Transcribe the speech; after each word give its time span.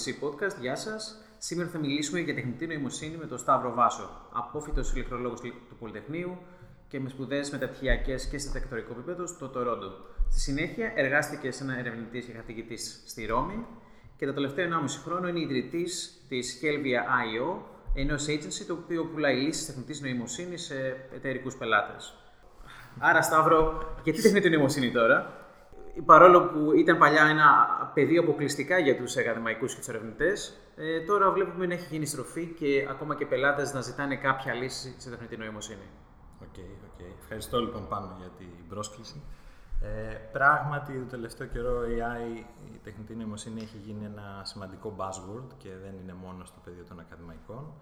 PC 0.00 0.24
Podcast. 0.24 0.60
Γεια 0.60 0.76
σας. 0.76 1.16
Σήμερα 1.38 1.68
θα 1.68 1.78
μιλήσουμε 1.78 2.20
για 2.20 2.34
τεχνητή 2.34 2.66
νοημοσύνη 2.66 3.16
με 3.16 3.26
τον 3.26 3.38
Σταύρο 3.38 3.74
Βάσο, 3.74 4.10
απόφυτο 4.32 4.82
ηλεκτρολόγος 4.94 5.40
του 5.40 5.76
Πολυτεχνείου 5.78 6.38
και 6.88 7.00
με 7.00 7.08
σπουδές 7.08 7.50
μεταπτυχιακές 7.50 8.26
και 8.26 8.38
σε 8.38 8.52
τεκτορικό 8.52 8.92
επίπεδο 8.92 9.26
στο 9.26 9.48
Τορόντο. 9.48 9.92
Στη 10.30 10.40
συνέχεια, 10.40 10.92
εργάστηκε 10.94 11.50
σε 11.50 11.62
ένα 11.62 11.78
ερευνητής 11.78 12.24
και 12.24 12.32
καθηγητής 12.32 13.02
στη 13.06 13.26
Ρώμη 13.26 13.66
και 14.16 14.26
το 14.26 14.32
τελευταίο 14.32 14.64
1,5 14.64 15.00
χρόνο 15.04 15.28
είναι 15.28 15.40
ιδρυτής 15.40 16.24
της 16.28 16.60
Helvia 16.62 17.00
IO, 17.24 17.58
ενός 17.94 18.26
agency 18.28 18.64
το 18.66 18.72
οποίο 18.72 19.04
πουλάει 19.04 19.36
λύσεις 19.36 19.66
τεχνητής 19.66 20.00
νοημοσύνης 20.00 20.64
σε 20.64 21.08
εταιρικούς 21.14 21.56
πελάτες. 21.56 22.14
Άρα, 22.98 23.22
Σταύρο, 23.22 23.94
γιατί 24.04 24.22
τεχνητή 24.22 24.50
νοημοσύνη 24.50 24.90
τώρα, 24.90 25.39
παρόλο 26.04 26.42
που 26.42 26.72
ήταν 26.72 26.98
παλιά 26.98 27.24
ένα 27.24 27.46
πεδίο 27.94 28.20
αποκλειστικά 28.20 28.78
για 28.78 28.96
τους 28.96 29.16
ακαδημαϊκούς 29.16 29.72
και 29.72 29.78
τους 29.78 29.88
ερευνητές, 29.88 30.60
ε, 30.76 31.00
τώρα 31.00 31.30
βλέπουμε 31.30 31.66
να 31.66 31.74
έχει 31.74 31.86
γίνει 31.90 32.06
στροφή 32.06 32.46
και 32.46 32.86
ακόμα 32.90 33.16
και 33.16 33.26
πελάτες 33.26 33.72
να 33.72 33.80
ζητάνε 33.80 34.16
κάποια 34.16 34.52
λύση 34.54 34.94
σε 34.98 35.10
τεχνητή 35.10 35.36
νοημοσύνη. 35.36 35.88
OK, 36.42 36.48
okay, 36.56 36.60
okay. 36.60 37.12
Ευχαριστώ 37.20 37.60
λοιπόν 37.60 37.88
Πάνο 37.88 38.16
για 38.18 38.28
την 38.38 38.68
πρόσκληση. 38.68 39.22
Ε, 39.82 40.14
πράγματι, 40.32 40.92
το 40.98 41.04
τελευταίο 41.04 41.46
καιρό 41.46 41.86
η 41.86 41.96
AI, 42.00 42.44
η 42.74 42.78
τεχνητή 42.84 43.14
νοημοσύνη, 43.14 43.60
έχει 43.60 43.76
γίνει 43.76 44.04
ένα 44.04 44.40
σημαντικό 44.44 44.94
buzzword 44.98 45.48
και 45.58 45.68
δεν 45.82 45.94
είναι 46.02 46.14
μόνο 46.14 46.44
στο 46.44 46.58
πεδίο 46.64 46.84
των 46.88 47.00
ακαδημαϊκών. 47.00 47.72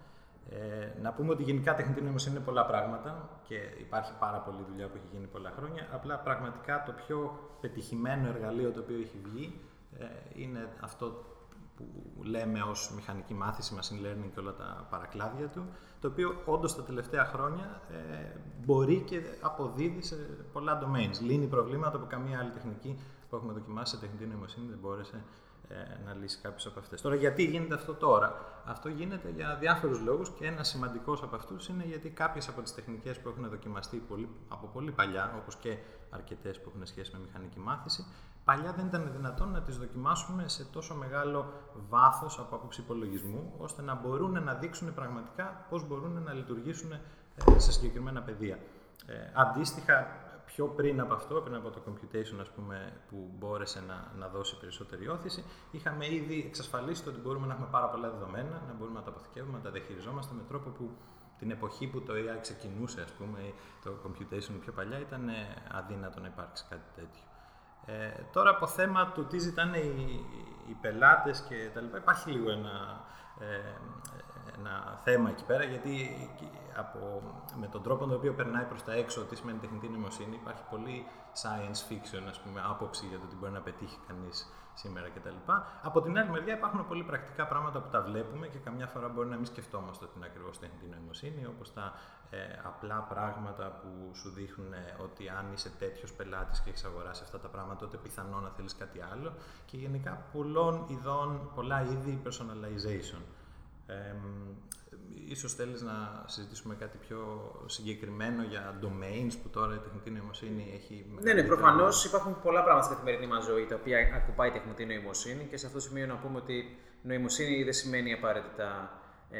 Ε, 0.51 1.01
να 1.01 1.11
πούμε 1.13 1.31
ότι 1.31 1.43
γενικά 1.43 1.75
τεχνητή 1.75 2.01
νοημοσύνη 2.01 2.35
είναι 2.35 2.43
πολλά 2.45 2.65
πράγματα 2.65 3.29
και 3.47 3.55
υπάρχει 3.79 4.11
πάρα 4.19 4.37
πολλή 4.37 4.65
δουλειά 4.69 4.87
που 4.87 4.95
έχει 4.95 5.07
γίνει 5.11 5.27
πολλά 5.27 5.53
χρόνια. 5.57 5.87
Απλά 5.91 6.17
πραγματικά 6.19 6.83
το 6.85 6.91
πιο 6.91 7.39
πετυχημένο 7.61 8.27
εργαλείο 8.27 8.71
το 8.71 8.79
οποίο 8.79 8.95
έχει 8.95 9.17
βγει 9.23 9.59
ε, 9.99 10.05
είναι 10.33 10.69
αυτό 10.79 11.23
που 11.75 12.23
λέμε 12.23 12.61
ως 12.61 12.91
μηχανική 12.95 13.33
μάθηση, 13.33 13.75
machine 13.79 14.05
learning 14.05 14.29
και 14.33 14.39
όλα 14.39 14.53
τα 14.53 14.87
παρακλάδια 14.89 15.47
του, 15.47 15.65
το 16.01 16.07
οποίο 16.07 16.41
όντως 16.45 16.75
τα 16.75 16.83
τελευταία 16.83 17.25
χρόνια 17.25 17.81
ε, 17.91 18.37
μπορεί 18.65 19.01
και 19.01 19.21
αποδίδει 19.41 20.01
σε 20.01 20.15
πολλά 20.53 20.79
domains. 20.83 21.21
Λύνει 21.21 21.45
προβλήματα 21.45 21.97
που 21.97 22.07
καμία 22.07 22.39
άλλη 22.39 22.51
τεχνική 22.51 22.99
που 23.29 23.35
έχουμε 23.35 23.53
δοκιμάσει 23.53 23.95
σε 23.95 24.01
τεχνητή 24.01 24.25
νοημοσύνη 24.25 24.67
δεν 24.69 24.77
μπόρεσε 24.81 25.15
ε, 25.15 25.21
να 26.05 26.13
λύσει 26.13 26.39
κάποιες 26.41 26.65
από 26.65 26.79
αυτές. 26.79 27.01
Τώρα, 27.01 27.15
γιατί 27.15 27.43
γίνεται 27.43 27.73
αυτό 27.73 27.93
τώρα, 27.93 28.49
Αυτό 28.65 28.89
γίνεται 28.89 29.29
για 29.35 29.57
διάφορους 29.59 29.99
λόγους 29.99 30.29
και 30.29 30.45
ένας 30.45 30.67
σημαντικός 30.67 31.23
από 31.23 31.35
αυτούς 31.35 31.67
είναι 31.67 31.83
γιατί 31.83 32.09
κάποιες 32.09 32.47
από 32.47 32.61
τις 32.61 32.73
τεχνικές 32.75 33.19
που 33.19 33.29
έχουν 33.29 33.49
δοκιμαστεί 33.49 33.97
πολύ, 33.97 34.29
από 34.47 34.67
πολύ 34.67 34.91
παλιά, 34.91 35.33
όπως 35.41 35.55
και 35.55 35.77
αρκετές 36.09 36.61
που 36.61 36.69
έχουν 36.69 36.85
σχέση 36.85 37.11
με 37.13 37.19
μηχανική 37.25 37.59
μάθηση, 37.59 38.05
παλιά 38.43 38.73
δεν 38.73 38.85
ήταν 38.85 39.11
δυνατόν 39.15 39.51
να 39.51 39.61
τις 39.61 39.77
δοκιμάσουμε 39.77 40.47
σε 40.47 40.65
τόσο 40.65 40.95
μεγάλο 40.95 41.53
βάθος 41.89 42.39
από 42.39 42.55
άποψη 42.55 42.81
υπολογισμού, 42.81 43.53
ώστε 43.57 43.81
να 43.81 43.95
μπορούν 43.95 44.43
να 44.43 44.53
δείξουν 44.53 44.93
πραγματικά 44.93 45.65
πώς 45.69 45.87
μπορούν 45.87 46.23
να 46.23 46.33
λειτουργήσουν 46.33 46.91
ε, 46.91 47.59
σε 47.59 47.71
συγκεκριμένα 47.71 48.21
πεδία. 48.21 48.59
Ε, 49.05 49.13
αντίστοιχα, 49.33 50.07
πιο 50.51 50.65
πριν 50.65 50.99
από 50.99 51.13
αυτό, 51.13 51.35
πριν 51.41 51.55
από 51.55 51.69
το 51.69 51.79
computation 51.87 52.37
ας 52.41 52.49
πούμε, 52.49 52.93
που 53.09 53.29
μπόρεσε 53.37 53.79
να, 53.87 54.11
να 54.17 54.27
δώσει 54.27 54.59
περισσότερη 54.59 55.07
όθηση, 55.07 55.43
είχαμε 55.71 56.13
ήδη 56.13 56.43
εξασφαλίσει 56.47 57.09
ότι 57.09 57.19
μπορούμε 57.19 57.47
να 57.47 57.53
έχουμε 57.53 57.67
πάρα 57.71 57.89
πολλά 57.89 58.09
δεδομένα, 58.09 58.63
να 58.67 58.73
μπορούμε 58.77 58.97
να 58.99 59.03
τα 59.05 59.09
αποθηκεύουμε, 59.09 59.57
να 59.57 59.63
τα 59.63 59.71
διαχειριζόμαστε 59.71 60.33
με 60.35 60.43
τρόπο 60.47 60.69
που 60.69 60.89
την 61.39 61.51
εποχή 61.51 61.87
που 61.87 62.01
το 62.01 62.13
AI 62.13 62.37
ξεκινούσε, 62.41 63.01
ας 63.01 63.11
πούμε, 63.11 63.53
το 63.83 63.91
computation 64.03 64.55
πιο 64.59 64.71
παλιά, 64.71 64.99
ήταν 64.99 65.29
αδύνατο 65.71 66.19
να 66.19 66.27
υπάρξει 66.27 66.65
κάτι 66.69 66.89
τέτοιο. 66.95 67.23
Ε, 67.85 68.23
τώρα 68.31 68.49
από 68.49 68.67
θέμα 68.67 69.11
του 69.11 69.25
τι 69.25 69.37
ζητάνε 69.39 69.77
οι, 69.77 70.25
οι 70.69 70.73
πελάτες 70.81 71.45
και 71.49 71.69
τα 71.73 71.81
λοιπά, 71.81 71.97
υπάρχει 71.97 72.31
λίγο 72.31 72.51
ένα, 72.51 73.05
ε, 73.39 73.45
ένα 74.59 74.99
θέμα 75.03 75.29
εκεί 75.29 75.45
πέρα, 75.45 75.63
γιατί 75.63 75.93
από, 76.75 77.21
με 77.59 77.67
τον 77.67 77.81
τρόπο 77.83 78.05
τον 78.05 78.15
οποίο 78.15 78.33
περνάει 78.33 78.63
προς 78.63 78.83
τα 78.83 78.93
έξω 78.93 79.21
τι 79.21 79.35
σημαίνει 79.35 79.57
τεχνητή 79.57 79.87
νοημοσύνη, 79.87 80.35
υπάρχει 80.35 80.63
πολύ 80.69 81.05
science 81.41 81.81
fiction, 81.89 82.23
ας 82.29 82.39
πούμε, 82.39 82.61
άποψη 82.69 83.05
για 83.05 83.19
το 83.19 83.25
τι 83.25 83.35
μπορεί 83.35 83.51
να 83.51 83.61
πετύχει 83.61 83.97
κανείς 84.07 84.53
σήμερα 84.73 85.09
κτλ. 85.09 85.39
Από 85.81 86.01
την 86.01 86.17
άλλη 86.17 86.29
μεριά 86.29 86.53
υπάρχουν 86.53 86.87
πολύ 86.87 87.03
πρακτικά 87.03 87.47
πράγματα 87.47 87.79
που 87.81 87.89
τα 87.89 88.01
βλέπουμε 88.01 88.47
και 88.47 88.57
καμιά 88.57 88.87
φορά 88.87 89.07
μπορεί 89.07 89.29
να 89.29 89.35
μην 89.35 89.45
σκεφτόμαστε 89.45 90.05
ότι 90.05 90.13
είναι 90.17 90.25
ακριβώς 90.25 90.59
τεχνητή 90.59 90.87
νοημοσύνη, 90.87 91.45
όπως 91.45 91.73
τα 91.73 91.93
ε, 92.29 92.37
απλά 92.63 93.05
πράγματα 93.09 93.65
που 93.81 94.15
σου 94.15 94.29
δείχνουν 94.29 94.73
ε, 94.73 94.95
ότι 95.03 95.29
αν 95.29 95.53
είσαι 95.53 95.69
τέτοιος 95.69 96.13
πελάτης 96.13 96.59
και 96.61 96.69
έχεις 96.69 96.83
αγοράσει 96.83 97.21
αυτά 97.23 97.39
τα 97.39 97.47
πράγματα, 97.47 97.79
τότε 97.79 97.97
πιθανό 97.97 98.39
να 98.39 98.49
θέλεις 98.49 98.75
κάτι 98.75 98.99
άλλο. 99.11 99.33
Και 99.65 99.77
γενικά 99.77 100.25
πολλών 100.31 100.85
ειδών, 100.87 101.51
πολλά 101.55 101.81
είδη 101.81 102.21
personalization. 102.25 103.21
Ε, 103.89 104.15
ίσως 105.25 105.53
θέλεις 105.53 105.81
να 105.81 106.23
συζητήσουμε 106.25 106.75
κάτι 106.75 106.97
πιο 106.97 107.51
συγκεκριμένο 107.65 108.43
για 108.43 108.79
domains 108.81 109.33
που 109.43 109.49
τώρα 109.49 109.75
η 109.75 109.77
τεχνητή 109.77 110.09
νοημοσύνη 110.09 110.71
έχει... 110.75 111.05
Ναι, 111.21 111.33
ναι, 111.33 111.43
προφανώς 111.43 112.05
υπάρχουν 112.05 112.41
πολλά 112.41 112.63
πράγματα 112.63 112.85
στην 112.85 112.97
καθημερινή 112.97 113.27
μας 113.27 113.45
ζωή 113.45 113.65
τα 113.65 113.75
οποία 113.75 114.11
ακουπάει 114.15 114.49
η 114.49 114.51
τεχνητή 114.51 114.85
νοημοσύνη 114.85 115.43
και 115.43 115.57
σε 115.57 115.65
αυτό 115.65 115.77
το 115.77 115.83
σημείο 115.83 116.05
να 116.05 116.15
πούμε 116.15 116.37
ότι 116.37 116.77
νοημοσύνη 117.01 117.63
δεν 117.63 117.73
σημαίνει 117.73 118.13
απαραίτητα... 118.13 118.99
Ε, 119.31 119.39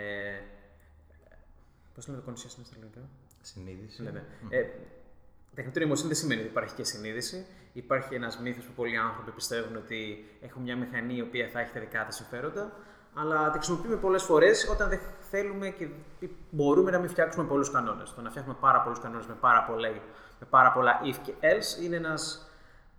πώς 1.95 2.07
λέμε 2.07 2.21
το 2.21 2.31
consciousness 2.31 2.65
στα 2.65 2.75
ελληνικά; 2.75 3.09
Συνείδηση. 3.41 4.03
Ναι, 4.03 4.11
ναι. 4.11 4.23
Mm. 4.43 4.47
Ε, 4.49 4.63
τεχνητή 5.55 5.79
νοημοσύνη 5.79 6.07
δεν 6.07 6.17
σημαίνει 6.17 6.41
ότι 6.41 6.49
υπάρχει 6.49 6.75
και 6.75 6.83
συνείδηση. 6.83 7.45
Υπάρχει 7.73 8.15
ένας 8.15 8.39
μύθος 8.39 8.65
που 8.65 8.71
πολλοί 8.71 8.97
άνθρωποι 8.97 9.31
πιστεύουν 9.31 9.75
ότι 9.75 10.25
έχουν 10.41 10.61
μια 10.61 10.77
μηχανή 10.77 11.15
η 11.15 11.21
οποία 11.21 11.49
θα 11.49 11.59
έχει 11.59 11.71
τα 11.71 11.79
δικά 11.79 12.05
της 12.05 12.15
συμφέροντα 12.15 12.71
αλλά 13.21 13.49
τη 13.49 13.57
χρησιμοποιούμε 13.57 13.95
πολλές 13.95 14.23
φορές 14.23 14.69
όταν 14.71 14.89
δεν 14.89 14.99
θέλουμε 15.31 15.69
και 15.69 15.87
μπορούμε 16.49 16.91
να 16.91 16.99
μην 16.99 17.09
φτιάξουμε 17.09 17.45
πολλούς 17.45 17.71
κανόνες. 17.71 18.13
Το 18.15 18.21
να 18.21 18.29
φτιάχνουμε 18.29 18.57
πάρα 18.61 18.81
πολλούς 18.81 18.99
κανόνες 18.99 19.25
με, 19.25 19.33
πάρα 19.39 19.65
με 20.39 20.47
πάρα 20.49 20.71
πολλά 20.71 21.01
if 21.03 21.15
και 21.23 21.33
else 21.41 21.83
είναι 21.83 21.95
ένας 21.95 22.49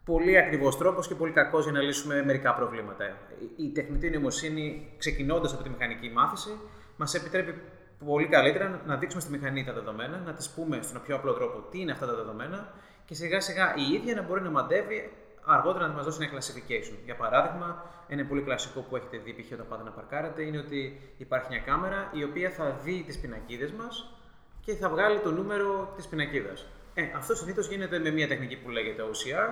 πολύ 0.04 0.38
ακριβώ 0.38 0.68
τρόπος 0.70 1.08
και 1.08 1.14
πολύ 1.14 1.32
κακός 1.32 1.62
για 1.62 1.72
να 1.72 1.80
λύσουμε 1.80 2.24
μερικά 2.24 2.54
προβλήματα. 2.54 3.16
Η 3.56 3.68
τεχνητή 3.68 4.10
νοημοσύνη, 4.10 4.94
ξεκινώντας 4.98 5.52
από 5.52 5.62
τη 5.62 5.68
μηχανική 5.68 6.10
μάθηση, 6.10 6.50
μας 6.96 7.14
επιτρέπει 7.14 7.62
πολύ 8.06 8.26
καλύτερα 8.26 8.80
να 8.86 8.96
δείξουμε 8.96 9.22
στη 9.22 9.30
μηχανή 9.30 9.64
τα 9.64 9.72
δεδομένα, 9.72 10.22
να 10.26 10.32
τη 10.32 10.48
πούμε 10.54 10.78
στον 10.82 11.02
πιο 11.02 11.16
απλό 11.16 11.32
τρόπο 11.32 11.60
τι 11.70 11.80
είναι 11.80 11.92
αυτά 11.92 12.06
τα 12.06 12.14
δεδομένα 12.14 12.72
και 13.04 13.14
σιγά 13.14 13.40
σιγά 13.40 13.74
η 13.76 13.94
ίδια 13.94 14.14
να 14.14 14.22
μπορεί 14.22 14.42
να 14.42 14.50
μαντεύει 14.50 15.12
αργότερα 15.44 15.86
να 15.86 15.94
μας 15.94 16.04
δώσει 16.04 16.18
ένα 16.22 16.38
classification. 16.38 16.96
Για 17.04 17.16
παράδειγμα, 17.16 17.84
ένα 18.08 18.24
πολύ 18.24 18.42
κλασικό 18.42 18.80
που 18.80 18.96
έχετε 18.96 19.18
δει 19.18 19.32
π.χ. 19.32 19.52
όταν 19.52 19.66
πάτε 19.68 19.82
να 19.82 19.90
παρκάρετε 19.90 20.42
είναι 20.42 20.58
ότι 20.58 21.00
υπάρχει 21.16 21.46
μια 21.50 21.58
κάμερα 21.58 22.10
η 22.12 22.24
οποία 22.24 22.50
θα 22.50 22.70
δει 22.84 23.02
τις 23.06 23.18
πινακίδες 23.18 23.72
μας 23.72 24.14
και 24.60 24.74
θα 24.74 24.88
βγάλει 24.88 25.18
το 25.18 25.30
νούμερο 25.30 25.92
της 25.96 26.06
πινακίδας. 26.06 26.66
Ε, 26.94 27.02
αυτό 27.16 27.34
συνήθως 27.34 27.68
γίνεται 27.68 27.98
με 27.98 28.10
μια 28.10 28.28
τεχνική 28.28 28.56
που 28.56 28.70
λέγεται 28.70 29.02
OCR, 29.02 29.48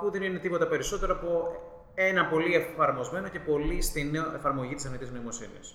που 0.00 0.10
δεν 0.10 0.22
είναι 0.22 0.38
τίποτα 0.38 0.66
περισσότερο 0.66 1.14
από 1.14 1.60
ένα 1.94 2.26
πολύ 2.26 2.54
εφαρμοσμένο 2.54 3.28
και 3.28 3.38
πολύ 3.38 3.82
στενό 3.82 4.32
εφαρμογή 4.34 4.74
της 4.74 4.84
ανετή 4.84 5.10
νοημοσύνης. 5.12 5.74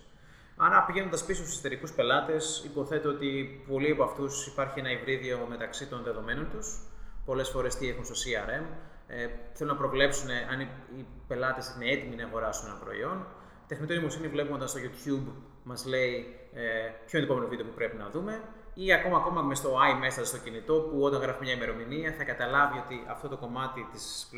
Άρα, 0.58 0.84
πηγαίνοντας 0.84 1.26
πίσω 1.26 1.44
στους 1.44 1.58
εταιρικού 1.58 1.88
πελάτες, 1.96 2.64
υποθέτω 2.66 3.10
ότι 3.10 3.64
πολλοί 3.68 3.92
από 3.92 4.04
αυτούς 4.04 4.48
υπάρχει 4.48 4.80
ένα 4.80 4.92
υβρίδιο 4.92 5.46
μεταξύ 5.50 5.88
των 5.88 6.04
δεδομένων 6.04 6.50
τους. 6.52 6.80
Πολλές 7.26 7.50
φορές 7.50 7.76
τι 7.76 7.90
έχουν 7.90 8.06
στο 8.06 8.14
CRM, 8.14 8.64
ε, 9.08 9.28
θέλουν 9.54 9.74
να 9.74 9.80
προβλέψουν 9.80 10.30
αν 10.30 10.60
οι 10.98 11.06
πελάτες 11.28 11.76
είναι 11.76 11.92
έτοιμοι 11.92 12.16
να 12.16 12.24
αγοράσουν 12.24 12.68
ένα 12.68 12.76
προϊόν. 12.76 13.26
Τεχνητή 13.68 13.94
νοημοσύνη 13.94 14.28
βλέπουμε 14.28 14.56
όταν 14.56 14.68
στο 14.68 14.80
YouTube 14.80 15.32
μας 15.64 15.86
λέει 15.86 16.36
ε, 16.54 16.62
ποιο 17.06 17.18
είναι 17.18 17.28
το 17.28 17.34
επόμενο 17.34 17.48
βίντεο 17.48 17.66
που 17.66 17.74
πρέπει 17.74 17.98
να 17.98 18.10
δούμε. 18.10 18.42
Ή 18.74 18.94
ακόμα, 18.94 19.18
ακόμα 19.18 19.42
με 19.42 19.56
στο 19.56 19.78
iMessage 19.90 20.26
στο 20.26 20.38
κινητό 20.38 20.74
που 20.74 21.02
όταν 21.02 21.22
γράφει 21.22 21.44
μια 21.44 21.54
ημερομηνία 21.54 22.14
θα 22.18 22.24
καταλάβει 22.24 22.78
ότι 22.78 23.04
αυτό 23.08 23.28
το 23.28 23.38
κομμάτι 23.38 23.88
της, 23.92 24.30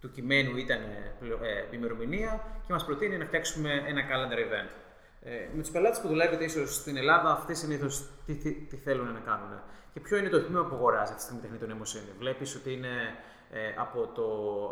του 0.00 0.10
κειμένου 0.10 0.56
ήταν 0.56 0.78
ε, 0.80 1.76
ημερομηνία 1.76 2.40
και 2.66 2.72
μας 2.72 2.84
προτείνει 2.84 3.16
να 3.16 3.24
φτιάξουμε 3.24 3.84
ένα 3.86 4.00
calendar 4.08 4.38
event. 4.38 4.70
Ε, 5.22 5.30
με 5.54 5.60
τους 5.62 5.70
πελάτες 5.70 6.00
που 6.00 6.08
δουλεύετε 6.08 6.44
ίσως 6.44 6.74
στην 6.74 6.96
Ελλάδα, 6.96 7.30
αυτοί 7.30 7.54
συνήθως 7.54 8.10
τι, 8.26 8.34
τι, 8.34 8.52
τι, 8.52 8.76
θέλουν 8.76 9.12
να 9.12 9.18
κάνουν. 9.18 9.60
Και 9.92 10.00
ποιο 10.00 10.16
είναι 10.16 10.28
το 10.28 10.42
τμήμα 10.42 10.64
που 10.64 10.74
αγοράζει 10.74 11.02
αυτή 11.02 11.14
τη 11.14 11.22
στιγμή 11.22 11.40
τεχνητή 11.40 11.66
νοημοσύνη. 11.66 12.10
Βλέπεις 12.18 12.54
ότι 12.54 12.72
είναι 12.72 12.88
ε, 12.88 13.14
από, 13.78 14.06
το, 14.06 14.26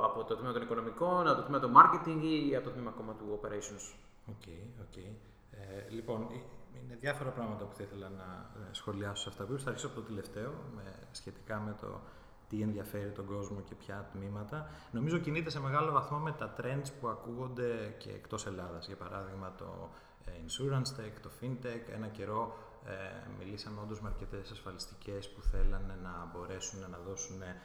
από 0.04 0.24
το 0.24 0.36
τμήμα 0.36 0.52
των 0.52 0.62
οικονομικών, 0.62 1.28
από 1.28 1.36
το 1.36 1.42
τμήμα 1.42 1.60
του 1.60 1.72
marketing 1.78 2.48
ή 2.50 2.56
από 2.56 2.64
το 2.64 2.70
τμήμα 2.70 2.90
ακόμα 2.90 3.12
του 3.12 3.40
operations. 3.40 3.94
OK, 4.28 4.34
okay, 4.46 4.82
okay. 4.82 5.10
Ε, 5.50 5.90
λοιπόν, 5.90 6.22
ε, 6.22 6.34
είναι 6.82 6.96
διάφορα 7.00 7.30
πράγματα 7.30 7.64
που 7.64 7.74
θα 7.74 7.82
ήθελα 7.82 8.08
να 8.08 8.50
ε, 8.70 8.74
σχολιάσω 8.74 9.22
σε 9.22 9.28
αυτά 9.28 9.44
που 9.44 9.58
Θα 9.58 9.68
αρχίσω 9.68 9.86
από 9.86 9.96
το 9.96 10.02
τελευταίο, 10.02 10.52
με, 10.74 10.82
σχετικά 11.10 11.58
με 11.58 11.76
το 11.80 12.00
τι 12.48 12.62
ενδιαφέρει 12.62 13.10
τον 13.10 13.26
κόσμο 13.26 13.60
και 13.60 13.74
ποια 13.74 14.08
τμήματα. 14.12 14.70
Νομίζω 14.90 15.18
κινείται 15.18 15.50
σε 15.50 15.60
μεγάλο 15.60 15.92
βαθμό 15.92 16.18
με 16.18 16.32
τα 16.32 16.54
trends 16.60 16.88
που 17.00 17.08
ακούγονται 17.08 17.94
και 17.98 18.10
εκτός 18.10 18.46
Ελλάδας. 18.46 18.86
Για 18.86 18.96
παράδειγμα 18.96 19.54
το 19.58 19.88
insurance 20.26 21.00
tech, 21.00 21.12
το 21.22 21.30
fintech. 21.40 21.92
Ένα 21.94 22.06
καιρό 22.06 22.56
ε, 22.86 22.92
μιλήσαμε 23.38 23.80
όντως 23.80 24.00
με 24.00 24.08
αρκετές 24.08 24.50
ασφαλιστικές 24.50 25.28
που 25.28 25.42
θέλανε 25.42 25.98
να 26.02 26.30
μπορέσουν 26.32 26.80
να 26.90 26.98
δώσουν 27.06 27.42
ε, 27.42 27.60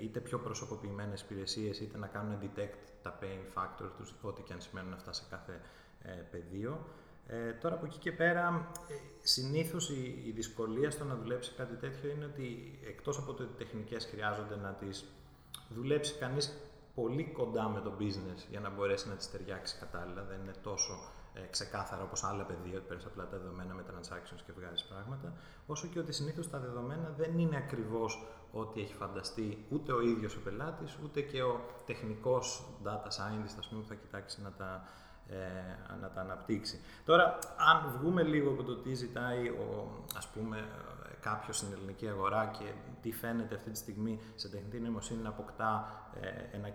είτε 0.00 0.20
πιο 0.20 0.38
προσωποποιημένες 0.38 1.20
υπηρεσίες, 1.20 1.80
είτε 1.80 1.98
να 1.98 2.06
κάνουν 2.06 2.38
detect 2.42 2.78
τα 3.02 3.18
pain 3.22 3.58
factors 3.58 3.90
τους, 3.96 4.14
ό,τι 4.22 4.42
και 4.42 4.52
αν 4.52 4.60
σημαίνουν 4.60 4.92
αυτά 4.92 5.12
σε 5.12 5.22
κάθε 5.30 5.60
πεδίο. 6.30 6.86
Ε, 7.28 7.52
τώρα 7.52 7.74
από 7.74 7.86
εκεί 7.86 7.98
και 7.98 8.12
πέρα, 8.12 8.70
ε, 8.88 8.94
συνήθως 9.22 9.90
η, 9.90 10.22
η, 10.26 10.30
δυσκολία 10.30 10.90
στο 10.90 11.04
να 11.04 11.14
δουλέψει 11.14 11.52
κάτι 11.56 11.74
τέτοιο 11.74 12.10
είναι 12.10 12.24
ότι 12.24 12.78
εκτός 12.86 13.18
από 13.18 13.32
το 13.32 13.42
ότι 13.42 13.52
τεχνικές 13.64 14.04
χρειάζονται 14.04 14.56
να 14.56 14.72
τις 14.72 15.04
δουλέψει 15.68 16.14
κανείς 16.14 16.52
πολύ 16.94 17.24
κοντά 17.24 17.68
με 17.68 17.80
το 17.80 17.92
business 18.00 18.46
για 18.50 18.60
να 18.60 18.70
μπορέσει 18.70 19.08
να 19.08 19.14
τις 19.14 19.30
ταιριάξει 19.30 19.76
κατάλληλα. 19.78 20.22
Δεν 20.22 20.40
είναι 20.40 20.54
τόσο 20.62 21.12
ε, 21.36 21.46
ξεκάθαρα 21.50 22.02
όπως 22.02 22.24
άλλα 22.24 22.44
πεδία, 22.44 22.76
ότι 22.78 22.86
παίρνεις 22.86 23.06
απλά 23.06 23.26
τα 23.26 23.36
δεδομένα 23.38 23.74
με 23.74 23.82
transactions 23.90 24.40
και 24.46 24.52
βγάζεις 24.56 24.84
πράγματα, 24.84 25.32
όσο 25.66 25.86
και 25.86 25.98
ότι 25.98 26.12
συνήθως 26.12 26.50
τα 26.50 26.58
δεδομένα 26.58 27.14
δεν 27.16 27.38
είναι 27.38 27.56
ακριβώς 27.56 28.26
ό,τι 28.52 28.80
έχει 28.80 28.94
φανταστεί 28.94 29.66
ούτε 29.70 29.92
ο 29.92 30.00
ίδιος 30.00 30.36
ο 30.36 30.40
πελάτης, 30.40 30.98
ούτε 31.04 31.20
και 31.20 31.42
ο 31.42 31.60
τεχνικός 31.86 32.64
data 32.84 33.08
scientist, 33.08 33.56
ας 33.58 33.68
πούμε, 33.68 33.80
που 33.80 33.88
θα 33.88 33.94
κοιτάξει 33.94 34.42
να 34.42 34.52
τα 34.52 34.88
ε, 35.28 35.96
να 36.00 36.10
τα 36.10 36.20
αναπτύξει. 36.20 36.80
Τώρα, 37.04 37.38
αν 37.72 37.98
βγούμε 37.98 38.22
λίγο 38.22 38.50
από 38.50 38.62
το 38.62 38.76
τι 38.76 38.94
ζητάει 38.94 39.48
ο, 39.48 39.88
ας 40.16 40.28
πούμε, 40.28 40.68
κάποιος 41.20 41.56
στην 41.56 41.72
ελληνική 41.72 42.08
αγορά 42.08 42.46
και 42.58 42.64
τι 43.02 43.12
φαίνεται 43.12 43.54
αυτή 43.54 43.70
τη 43.70 43.78
στιγμή 43.78 44.20
σε 44.34 44.48
τεχνητή 44.48 44.80
νοημοσύνη 44.80 45.22
να 45.22 45.28
αποκτά 45.28 46.02
ε, 46.20 46.56
ένα 46.56 46.68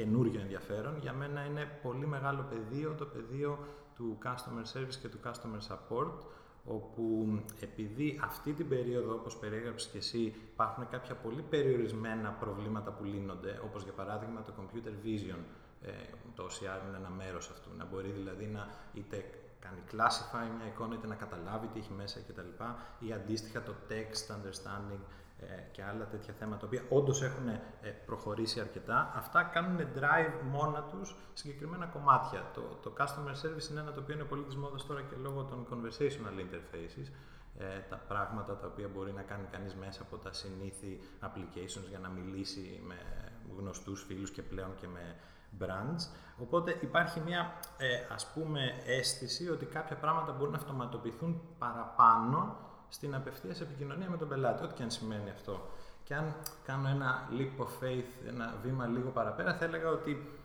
καινούριο 0.00 0.40
ενδιαφέρον, 0.40 0.98
για 1.00 1.12
μένα 1.12 1.44
είναι 1.44 1.64
πολύ 1.82 2.06
μεγάλο 2.06 2.46
πεδίο 2.50 2.94
το 2.98 3.04
πεδίο 3.04 3.58
του 3.94 4.18
customer 4.24 4.64
service 4.72 4.98
και 5.02 5.08
του 5.08 5.18
customer 5.24 5.60
support, 5.68 6.12
όπου 6.64 7.38
επειδή 7.60 8.20
αυτή 8.22 8.52
την 8.52 8.68
περίοδο, 8.68 9.14
όπως 9.14 9.36
περιέγραψες 9.36 9.90
και 9.90 9.98
εσύ, 9.98 10.34
υπάρχουν 10.52 10.88
κάποια 10.88 11.14
πολύ 11.14 11.42
περιορισμένα 11.42 12.30
προβλήματα 12.30 12.90
που 12.90 13.04
λύνονται, 13.04 13.60
όπως 13.64 13.82
για 13.82 13.92
παράδειγμα 13.92 14.42
το 14.42 14.52
computer 14.60 15.06
vision, 15.06 15.40
ε, 15.82 15.90
το 16.34 16.44
OCR 16.44 16.88
είναι 16.88 16.96
ένα 16.96 17.10
μέρος 17.10 17.50
αυτού. 17.50 17.70
Να 17.76 17.84
μπορεί 17.84 18.10
δηλαδή 18.10 18.46
να 18.46 18.68
είτε 18.94 19.24
κάνει 19.60 19.80
classify 19.92 20.46
μια 20.56 20.66
εικόνα, 20.66 20.94
είτε 20.94 21.06
να 21.06 21.14
καταλάβει 21.14 21.66
τι 21.66 21.78
έχει 21.78 21.92
μέσα 21.92 22.20
κτλ. 22.28 22.50
Ή 22.98 23.12
αντίστοιχα 23.12 23.62
το 23.62 23.74
text 23.88 24.34
understanding 24.36 25.02
ε, 25.02 25.29
και 25.72 25.82
άλλα 25.84 26.06
τέτοια 26.06 26.34
θέματα, 26.38 26.60
τα 26.60 26.66
οποία 26.66 26.82
όντως 26.88 27.22
έχουν 27.22 27.48
ε, 27.48 27.60
προχωρήσει 28.06 28.60
αρκετά. 28.60 29.12
Αυτά 29.16 29.42
κάνουν 29.42 29.78
drive 29.78 30.34
μόνα 30.50 30.82
τους 30.82 31.16
συγκεκριμένα 31.32 31.86
κομμάτια. 31.86 32.50
Το, 32.54 32.60
το 32.60 32.92
customer 32.98 33.34
service 33.42 33.70
είναι 33.70 33.80
ένα 33.80 33.92
το 33.92 34.00
οποίο 34.00 34.14
είναι 34.14 34.24
πολύ 34.24 34.42
τη 34.42 34.56
μόδα 34.56 34.76
τώρα 34.86 35.02
και 35.02 35.16
λόγω 35.16 35.42
των 35.42 35.66
conversational 35.70 36.40
interfaces. 36.44 37.08
Ε, 37.58 37.78
τα 37.88 37.96
πράγματα 38.08 38.56
τα 38.56 38.66
οποία 38.66 38.88
μπορεί 38.88 39.12
να 39.12 39.22
κάνει 39.22 39.46
κανείς 39.50 39.74
μέσα 39.74 40.02
από 40.02 40.16
τα 40.16 40.32
συνήθι 40.32 41.00
applications 41.20 41.88
για 41.88 41.98
να 41.98 42.08
μιλήσει 42.08 42.80
με 42.86 42.96
γνωστούς 43.56 44.02
φίλους 44.02 44.30
και 44.30 44.42
πλέον 44.42 44.74
και 44.80 44.86
με 44.86 45.16
brands. 45.58 46.02
Οπότε 46.38 46.78
υπάρχει 46.80 47.20
μια 47.20 47.52
ε, 47.78 48.14
ας 48.14 48.32
πούμε 48.32 48.60
αίσθηση 48.86 49.48
ότι 49.48 49.66
κάποια 49.66 49.96
πράγματα 49.96 50.32
μπορούν 50.32 50.52
να 50.52 50.58
αυτοματοποιηθούν 50.58 51.40
παραπάνω 51.58 52.56
στην 52.90 53.14
απευθείας 53.14 53.60
επικοινωνία 53.60 54.10
με 54.10 54.16
τον 54.16 54.28
πελάτη, 54.28 54.64
ό,τι 54.64 54.74
και 54.74 54.82
αν 54.82 54.90
σημαίνει 54.90 55.30
αυτό. 55.30 55.60
Και 56.04 56.14
αν 56.14 56.34
κάνω 56.64 56.88
ένα 56.88 57.28
leap 57.32 57.62
of 57.62 57.84
faith, 57.84 58.28
ένα 58.28 58.54
βήμα 58.62 58.86
λίγο 58.86 59.10
παραπέρα, 59.10 59.54
θα 59.54 59.64
έλεγα 59.64 59.88
ότι 59.88 60.40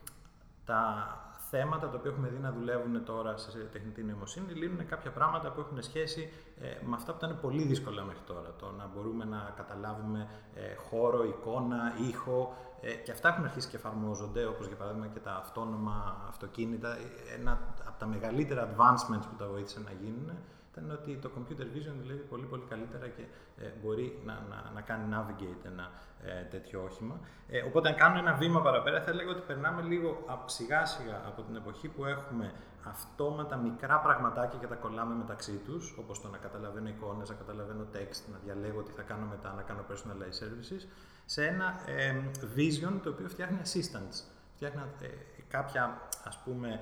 τα 0.65 1.09
θέματα 1.49 1.89
τα 1.89 1.97
οποία 1.97 2.11
έχουμε 2.11 2.27
δει 2.27 2.37
να 2.37 2.51
δουλεύουν 2.51 3.05
τώρα 3.05 3.37
σε 3.37 3.57
τεχνητή 3.71 4.03
νοημοσύνη 4.03 4.53
λύνουν 4.53 4.87
κάποια 4.87 5.11
πράγματα 5.11 5.51
που 5.51 5.59
έχουν 5.59 5.81
σχέση 5.81 6.33
ε, 6.61 6.67
με 6.85 6.95
αυτά 6.95 7.11
που 7.11 7.17
ήταν 7.23 7.39
πολύ 7.41 7.63
δύσκολα 7.63 8.03
μέχρι 8.03 8.21
τώρα. 8.25 8.53
Το 8.59 8.71
να 8.77 8.89
μπορούμε 8.93 9.25
να 9.25 9.53
καταλάβουμε 9.55 10.27
ε, 10.55 10.75
χώρο, 10.75 11.23
εικόνα, 11.23 11.93
ήχο 12.09 12.55
ε, 12.81 12.93
και 12.93 13.11
αυτά 13.11 13.29
έχουν 13.29 13.43
αρχίσει 13.43 13.67
και 13.69 13.75
εφαρμόζονται, 13.75 14.45
όπως 14.45 14.67
για 14.67 14.75
παράδειγμα 14.75 15.07
και 15.07 15.19
τα 15.19 15.35
αυτόνομα 15.35 16.25
αυτοκίνητα. 16.27 16.97
Ένα 17.39 17.59
από 17.87 17.99
τα 17.99 18.05
μεγαλύτερα 18.05 18.69
advancements 18.69 19.25
που 19.29 19.35
τα 19.37 19.47
βοήθησε 19.47 19.79
να 19.79 19.91
γίνουν 19.91 20.31
ήταν 20.75 20.91
ότι 20.91 21.15
το 21.15 21.29
computer 21.37 21.67
vision 21.75 21.93
δουλεύει 22.01 22.21
πολύ 22.29 22.45
πολύ 22.45 22.63
καλύτερα 22.69 23.07
και 23.07 23.23
ε, 23.57 23.71
μπορεί 23.81 24.21
να, 24.25 24.33
να, 24.33 24.71
να 24.73 24.81
κάνει 24.81 25.05
navigate 25.13 25.65
ένα 25.65 25.91
ε, 26.23 26.43
τέτοιο 26.43 26.83
όχημα. 26.83 27.19
Ε, 27.47 27.61
οπότε 27.61 27.89
αν 27.89 27.95
κάνω 27.95 28.17
ένα 28.17 28.33
βήμα 28.33 28.61
παραπέρα 28.61 29.01
θα 29.01 29.11
έλεγα 29.11 29.29
ότι 29.29 29.41
περνάμε 29.47 29.81
λίγο 29.81 30.25
σιγά 30.45 30.85
σιγά 30.85 31.21
από 31.25 31.41
την 31.41 31.55
εποχή 31.55 31.87
που 31.87 32.05
έχουμε 32.05 32.53
αυτόματα 32.83 33.55
μικρά 33.55 33.99
πραγματάκια 33.99 34.59
και 34.59 34.67
τα 34.67 34.75
κολλάμε 34.75 35.15
μεταξύ 35.15 35.51
τους, 35.51 35.95
όπως 35.97 36.21
το 36.21 36.27
να 36.27 36.37
καταλαβαίνω 36.37 36.89
εικόνες, 36.89 37.29
να 37.29 37.35
καταλαβαίνω 37.35 37.85
text, 37.93 38.21
να 38.31 38.37
διαλέγω 38.43 38.81
τι 38.81 38.91
θα 38.91 39.01
κάνω 39.01 39.25
μετά, 39.25 39.53
να 39.53 39.61
κάνω 39.61 39.85
personalized 39.91 40.43
services, 40.43 40.87
σε 41.25 41.45
ένα 41.45 41.73
ε, 41.85 42.15
vision 42.55 42.99
το 43.03 43.09
οποίο 43.09 43.27
φτιάχνει 43.27 43.57
assistants. 43.63 44.17
Φτιάχνει 44.55 44.81
ε, 45.01 45.07
κάποια 45.47 46.01
ας 46.23 46.39
πούμε 46.43 46.81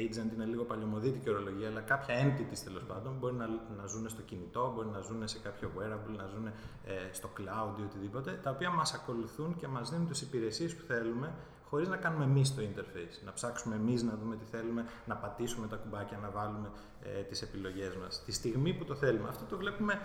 agent 0.00 0.34
είναι 0.34 0.44
λίγο 0.44 0.64
παλαιομοδίτικη 0.64 1.30
ορολογία, 1.30 1.68
αλλά 1.68 1.80
κάποια 1.80 2.14
entities 2.24 2.58
τέλος 2.64 2.84
πάντων 2.84 3.16
μπορεί 3.18 3.34
να, 3.34 3.46
να 3.48 3.86
ζουν 3.86 4.08
στο 4.08 4.22
κινητό, 4.22 4.72
μπορεί 4.74 4.88
να 4.88 5.00
ζουν 5.00 5.28
σε 5.28 5.38
κάποιο 5.38 5.70
wearable, 5.78 6.16
να 6.16 6.26
ζουν 6.26 6.46
ε, 6.46 6.52
στο 7.12 7.28
cloud 7.38 7.80
ή 7.80 7.82
οτιδήποτε, 7.82 8.40
τα 8.42 8.50
οποία 8.50 8.70
μας 8.70 8.94
ακολουθούν 8.94 9.56
και 9.56 9.68
μας 9.68 9.90
δίνουν 9.90 10.08
τις 10.08 10.22
υπηρεσίες 10.22 10.74
που 10.74 10.82
θέλουμε 10.82 11.34
χωρίς 11.72 11.88
να 11.88 11.96
κάνουμε 11.96 12.24
εμείς 12.24 12.54
το 12.54 12.62
interface. 12.62 13.24
Να 13.24 13.32
ψάξουμε 13.32 13.74
εμείς 13.74 14.02
να 14.02 14.16
δούμε 14.16 14.36
τι 14.36 14.44
θέλουμε, 14.44 14.86
να 15.06 15.16
πατήσουμε 15.16 15.66
τα 15.66 15.76
κουμπάκια, 15.76 16.18
να 16.22 16.30
βάλουμε 16.30 16.70
ε, 17.02 17.22
τις 17.22 17.42
επιλογές 17.42 17.96
μας. 17.96 18.22
Τη 18.24 18.32
στιγμή 18.32 18.74
που 18.74 18.84
το 18.84 18.94
θέλουμε. 18.94 19.28
Αυτό 19.28 19.44
το 19.44 19.56
βλέπουμε 19.56 20.00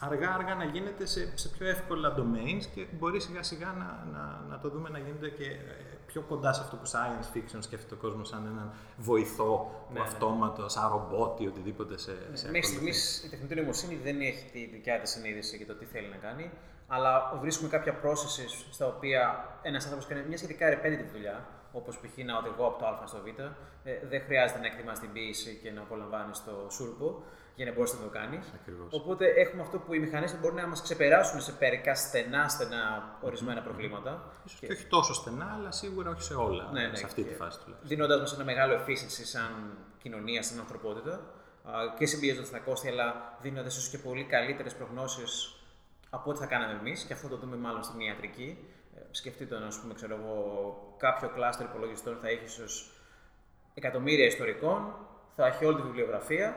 αργά-αργά 0.00 0.54
να 0.54 0.64
γίνεται 0.64 1.06
σε, 1.06 1.32
σε 1.34 1.48
πιο 1.48 1.66
εύκολα 1.66 2.14
domains 2.18 2.64
και 2.74 2.86
μπορεί 2.98 3.20
σιγά-σιγά 3.20 3.66
να, 3.66 4.06
να, 4.12 4.44
να 4.48 4.58
το 4.58 4.68
δούμε 4.68 4.88
να 4.88 4.98
γίνεται 4.98 5.28
και 5.28 5.44
ε, 5.44 5.90
πιο 6.06 6.20
κοντά 6.20 6.52
σε 6.52 6.60
αυτό 6.60 6.76
που 6.76 6.86
science 6.86 7.36
fiction 7.36 7.58
σκέφτεται 7.60 7.94
ο 7.94 7.96
κόσμος 7.96 8.28
σαν 8.28 8.46
έναν 8.46 8.72
βοηθό, 8.96 9.84
ναι, 9.92 9.98
ναι. 9.98 10.04
αυτόματος, 10.04 10.72
σαν 10.72 10.90
ρομπότ 10.90 11.40
ή 11.40 11.46
οτιδήποτε 11.46 11.98
σε, 11.98 12.12
ναι, 12.30 12.36
σε 12.36 12.50
Μέχρι 12.50 12.68
στιγμής 12.68 13.24
η 13.24 13.28
τεχνητή 13.28 13.54
νοημοσύνη 13.54 13.94
δεν 13.96 14.20
έχει 14.20 14.50
τη 14.52 14.64
δικιά 14.66 15.00
της 15.00 15.10
συνείδηση 15.10 15.56
για 15.56 15.66
το 15.66 15.74
τι 15.74 15.84
θέλει 15.84 16.08
να 16.08 16.16
κάνει, 16.16 16.50
αλλά 16.86 17.38
βρίσκουμε 17.40 17.68
κάποια 17.68 17.94
processes 18.04 18.66
στα 18.70 18.86
οποία 18.86 19.48
ένας 19.62 19.82
άνθρωπος 19.84 20.06
κάνει 20.06 20.22
μια 20.28 20.36
σχετικά 20.36 20.66
repetitive 20.68 21.12
δουλειά, 21.12 21.46
όπως 21.72 21.98
π.χ. 22.00 22.24
να 22.24 22.36
οδηγώ 22.36 22.66
από 22.66 22.78
το 22.78 22.86
Α 22.86 23.06
στο 23.06 23.18
Β, 23.24 23.26
ε, 23.84 24.06
δεν 24.08 24.20
χρειάζεται 24.20 24.60
να 24.60 24.66
εκτιμάς 24.66 24.98
την 24.98 25.12
ποιήση 25.12 25.58
και 25.62 25.70
να 25.70 25.80
απολαμβάνεις 25.80 26.44
το 26.44 26.66
σούρπο 26.70 27.22
για 27.60 27.68
να 27.68 27.76
μπορείς 27.76 27.92
να 27.92 28.00
το 28.00 28.08
κάνεις. 28.08 28.44
Οπότε 28.90 29.26
έχουμε 29.26 29.62
αυτό 29.62 29.78
που 29.78 29.94
οι 29.94 29.98
μηχανές 29.98 30.38
μπορούν 30.40 30.56
να 30.56 30.66
μας 30.66 30.82
ξεπεράσουν 30.82 31.40
σε 31.40 31.52
περικά 31.52 31.94
στενά, 31.94 32.48
στενά 32.48 33.16
ορισμένα 33.20 33.62
προβλήματα. 33.62 34.32
Ίσως 34.44 34.58
και... 34.58 34.72
όχι 34.72 34.86
τόσο 34.86 35.14
στενά, 35.14 35.56
αλλά 35.58 35.70
σίγουρα 35.70 36.10
όχι 36.10 36.22
σε 36.22 36.34
όλα. 36.34 36.70
Ναι, 36.72 36.86
ναι, 36.86 36.96
σε 36.96 37.04
αυτή 37.04 37.22
τη 37.22 37.34
φάση 37.34 37.58
τουλάχιστον. 37.58 37.88
Δίνοντα 37.88 38.18
μας 38.18 38.32
ένα 38.32 38.44
μεγάλο 38.44 38.74
efficiency 38.74 39.24
σαν 39.24 39.78
κοινωνία, 40.02 40.42
σαν 40.42 40.58
ανθρωπότητα 40.58 41.20
και 41.98 42.06
συμπιέζοντας 42.06 42.50
τα 42.50 42.58
κόστη, 42.58 42.88
αλλά 42.88 43.36
δίνοντας 43.40 43.76
ίσως 43.76 43.88
και 43.88 43.98
πολύ 43.98 44.24
καλύτερες 44.24 44.74
προγνώσεις 44.74 45.54
από 46.10 46.30
ό,τι 46.30 46.38
θα 46.38 46.46
κάναμε 46.46 46.78
εμείς, 46.80 47.04
και 47.04 47.12
αυτό 47.12 47.28
το 47.28 47.36
δούμε 47.36 47.56
μάλλον 47.56 47.82
στην 47.82 48.00
ιατρική. 48.00 48.58
Ε, 48.96 49.00
σκεφτείτε 49.10 49.58
να 49.58 49.68
πούμε, 49.80 49.94
ξέρω 49.94 50.14
εγώ, 50.14 50.94
κάποιο 50.96 51.28
κλάστερ 51.28 51.66
υπολογιστών 51.66 52.18
θα 52.22 52.28
έχει 52.28 52.44
ίσως 52.44 52.90
εκατομμύρια 53.74 54.26
ιστορικών, 54.26 54.94
θα 55.36 55.46
έχει 55.46 55.64
όλη 55.64 55.76
τη 55.76 55.82
βιβλιογραφία 55.82 56.56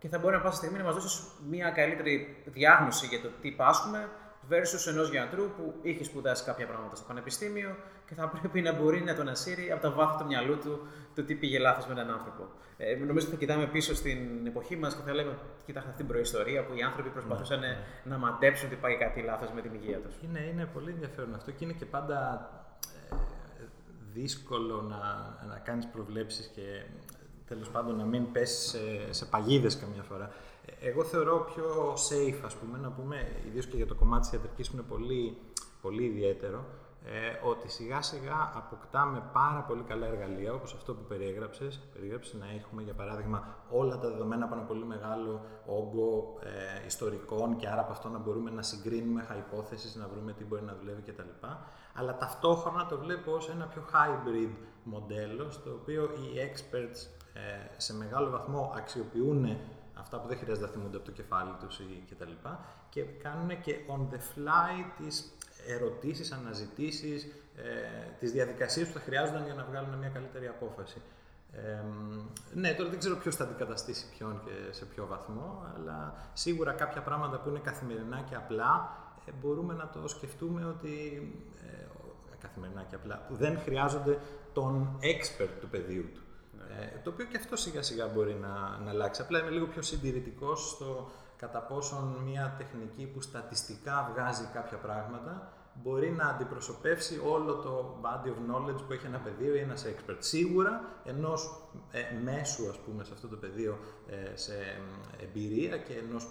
και 0.00 0.08
θα 0.08 0.18
μπορεί 0.18 0.34
να 0.36 0.40
πάσα 0.40 0.56
στιγμή 0.56 0.78
να 0.78 0.84
μας 0.84 0.94
δώσεις 0.94 1.22
μια 1.48 1.70
καλύτερη 1.70 2.42
διάγνωση 2.44 3.06
για 3.06 3.20
το 3.20 3.28
τι 3.40 3.50
πάσχουμε 3.50 4.08
versus 4.50 4.86
ενός 4.88 5.10
γιατρού 5.10 5.44
που 5.50 5.74
είχε 5.82 6.04
σπουδάσει 6.04 6.44
κάποια 6.44 6.66
πράγματα 6.66 6.94
στο 6.96 7.04
πανεπιστήμιο 7.08 7.76
και 8.06 8.14
θα 8.14 8.28
πρέπει 8.28 8.60
να 8.60 8.72
μπορεί 8.72 9.02
να 9.02 9.14
τον 9.14 9.28
ασύρει 9.28 9.70
από 9.70 9.82
τα 9.82 9.90
βάθη 9.90 10.18
του 10.18 10.26
μυαλού 10.26 10.58
του 10.58 10.86
το 11.14 11.22
τι 11.22 11.34
πήγε 11.34 11.58
λάθος 11.58 11.86
με 11.86 11.92
έναν 11.92 12.10
άνθρωπο. 12.10 12.48
Ε, 12.76 12.94
νομίζω 12.94 13.26
ότι 13.26 13.34
θα 13.34 13.40
κοιτάμε 13.40 13.66
πίσω 13.66 13.94
στην 13.94 14.46
εποχή 14.46 14.76
μας 14.76 14.94
και 14.94 15.02
θα 15.06 15.14
λέμε: 15.14 15.38
Κοιτάξτε 15.66 15.90
αυτή 15.90 16.02
την 16.02 16.12
προϊστορία 16.12 16.64
που 16.64 16.74
οι 16.74 16.82
άνθρωποι 16.82 17.08
προσπαθούσαν 17.08 17.58
ναι, 17.60 17.66
ναι. 17.66 17.76
να 18.04 18.18
μαντέψουν 18.18 18.66
ότι 18.66 18.76
πάει 18.76 18.96
κάτι 18.96 19.20
λάθος 19.22 19.50
με 19.52 19.60
την 19.60 19.74
υγεία 19.74 19.98
τους. 19.98 20.14
Είναι, 20.24 20.40
είναι 20.40 20.64
πολύ 20.66 20.90
ενδιαφέρον 20.90 21.34
αυτό 21.34 21.50
και 21.50 21.64
είναι 21.64 21.72
και 21.72 21.84
πάντα 21.84 22.18
ε, 23.10 23.16
δύσκολο 24.12 24.80
να, 24.82 24.98
να 25.48 25.58
κάνεις 25.58 25.86
προβλέψεις 25.86 26.46
και 26.54 26.82
τέλος 27.50 27.68
πάντων 27.68 27.96
να 27.96 28.04
μην 28.04 28.32
πέσει 28.32 28.68
σε, 28.68 29.12
σε 29.12 29.24
παγίδες 29.24 29.76
καμιά 29.76 30.02
φορά. 30.02 30.30
Εγώ 30.80 31.04
θεωρώ 31.04 31.50
πιο 31.54 31.94
safe, 32.08 32.40
ας 32.44 32.54
πούμε, 32.54 32.78
να 32.78 32.90
πούμε, 32.90 33.28
ιδίως 33.46 33.66
και 33.66 33.76
για 33.76 33.86
το 33.86 33.94
κομμάτι 33.94 34.22
της 34.22 34.32
ιατρικής 34.32 34.70
που 34.70 34.76
είναι 34.76 34.86
πολύ, 34.88 35.36
πολύ 35.82 36.04
ιδιαίτερο, 36.04 36.64
ε, 37.04 37.48
ότι 37.48 37.68
σιγά 37.68 38.02
σιγά 38.02 38.52
αποκτάμε 38.56 39.22
πάρα 39.32 39.60
πολύ 39.60 39.82
καλά 39.82 40.06
εργαλεία, 40.06 40.52
όπως 40.52 40.74
αυτό 40.74 40.94
που 40.94 41.04
περιέγραψες, 41.04 41.80
περιέγραψες 41.92 42.34
να 42.34 42.46
έχουμε 42.58 42.82
για 42.82 42.94
παράδειγμα 42.94 43.56
όλα 43.70 43.98
τα 43.98 44.08
δεδομένα 44.08 44.44
από 44.44 44.54
ένα 44.54 44.62
πολύ 44.64 44.84
μεγάλο 44.84 45.44
όγκο 45.66 46.38
ε, 46.42 46.86
ιστορικών 46.86 47.56
και 47.56 47.68
άρα 47.68 47.80
από 47.80 47.92
αυτό 47.92 48.08
να 48.08 48.18
μπορούμε 48.18 48.50
να 48.50 48.62
συγκρίνουμε 48.62 49.26
hypothesis, 49.30 49.98
να 50.00 50.08
βρούμε 50.08 50.32
τι 50.32 50.44
μπορεί 50.44 50.62
να 50.62 50.74
δουλεύει 50.74 51.02
κτλ. 51.02 51.46
Αλλά 51.94 52.16
ταυτόχρονα 52.16 52.86
το 52.86 52.98
βλέπω 52.98 53.32
ως 53.32 53.48
ένα 53.48 53.66
πιο 53.66 53.82
hybrid 53.92 54.54
μοντέλο, 54.82 55.50
στο 55.50 55.70
οποίο 55.70 56.02
οι 56.04 56.52
experts 56.52 57.08
ε, 57.32 57.40
σε 57.76 57.94
μεγάλο 57.94 58.30
βαθμό 58.30 58.72
αξιοποιούν 58.76 59.56
αυτά 59.94 60.20
που 60.20 60.28
δεν 60.28 60.38
χρειάζεται 60.38 60.66
να 60.66 60.72
θυμούνται 60.72 60.96
από 60.96 61.06
το 61.06 61.12
κεφάλι 61.12 61.54
τους 61.60 61.78
ή 61.78 62.04
κτλ. 62.10 62.32
Και 62.88 63.02
κάνουν 63.02 63.60
και 63.60 63.74
on 63.88 64.14
the 64.14 64.18
fly 64.18 64.84
τις 64.98 65.32
ερωτήσεις, 65.66 66.32
αναζητήσεις, 66.32 67.24
ε, 67.56 68.10
τις 68.18 68.32
διαδικασίες 68.32 68.86
που 68.86 68.92
θα 68.92 69.00
χρειάζονταν 69.00 69.44
για 69.44 69.54
να 69.54 69.64
βγάλουν 69.64 69.98
μια 69.98 70.08
καλύτερη 70.08 70.46
απόφαση. 70.46 71.02
Ε, 71.52 71.82
ναι, 72.54 72.72
τώρα 72.72 72.90
δεν 72.90 72.98
ξέρω 72.98 73.16
ποιος 73.16 73.36
θα 73.36 73.44
αντικαταστήσει 73.44 74.06
ποιον 74.16 74.40
και 74.44 74.72
σε 74.72 74.84
ποιο 74.84 75.06
βαθμό, 75.06 75.64
αλλά 75.74 76.14
σίγουρα 76.32 76.72
κάποια 76.72 77.00
πράγματα 77.00 77.38
που 77.38 77.48
είναι 77.48 77.58
καθημερινά 77.58 78.24
και 78.28 78.34
απλά 78.34 78.98
ε, 79.26 79.30
μπορούμε 79.40 79.74
να 79.74 79.88
το 79.88 80.08
σκεφτούμε 80.08 80.64
ότι 80.64 81.22
ε, 81.66 81.80
καθημερινά 82.40 82.82
και 82.82 82.94
απλά, 82.94 83.24
που 83.28 83.34
δεν 83.34 83.58
χρειάζονται 83.58 84.18
τον 84.52 84.98
expert 85.00 85.50
του 85.60 85.68
πεδίου 85.68 86.10
του. 86.14 86.20
Ναι. 86.58 86.84
Ε, 86.84 87.00
το 87.04 87.10
οποίο 87.10 87.24
και 87.24 87.36
αυτό 87.36 87.56
σιγά 87.56 87.82
σιγά 87.82 88.06
μπορεί 88.06 88.34
να, 88.34 88.78
να 88.84 88.90
αλλάξει. 88.90 89.22
Απλά 89.22 89.38
είμαι 89.38 89.50
λίγο 89.50 89.66
πιο 89.66 89.82
συντηρητικός 89.82 90.70
στο 90.70 91.10
κατά 91.40 91.58
πόσον 91.58 92.16
μια 92.24 92.54
τεχνική 92.58 93.06
που 93.06 93.20
στατιστικά 93.20 94.10
βγάζει 94.12 94.44
κάποια 94.52 94.78
πράγματα 94.78 95.52
μπορεί 95.74 96.10
να 96.10 96.24
αντιπροσωπεύσει 96.24 97.20
όλο 97.24 97.54
το 97.54 98.00
body 98.02 98.28
of 98.28 98.30
knowledge 98.50 98.86
που 98.86 98.92
έχει 98.92 99.06
ένα 99.06 99.18
πεδίο 99.18 99.54
ή 99.54 99.58
ένας 99.58 99.86
expert. 99.86 100.16
Σίγουρα 100.18 100.84
ενός 101.04 101.68
ε, 101.90 102.00
μέσου, 102.22 102.68
ας 102.68 102.78
πούμε, 102.78 103.04
σε 103.04 103.12
αυτό 103.12 103.28
το 103.28 103.36
πεδίο 103.36 103.78
ε, 104.06 104.36
σε 104.36 104.52
εμπειρία 105.22 105.76
και 105.76 105.94
ενός 105.94 106.28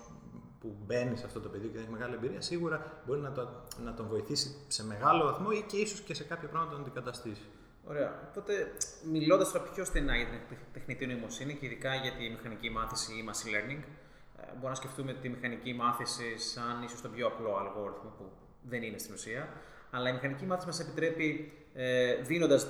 που 0.59 0.75
μπαίνει 0.85 1.17
σε 1.17 1.25
αυτό 1.25 1.39
το 1.39 1.49
πεδίο 1.49 1.69
και 1.69 1.77
έχει 1.77 1.89
μεγάλη 1.89 2.13
εμπειρία, 2.13 2.41
σίγουρα 2.41 3.01
μπορεί 3.05 3.19
να, 3.19 3.31
το, 3.31 3.49
να 3.83 3.93
τον 3.93 4.07
βοηθήσει 4.07 4.55
σε 4.67 4.85
μεγάλο 4.85 5.23
βαθμό 5.23 5.47
ή 5.51 5.63
και 5.67 5.77
ίσως 5.77 6.01
και 6.01 6.13
σε 6.13 6.23
κάποια 6.23 6.47
πράγματα 6.47 6.71
να 6.71 6.77
τον 6.77 6.85
αντικαταστήσει. 6.87 7.45
Ωραία. 7.87 8.29
Οπότε, 8.29 8.71
μιλώντας 9.11 9.51
τώρα 9.51 9.65
πιο 9.73 9.85
στενά 9.85 10.15
για 10.15 10.25
την 10.25 10.57
τεχνητή 10.73 11.05
νοημοσύνη 11.07 11.53
και 11.55 11.65
ειδικά 11.65 11.95
για 11.95 12.11
τη 12.11 12.29
μηχανική 12.29 12.69
μάθηση 12.69 13.13
ή 13.13 13.29
machine 13.29 13.53
learning, 13.55 13.83
ε, 13.83 14.08
μπορούμε 14.51 14.69
να 14.69 14.75
σκεφτούμε 14.75 15.13
τη 15.13 15.29
μηχανική 15.29 15.73
μάθηση 15.73 16.37
σαν 16.37 16.83
ίσως 16.83 17.01
τον 17.01 17.11
πιο 17.11 17.27
απλό 17.27 17.57
αλγόριθμο 17.57 18.13
που 18.17 18.31
δεν 18.61 18.83
είναι 18.83 18.97
στην 18.97 19.13
ουσία. 19.13 19.49
Αλλά 19.91 20.09
η 20.09 20.13
μηχανική 20.13 20.45
μάθηση 20.45 20.67
μας 20.67 20.79
επιτρέπει 20.79 21.51
ε, 21.73 22.15
δίνοντας 22.15 22.67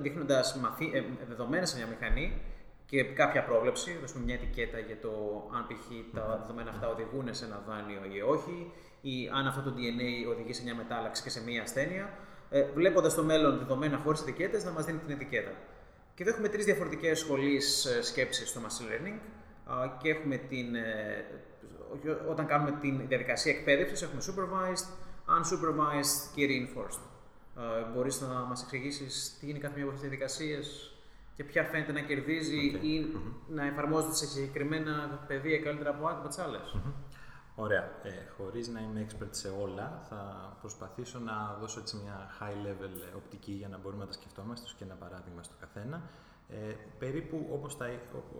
δείχνοντας 0.00 0.60
ε, 0.92 1.02
δεδομένα 1.28 1.66
σε 1.66 1.76
μια 1.76 1.86
μηχανή 1.86 2.42
και 2.86 3.04
κάποια 3.04 3.44
πρόβλεψη, 3.44 3.98
δώσουμε 4.00 4.24
μια 4.24 4.34
ετικέτα 4.34 4.78
για 4.78 4.98
το 5.00 5.10
αν 5.54 5.66
π.χ. 5.66 6.14
τα 6.14 6.38
δεδομένα 6.40 6.70
αυτά 6.70 6.88
οδηγούν 6.88 7.34
σε 7.34 7.44
ένα 7.44 7.62
δάνειο 7.68 8.00
ή 8.16 8.20
όχι, 8.20 8.72
ή 9.00 9.30
αν 9.34 9.46
αυτό 9.46 9.62
το 9.62 9.74
DNA 9.76 10.30
οδηγεί 10.32 10.52
σε 10.52 10.62
μια 10.62 10.74
μετάλλαξη 10.74 11.22
και 11.22 11.30
σε 11.30 11.42
μια 11.42 11.62
ασθένεια, 11.62 12.10
ε, 12.50 12.62
βλέποντας 12.74 13.14
το 13.14 13.22
μέλλον 13.22 13.58
δεδομένα 13.58 13.96
χωρίς 13.98 14.20
ετικέτες, 14.20 14.64
να 14.64 14.70
μας 14.70 14.84
δίνει 14.84 14.98
την 14.98 15.10
ετικέτα. 15.10 15.52
Και 16.14 16.22
εδώ 16.22 16.32
έχουμε 16.32 16.48
τρεις 16.48 16.64
διαφορετικές 16.64 17.18
σχολείς 17.18 17.84
ε, 17.84 18.02
σκέψη 18.02 18.46
στο 18.46 18.60
machine 18.60 18.90
learning 18.90 19.18
και 19.98 20.08
έχουμε 20.08 20.36
την, 20.36 20.74
ε, 20.74 21.24
όταν 22.30 22.46
κάνουμε 22.46 22.78
την 22.80 23.08
διαδικασία 23.08 23.52
εκπαίδευσης, 23.52 24.02
έχουμε 24.02 24.22
supervised, 24.26 24.88
unsupervised 25.36 26.30
και 26.34 26.46
reinforced. 26.48 27.00
Μπορείς 27.94 28.20
να 28.20 28.28
μας 28.28 28.62
εξηγήσεις 28.62 29.36
τι 29.40 29.48
είναι 29.48 29.58
κάθε 29.58 29.74
μία 29.74 29.84
από 29.84 29.94
αυτές 29.94 30.08
τις 30.08 30.18
διαδικασίες 30.18 30.90
και 31.36 31.44
ποια 31.44 31.64
φαίνεται 31.64 31.92
να 31.92 32.00
κερδίζει 32.00 32.64
ή 32.66 33.14
να 33.48 33.66
εφαρμόζεται 33.66 34.14
σε 34.14 34.26
συγκεκριμένα 34.26 35.24
πεδία 35.26 35.58
καλύτερα 35.58 35.90
από 35.90 36.28
τι 36.28 36.42
άλλες. 36.42 36.76
Ωραία. 37.54 37.82
Ε, 38.02 38.10
χωρίς 38.36 38.68
να 38.68 38.80
είμαι 38.80 39.06
expert 39.06 39.28
σε 39.30 39.48
όλα, 39.48 40.02
θα 40.08 40.52
προσπαθήσω 40.60 41.18
να 41.18 41.56
δώσω 41.60 41.80
έτσι 41.80 41.96
μια 41.96 42.30
high 42.40 42.66
level 42.66 43.16
οπτική 43.16 43.52
για 43.52 43.68
να 43.68 43.78
μπορούμε 43.78 44.02
να 44.02 44.06
τα 44.06 44.12
σκεφτόμαστε 44.12 44.66
και 44.78 44.84
ένα 44.84 44.94
παράδειγμα 44.94 45.42
στο 45.42 45.54
καθένα. 45.60 46.02
Ε, 46.48 46.74
περίπου 46.98 47.46
όπως, 47.52 47.76
τα, 47.76 47.86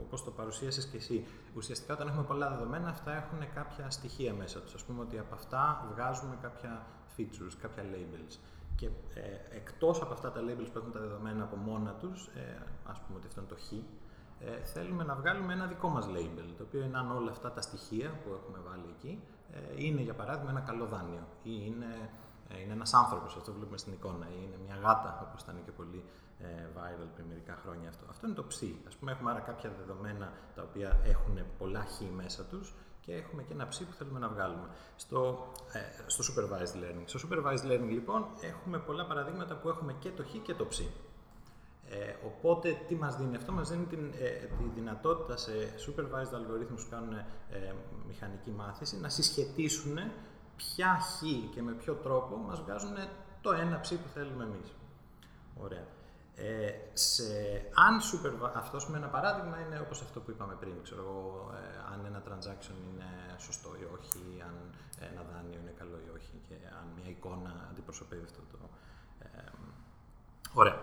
όπως 0.05 0.25
το 0.25 0.31
παρουσίασες 0.31 0.87
και 0.87 0.97
εσύ, 0.97 1.27
ουσιαστικά 1.55 1.95
όταν 1.95 2.09
έχουμε 2.09 2.23
πολλά 2.23 2.49
δεδομένα, 2.51 2.89
αυτά 2.89 3.13
έχουν 3.13 3.39
κάποια 3.55 3.91
στοιχεία 3.91 4.35
μέσα 4.35 4.61
τους. 4.61 4.75
Ας 4.75 4.85
πούμε 4.85 5.01
ότι 5.01 5.19
από 5.19 5.35
αυτά 5.35 5.87
βγάζουμε 5.93 6.39
κάποια 6.43 6.87
features, 7.17 7.53
κάποια 7.61 7.83
labels. 7.83 8.39
Και 8.77 8.87
ε, 9.15 9.57
εκτός 9.57 10.03
από 10.03 10.13
αυτά 10.13 10.33
τα 10.33 10.41
labels 10.41 10.69
που 10.73 10.79
έχουν 10.79 10.93
τα 10.93 11.01
δεδομένα 11.01 11.45
από 11.45 11.57
μόνα 11.57 11.93
τους, 11.93 12.27
ε, 12.27 12.63
ας 12.85 13.01
πούμε 13.01 13.19
ότι 13.19 13.27
αυτό 13.27 13.41
είναι 13.41 13.49
το 13.49 13.57
χ, 13.57 13.73
ε, 14.41 14.65
θέλουμε 14.65 15.05
να 15.05 15.15
βγάλουμε 15.15 15.53
ένα 15.53 15.67
δικό 15.67 15.89
μας 15.89 16.07
label, 16.07 16.49
το 16.57 16.63
οποίο 16.63 16.83
είναι 16.85 16.99
αν 16.99 17.11
όλα 17.11 17.31
αυτά 17.31 17.53
τα 17.53 17.61
στοιχεία 17.61 18.09
που 18.25 18.31
έχουμε 18.41 18.59
βάλει 18.69 18.95
εκεί 18.97 19.23
ε, 19.53 19.85
είναι 19.85 20.01
για 20.01 20.15
παράδειγμα 20.15 20.51
ένα 20.51 20.61
καλό 20.61 20.87
δάνειο 20.87 21.27
ή 21.43 21.53
είναι, 21.67 22.11
ε, 22.49 22.61
είναι 22.61 22.73
ένας 22.73 22.95
άνθρωπος, 22.95 23.37
αυτό 23.37 23.53
βλέπουμε 23.53 23.79
στην 23.79 23.93
εικόνα, 23.93 24.27
ή 24.31 24.39
είναι 24.45 24.59
μια 24.67 24.77
γάτα, 24.77 25.27
όπως 25.29 25.43
ήταν 25.43 25.57
και 25.65 25.71
πολύ 25.71 26.05
ε, 26.05 26.26
viral 26.77 27.09
πριν 27.15 27.27
μερικά 27.29 27.59
χρόνια 27.63 27.89
αυτό. 27.89 28.05
Αυτό 28.11 28.27
είναι 28.27 28.35
το 28.35 28.45
ψι. 28.45 28.83
Ας 28.87 28.97
πούμε 28.97 29.13
έχουμε 29.13 29.31
άρα 29.31 29.41
κάποια 29.41 29.71
δεδομένα 29.79 30.33
τα 30.55 30.63
οποία 30.63 31.01
έχουν 31.05 31.39
πολλά 31.59 31.85
χ 31.85 32.01
μέσα 32.17 32.45
τους 32.45 32.75
και 33.01 33.15
έχουμε 33.15 33.43
και 33.43 33.53
ένα 33.53 33.69
ψι 33.69 33.85
που 33.85 33.93
θέλουμε 33.93 34.19
να 34.19 34.29
βγάλουμε. 34.29 34.69
Στο, 34.97 35.53
ε, 35.73 35.79
στο 36.07 36.25
supervised 36.29 36.77
learning. 36.83 37.05
Στο 37.05 37.29
supervised 37.29 37.65
learning 37.71 37.89
λοιπόν 37.89 38.27
έχουμε 38.41 38.79
πολλά 38.79 39.07
παραδείγματα 39.07 39.55
που 39.57 39.69
έχουμε 39.69 39.93
και 39.99 40.11
το 40.11 40.25
χ 40.25 40.43
και 40.43 40.55
το 40.55 40.67
ψι. 40.67 40.91
Ε, 41.91 42.15
οπότε, 42.27 42.81
τι 42.89 42.95
μας 42.95 43.17
δίνει 43.17 43.37
αυτό, 43.37 43.53
μας 43.53 43.69
δίνει 43.71 43.85
την, 43.85 44.13
ε, 44.19 44.31
τη 44.59 44.65
δυνατότητα 44.75 45.37
σε 45.37 45.53
supervised 45.87 46.35
αλγορίθμους 46.35 46.85
που 46.85 46.91
κάνουν 46.91 47.15
ε, 47.15 47.25
μηχανική 48.07 48.51
μάθηση 48.51 49.01
να 49.01 49.09
συσχετίσουν 49.09 49.99
ποια 50.57 50.99
χ 51.01 51.23
και 51.55 51.63
με 51.63 51.73
ποιο 51.73 51.95
τρόπο 51.95 52.37
μας 52.37 52.61
βγάζουν 52.61 52.95
το 53.41 53.53
ένα 53.53 53.81
ψ 53.81 53.91
που 53.91 54.09
θέλουμε 54.15 54.45
εμείς. 54.45 54.73
Ωραία. 55.57 55.96
Ε, 56.39 56.71
σε, 56.93 57.25
αν 57.87 58.01
super, 58.09 58.51
αυτός 58.55 58.89
με 58.89 58.97
ένα 58.97 59.07
παράδειγμα 59.07 59.57
είναι 59.61 59.81
όπως 59.81 60.01
αυτό 60.03 60.21
που 60.21 60.31
είπαμε 60.31 60.55
πριν, 60.61 60.83
ξέρω 60.83 61.01
εγώ, 61.03 61.51
ε, 61.55 61.93
αν 61.93 62.05
ένα 62.05 62.23
transaction 62.29 62.77
είναι 62.89 63.09
σωστό 63.39 63.69
ή 63.81 63.85
όχι, 63.97 64.43
αν 64.49 64.55
ένα 65.11 65.23
δάνειο 65.33 65.59
είναι 65.61 65.75
καλό 65.79 65.99
ή 66.07 66.09
όχι 66.17 66.41
και 66.49 66.55
αν 66.79 66.87
μια 66.97 67.11
εικόνα 67.11 67.69
αντιπροσωπεύει 67.71 68.25
αυτό 68.25 68.43
το... 68.53 68.59
Ε, 69.19 69.27
ωραία. 70.53 70.79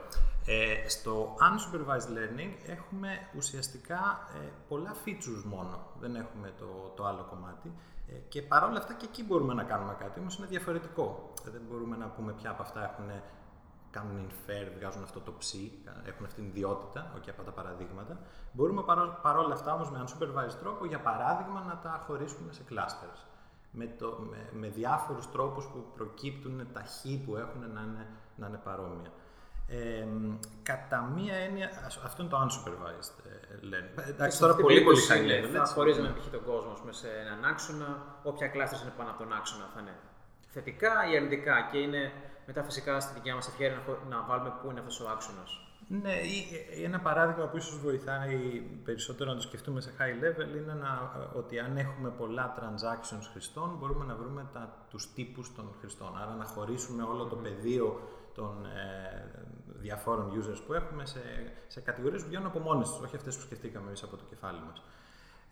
Ε, 0.45 0.89
στο 0.89 1.35
unsupervised 1.47 2.09
learning 2.17 2.53
έχουμε 2.67 3.09
ουσιαστικά 3.35 4.27
ε, 4.33 4.47
πολλά 4.67 4.95
features 5.05 5.43
μόνο, 5.45 5.87
δεν 5.99 6.15
έχουμε 6.15 6.53
το, 6.59 6.93
το 6.95 7.05
άλλο 7.05 7.27
κομμάτι 7.29 7.71
ε, 8.07 8.13
και 8.29 8.41
παρόλα 8.41 8.77
αυτά 8.77 8.93
και 8.93 9.05
εκεί 9.05 9.23
μπορούμε 9.23 9.53
να 9.53 9.63
κάνουμε 9.63 9.95
κάτι, 9.99 10.19
όμως 10.19 10.37
είναι 10.37 10.47
διαφορετικό. 10.47 11.33
Δεν 11.43 11.61
μπορούμε 11.69 11.97
να 11.97 12.07
πούμε 12.07 12.33
ποια 12.33 12.49
από 12.49 12.61
αυτά 12.61 12.83
έχουν, 12.83 13.09
κάνουν 13.95 14.27
infer, 14.27 14.67
βγάζουν 14.77 15.03
αυτό 15.03 15.19
το 15.19 15.31
ψ, 15.39 15.53
έχουν 16.05 16.25
αυτή 16.25 16.41
την 16.41 16.49
ιδιότητα, 16.49 17.13
όχι 17.17 17.29
από 17.29 17.43
τα 17.43 17.51
παραδείγματα. 17.51 18.17
Μπορούμε 18.51 18.83
παρόλα 19.21 19.53
αυτά 19.53 19.73
όμως 19.73 19.89
με 19.91 20.03
unsupervised 20.03 20.57
τρόπο, 20.59 20.85
για 20.85 20.99
παράδειγμα, 20.99 21.63
να 21.67 21.75
τα 21.83 22.03
χωρίσουμε 22.05 22.51
σε 22.53 22.61
clusters. 22.69 23.19
Με, 23.71 23.85
το, 23.99 24.07
με, 24.29 24.49
με 24.51 24.67
διάφορους 24.67 25.31
τρόπους 25.31 25.65
που 25.65 25.85
προκύπτουν 25.95 26.67
τα 26.73 26.81
χ 26.81 27.01
που 27.25 27.35
έχουν 27.35 27.61
να 27.73 27.81
είναι, 27.81 28.07
να 28.35 28.47
είναι 28.47 28.59
παρόμοια. 28.63 29.11
Ε, 29.67 30.07
κατά 30.63 31.11
μία 31.15 31.35
έννοια, 31.35 31.69
αυτό 32.03 32.21
είναι 32.21 32.31
το 32.31 32.37
unsupervised 32.45 33.15
ε, 33.25 33.55
learning. 33.71 34.07
Εντάξει, 34.07 34.39
τώρα 34.39 34.55
πολύ 34.55 34.81
πολύ 34.81 34.99
high 35.09 35.25
level. 35.31 35.49
Θα 35.53 35.65
χωρίζουμε 35.65 36.09
π.χ. 36.09 36.27
τον 36.27 36.43
κόσμο 36.43 36.73
σε 36.89 37.07
έναν 37.09 37.45
άξονα. 37.45 38.01
Όποια 38.23 38.47
κλάστερ 38.47 38.81
είναι 38.81 38.93
πάνω 38.97 39.09
από 39.09 39.19
τον 39.23 39.33
άξονα 39.33 39.69
θα 39.73 39.79
είναι 39.79 39.95
θετικά 40.47 41.09
ή 41.11 41.15
αρνητικά. 41.15 41.67
Και 41.71 41.77
είναι 41.77 42.11
μετά 42.47 42.63
φυσικά 42.63 42.99
στη 42.99 43.13
δικιά 43.13 43.35
μας 43.35 43.47
ευκαιρία 43.47 43.75
να, 43.75 44.15
να 44.15 44.23
βάλουμε 44.23 44.53
πού 44.61 44.69
είναι 44.69 44.79
αυτός 44.79 44.99
ο 44.99 45.09
άξονας. 45.09 45.63
Ναι, 45.87 46.13
ή, 46.13 46.45
ένα 46.83 46.99
παράδειγμα 46.99 47.45
που 47.45 47.57
ίσως 47.57 47.79
βοηθάει 47.79 48.61
περισσότερο 48.83 49.29
να 49.29 49.35
το 49.35 49.41
σκεφτούμε 49.41 49.81
σε 49.81 49.91
high 49.99 50.23
level 50.23 50.55
είναι 50.57 50.73
να, 50.73 51.11
ότι 51.35 51.59
αν 51.59 51.77
έχουμε 51.77 52.09
πολλά 52.09 52.55
transactions 52.59 53.27
χρηστών 53.31 53.75
μπορούμε 53.79 54.05
να 54.05 54.15
βρούμε 54.15 54.45
τα, 54.53 54.85
τους 54.89 55.13
τύπους 55.13 55.53
των 55.55 55.75
χρηστών. 55.79 56.17
Άρα 56.21 56.33
να 56.33 56.45
χωρίσουμε 56.45 57.03
όλο 57.03 57.25
το 57.25 57.35
πεδίο 57.35 57.99
των 58.33 58.65
ε, 58.65 59.45
διαφόρων 59.65 60.31
users 60.31 60.61
που 60.65 60.73
έχουμε 60.73 61.05
σε, 61.05 61.21
σε 61.67 61.79
κατηγορίες 61.81 62.21
που 62.21 62.27
βγαίνουν 62.27 62.47
από 62.47 62.59
μόνες 62.59 62.89
τους, 62.89 62.99
όχι 62.99 63.15
αυτές 63.15 63.35
που 63.35 63.41
σκεφτήκαμε 63.41 63.87
εμείς 63.87 64.03
από 64.03 64.17
το 64.17 64.23
κεφάλι 64.29 64.59
μας. 64.67 64.83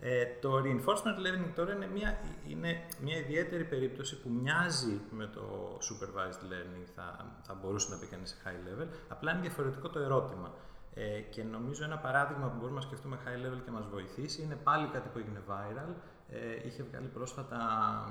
Ε, 0.04 0.26
το 0.42 0.62
reinforcement 0.66 1.18
learning 1.24 1.52
τώρα 1.56 1.74
είναι 1.74 1.88
μια, 1.88 2.20
είναι 2.48 2.82
μια 3.02 3.18
ιδιαίτερη 3.18 3.64
περίπτωση 3.64 4.22
που 4.22 4.30
μοιάζει 4.30 5.02
με 5.12 5.28
το 5.28 5.44
supervised 5.88 6.44
learning, 6.52 6.86
θα, 6.96 7.26
θα 7.42 7.54
μπορούσε 7.54 7.88
να 7.90 7.98
πει 7.98 8.06
κανείς 8.06 8.30
σε 8.30 8.36
high 8.46 8.62
level, 8.68 8.88
απλά 9.08 9.32
είναι 9.32 9.42
διαφορετικό 9.42 9.90
το 9.90 10.00
ερώτημα. 10.00 10.54
Ε, 10.94 11.20
και 11.20 11.44
νομίζω 11.44 11.84
ένα 11.84 11.98
παράδειγμα 11.98 12.48
που 12.48 12.58
μπορούμε 12.60 12.76
να 12.76 12.86
σκεφτούμε 12.86 13.18
high 13.26 13.40
level 13.46 13.62
και 13.66 13.72
μας 13.72 13.88
βοηθήσει 13.88 14.42
είναι 14.42 14.56
πάλι 14.56 14.88
κάτι 14.88 15.10
που 15.10 15.18
έγινε 15.18 15.42
viral. 15.48 15.94
Ε, 16.30 16.68
είχε 16.68 16.84
βγάλει 16.84 17.08
πρόσφατα 17.08 17.58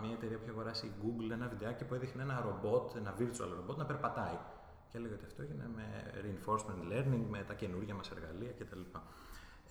μια 0.02 0.12
εταιρεία 0.12 0.37
που 0.37 0.42
είχε 0.42 0.52
αγοράσει 0.52 0.87
η 0.87 0.92
Google 1.02 1.30
ένα 1.32 1.49
βιντεάκι 1.49 1.85
που 1.85 1.94
έδειχνε 1.94 2.23
ένα 2.23 2.40
ρομπότ, 2.44 2.97
ένα 2.97 3.14
virtual 3.18 3.50
robot 3.59 3.76
να 3.76 3.85
περπατάει 3.85 4.38
και 4.90 4.99
έλεγα 4.99 5.14
ότι 5.14 5.25
αυτό 5.25 5.42
έγινε 5.42 5.70
με 5.76 5.87
reinforcement 6.25 6.82
learning, 6.92 7.25
με 7.28 7.44
τα 7.49 7.54
καινούργια 7.54 7.94
μας 7.94 8.11
εργαλεία 8.11 8.52
κτλ. 8.59 8.80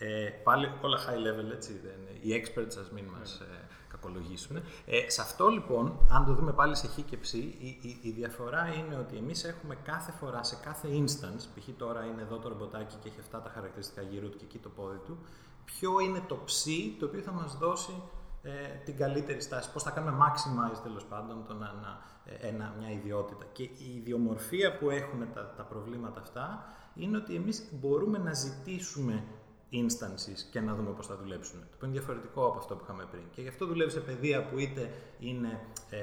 Ε, 0.02 0.30
πάλι 0.44 0.72
όλα 0.82 0.98
high 0.98 1.28
level, 1.28 1.52
έτσι, 1.52 1.80
δεν, 1.84 2.22
οι 2.22 2.44
experts 2.44 2.78
ας 2.82 2.92
μην 2.92 3.06
μας 3.06 3.40
ε, 3.40 3.68
κακολογήσουν. 3.88 4.58
Ε, 4.86 5.10
σε 5.10 5.22
αυτό 5.22 5.48
λοιπόν, 5.48 6.00
αν 6.10 6.26
το 6.26 6.34
δούμε 6.34 6.54
πάλι 6.54 6.76
σε 6.76 6.88
χ 6.88 7.00
και 7.06 7.18
ψ, 7.18 7.34
η, 7.34 8.00
η, 8.02 8.12
διαφορά 8.12 8.68
είναι 8.68 8.96
ότι 8.96 9.18
εμείς 9.18 9.44
έχουμε 9.44 9.76
κάθε 9.84 10.12
φορά, 10.12 10.44
σε 10.44 10.56
κάθε 10.64 10.88
instance, 10.92 11.44
π.χ. 11.56 11.68
τώρα 11.78 12.06
είναι 12.06 12.22
εδώ 12.22 12.38
το 12.38 12.50
ρομποτάκι 12.50 12.96
και 13.02 13.08
έχει 13.08 13.20
αυτά 13.20 13.42
τα 13.42 13.50
χαρακτηριστικά 13.50 14.02
γύρω 14.02 14.28
του 14.28 14.38
και 14.38 14.46
εκεί 14.46 14.58
το 14.58 14.70
πόδι 14.70 15.00
του, 15.06 15.18
ποιο 15.66 16.00
είναι 16.00 16.22
το 16.28 16.36
ψ 16.46 16.66
το 17.00 17.06
οποίο 17.06 17.22
θα 17.22 17.32
μας 17.32 17.58
δώσει 17.58 18.02
ε, 18.42 18.52
την 18.86 18.98
καλύτερη 18.98 19.42
στάση, 19.42 19.72
πώς 19.72 19.84
θα 19.84 19.92
κάνουμε 19.92 20.18
maximize 20.26 20.80
τέλος 20.84 21.06
πάντων 21.06 21.46
το 21.48 21.54
να, 21.54 22.02
ε, 22.26 22.48
ένα, 22.48 22.74
μια 22.80 22.92
ιδιότητα. 22.92 23.46
Και 23.52 23.64
η 23.64 23.96
ιδιομορφία 23.96 24.78
που 24.78 24.90
έχουν 24.90 25.28
τα, 25.34 25.54
τα 25.58 25.64
προβλήματα 25.64 26.20
αυτά 26.20 26.66
είναι 26.96 27.18
ότι 27.18 27.36
εμείς 27.36 27.70
μπορούμε 27.72 28.18
να 28.18 28.34
ζητήσουμε 28.34 29.24
instances 29.72 30.40
και 30.52 30.60
να 30.60 30.76
δούμε 30.76 30.92
πώς 30.92 31.08
θα 31.08 31.16
δουλέψουν. 31.16 31.60
Το 31.60 31.76
οποίο 31.76 31.88
είναι 31.88 31.98
διαφορετικό 31.98 32.46
από 32.46 32.58
αυτό 32.58 32.76
που 32.76 32.84
είχαμε 32.84 33.06
πριν. 33.12 33.24
Και 33.32 33.42
γι' 33.42 33.48
αυτό 33.48 33.66
δουλεύει 33.66 33.92
σε 33.92 34.00
παιδεία 34.00 34.46
που 34.46 34.60
είτε 34.60 34.94
είναι 35.20 35.60
ε, 35.90 36.00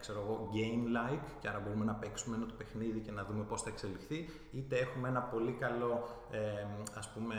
ξέρω 0.00 0.20
εγώ, 0.24 0.50
game-like 0.54 1.26
και 1.40 1.48
άρα 1.48 1.60
μπορούμε 1.60 1.84
να 1.84 1.94
παίξουμε 1.94 2.36
ένα 2.36 2.46
το 2.46 2.54
παιχνίδι 2.58 3.00
και 3.00 3.10
να 3.10 3.24
δούμε 3.24 3.44
πώς 3.44 3.62
θα 3.62 3.68
εξελιχθεί, 3.68 4.28
είτε 4.52 4.76
έχουμε 4.78 5.08
ένα 5.08 5.20
πολύ 5.20 5.52
καλό, 5.52 6.08
ε, 6.30 6.38
ας 6.94 7.08
πούμε, 7.12 7.36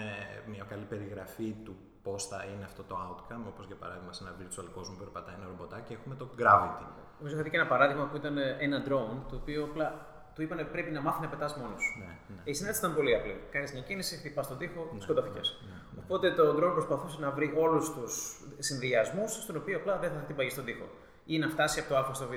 μια 0.47 0.63
καλή 0.69 0.83
περιγραφή 0.83 1.55
του 1.63 1.75
πώς 2.03 2.27
θα 2.27 2.45
είναι 2.45 2.63
αυτό 2.63 2.83
το 2.83 2.95
outcome, 3.07 3.45
όπως 3.47 3.65
για 3.65 3.75
παράδειγμα 3.75 4.13
σε 4.13 4.23
ένα 4.23 4.35
virtual 4.39 4.67
κόσμο 4.73 4.93
που 4.93 4.99
περπατάει 4.99 5.35
ένα 5.35 5.45
ρομποτάκι, 5.45 5.93
έχουμε 5.93 6.15
το 6.15 6.29
gravity. 6.39 6.87
Νομίζω 7.17 7.35
είχα 7.35 7.43
δει 7.43 7.49
και 7.49 7.57
ένα 7.57 7.67
παράδειγμα 7.67 8.05
που 8.05 8.15
ήταν 8.15 8.37
ένα 8.37 8.83
drone, 8.87 9.17
το 9.29 9.35
οποίο 9.35 9.63
απλά 9.63 10.10
του 10.35 10.41
είπαν 10.41 10.67
πρέπει 10.71 10.91
να 10.91 11.01
μάθει 11.01 11.21
να 11.21 11.27
πετάς 11.27 11.55
μόνος 11.55 11.81
σου. 11.83 11.99
Ναι, 11.99 12.05
ναι. 12.05 12.41
Η 12.43 12.53
συνέντευξη 12.53 12.85
ήταν 12.85 12.95
πολύ 12.95 13.15
απλή. 13.15 13.35
Κάνεις 13.51 13.71
μια 13.73 13.81
κίνηση, 13.81 14.15
χτυπάς 14.15 14.47
τον 14.47 14.57
τοίχο, 14.57 14.89
ναι, 14.93 15.01
σκοτώθηκες. 15.01 15.59
Ναι, 15.61 15.73
ναι, 15.95 16.01
Οπότε 16.03 16.31
το 16.31 16.43
drone 16.57 16.73
προσπαθούσε 16.73 17.17
να 17.19 17.31
βρει 17.31 17.53
όλους 17.57 17.93
τους 17.93 18.41
συνδυασμούς, 18.59 19.31
στον 19.31 19.55
οποίο 19.55 19.77
απλά 19.77 19.97
δεν 19.97 20.11
θα 20.11 20.19
χτυπάγει 20.23 20.49
στον 20.49 20.65
τοίχο. 20.65 20.87
ή 21.25 21.37
να 21.37 21.49
φτάσει 21.49 21.79
από 21.79 21.89
το 21.89 21.97
Α 21.97 22.13
στο 22.13 22.27
Β. 22.27 22.31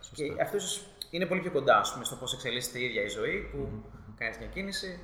Σωστά. 0.00 0.24
Και 0.24 0.42
αυτό 0.42 0.58
είναι 1.10 1.26
πολύ 1.26 1.40
πιο 1.40 1.50
κοντά 1.50 1.80
πούμε, 1.92 2.04
στο 2.04 2.16
πώς 2.16 2.32
εξελίσσεται 2.32 2.78
η 2.78 2.84
ίδια 2.84 3.02
η 3.02 3.08
ζωή, 3.08 3.48
που 3.52 3.58
mm-hmm. 3.68 4.14
κάνεις 4.18 4.38
μια 4.38 4.46
κίνηση, 4.46 5.00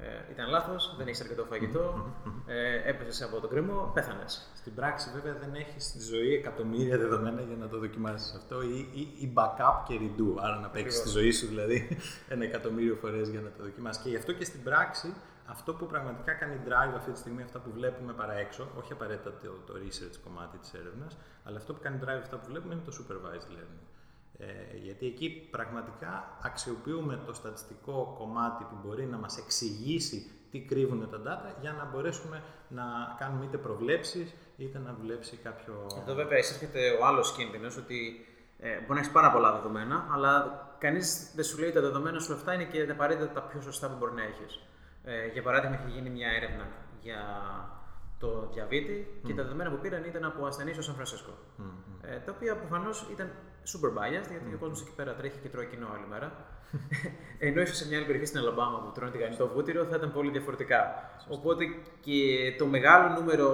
ε, 0.00 0.32
ήταν 0.32 0.50
λάθος, 0.50 0.94
δεν 0.96 1.06
έχεις 1.06 1.20
αρκετό 1.20 1.44
φαγητό, 1.44 2.14
ε, 2.46 2.88
έπεσες 2.88 3.22
από 3.22 3.40
τον 3.40 3.50
κρεμό, 3.50 3.90
πέθανες. 3.94 4.50
Στην 4.54 4.74
πράξη, 4.74 5.10
βέβαια, 5.14 5.34
δεν 5.34 5.54
έχεις 5.54 5.84
στη 5.84 6.00
ζωή 6.00 6.34
εκατομμύρια 6.34 6.98
δεδομένα 6.98 7.40
για 7.40 7.56
να 7.56 7.68
το 7.68 7.78
δοκιμάσεις 7.78 8.34
αυτό 8.34 8.62
ή, 8.62 8.88
ή, 8.92 9.00
ή, 9.00 9.32
backup 9.36 9.76
και 9.86 9.98
redo. 10.02 10.36
Άρα 10.40 10.56
να 10.56 10.68
παίξεις 10.68 11.02
τη 11.02 11.08
ζωή 11.08 11.30
σου 11.30 11.46
δηλαδή 11.46 11.98
ένα 12.34 12.44
εκατομμύριο 12.44 12.94
φορές 12.94 13.28
για 13.28 13.40
να 13.40 13.50
το 13.50 13.62
δοκιμάσεις. 13.62 14.02
Και 14.02 14.08
γι' 14.08 14.16
αυτό 14.16 14.32
και 14.32 14.44
στην 14.44 14.62
πράξη, 14.62 15.14
αυτό 15.46 15.74
που 15.74 15.86
πραγματικά 15.86 16.32
κάνει 16.32 16.60
drive 16.66 16.94
αυτή 16.96 17.10
τη 17.10 17.18
στιγμή, 17.18 17.42
αυτά 17.42 17.58
που 17.58 17.70
βλέπουμε 17.70 18.12
παρά 18.12 18.34
έξω, 18.38 18.68
όχι 18.78 18.92
απαραίτητα 18.92 19.30
το, 19.30 19.72
το 19.72 19.74
research 19.84 20.16
κομμάτι 20.24 20.58
της 20.58 20.74
έρευνας, 20.74 21.16
αλλά 21.44 21.56
αυτό 21.56 21.74
που 21.74 21.80
κάνει 21.82 21.98
drive 22.04 22.20
αυτά 22.22 22.36
που 22.36 22.46
βλέπουμε 22.50 22.74
είναι 22.74 22.82
το 22.84 22.92
supervised 22.98 23.50
learning. 23.56 23.97
Ε, 24.38 24.76
γιατί 24.76 25.06
εκεί 25.06 25.48
πραγματικά 25.50 26.38
αξιοποιούμε 26.42 27.20
το 27.26 27.32
στατιστικό 27.34 28.14
κομμάτι 28.18 28.64
που 28.64 28.76
μπορεί 28.84 29.04
να 29.04 29.16
μας 29.16 29.38
εξηγήσει 29.38 30.30
τι 30.50 30.60
κρύβουν 30.60 31.10
τα 31.10 31.18
data 31.26 31.60
για 31.60 31.72
να 31.72 31.84
μπορέσουμε 31.84 32.42
να 32.68 32.82
κάνουμε 33.18 33.44
είτε 33.44 33.56
προβλέψεις 33.56 34.34
είτε 34.56 34.78
να 34.78 34.94
δουλέψει 35.00 35.36
κάποιο... 35.36 35.86
Εδώ 36.02 36.14
βέβαια 36.14 36.38
εισέρχεται 36.38 36.90
ο 37.00 37.06
άλλος 37.06 37.32
κίνδυνος 37.32 37.76
ότι 37.76 38.26
ε, 38.58 38.74
μπορεί 38.80 38.92
να 38.92 38.98
έχεις 38.98 39.12
πάρα 39.12 39.32
πολλά 39.32 39.52
δεδομένα, 39.52 40.08
αλλά 40.12 40.32
κανείς 40.78 41.32
δεν 41.34 41.44
σου 41.44 41.58
λέει 41.58 41.72
τα 41.72 41.80
δεδομένα 41.80 42.18
σου 42.18 42.32
αυτά 42.32 42.54
είναι 42.54 42.64
και 42.64 42.90
απαραίτητα 42.90 43.28
τα 43.28 43.42
πιο 43.42 43.60
σωστά 43.60 43.88
που 43.88 43.96
μπορεί 43.98 44.12
να 44.12 44.22
έχεις. 44.22 44.60
Ε, 45.04 45.26
για 45.26 45.42
παράδειγμα, 45.42 45.76
έχει 45.76 45.90
γίνει 45.90 46.10
μια 46.10 46.28
έρευνα 46.28 46.68
για 47.00 47.20
το 48.18 48.48
διαβήτη 48.52 49.20
και 49.26 49.34
τα 49.34 49.42
δεδομένα 49.42 49.70
που 49.70 49.78
πήραν 49.78 50.04
ήταν 50.04 50.24
από 50.24 50.46
ασθενείς 50.46 50.74
στο 50.74 50.82
Σαν 50.82 50.94
Φρανσίσκο. 50.94 51.30
Mm. 51.58 51.62
Ε, 52.02 52.18
τα 52.18 52.32
οποία 52.36 52.56
προφανώς 52.56 53.08
ήταν 53.12 53.30
super 53.72 53.88
biased, 53.88 54.30
γιατί 54.30 54.54
ο 54.54 54.58
κόσμος 54.58 54.80
εκεί 54.80 54.94
πέρα 54.96 55.14
τρέχει 55.14 55.38
και 55.38 55.48
τρώει 55.48 55.66
κοινό 55.66 55.88
άλλη 55.94 56.06
μέρα. 56.08 56.32
Ενώ 57.46 57.60
ίσως 57.60 57.76
σε 57.76 57.86
μια 57.86 57.96
άλλη 57.96 58.06
περιοχή 58.06 58.26
στην 58.26 58.40
Αλαμπάμα 58.40 58.78
που 58.78 58.90
τρώνε 58.94 59.10
τηγανιτό 59.10 59.48
βούτυρο 59.48 59.84
θα 59.84 59.96
ήταν 59.96 60.12
πολύ 60.12 60.30
διαφορετικά. 60.30 61.10
Οπότε 61.28 61.64
και 62.00 62.54
το 62.58 62.66
μεγάλο 62.66 63.08
νούμερο 63.20 63.48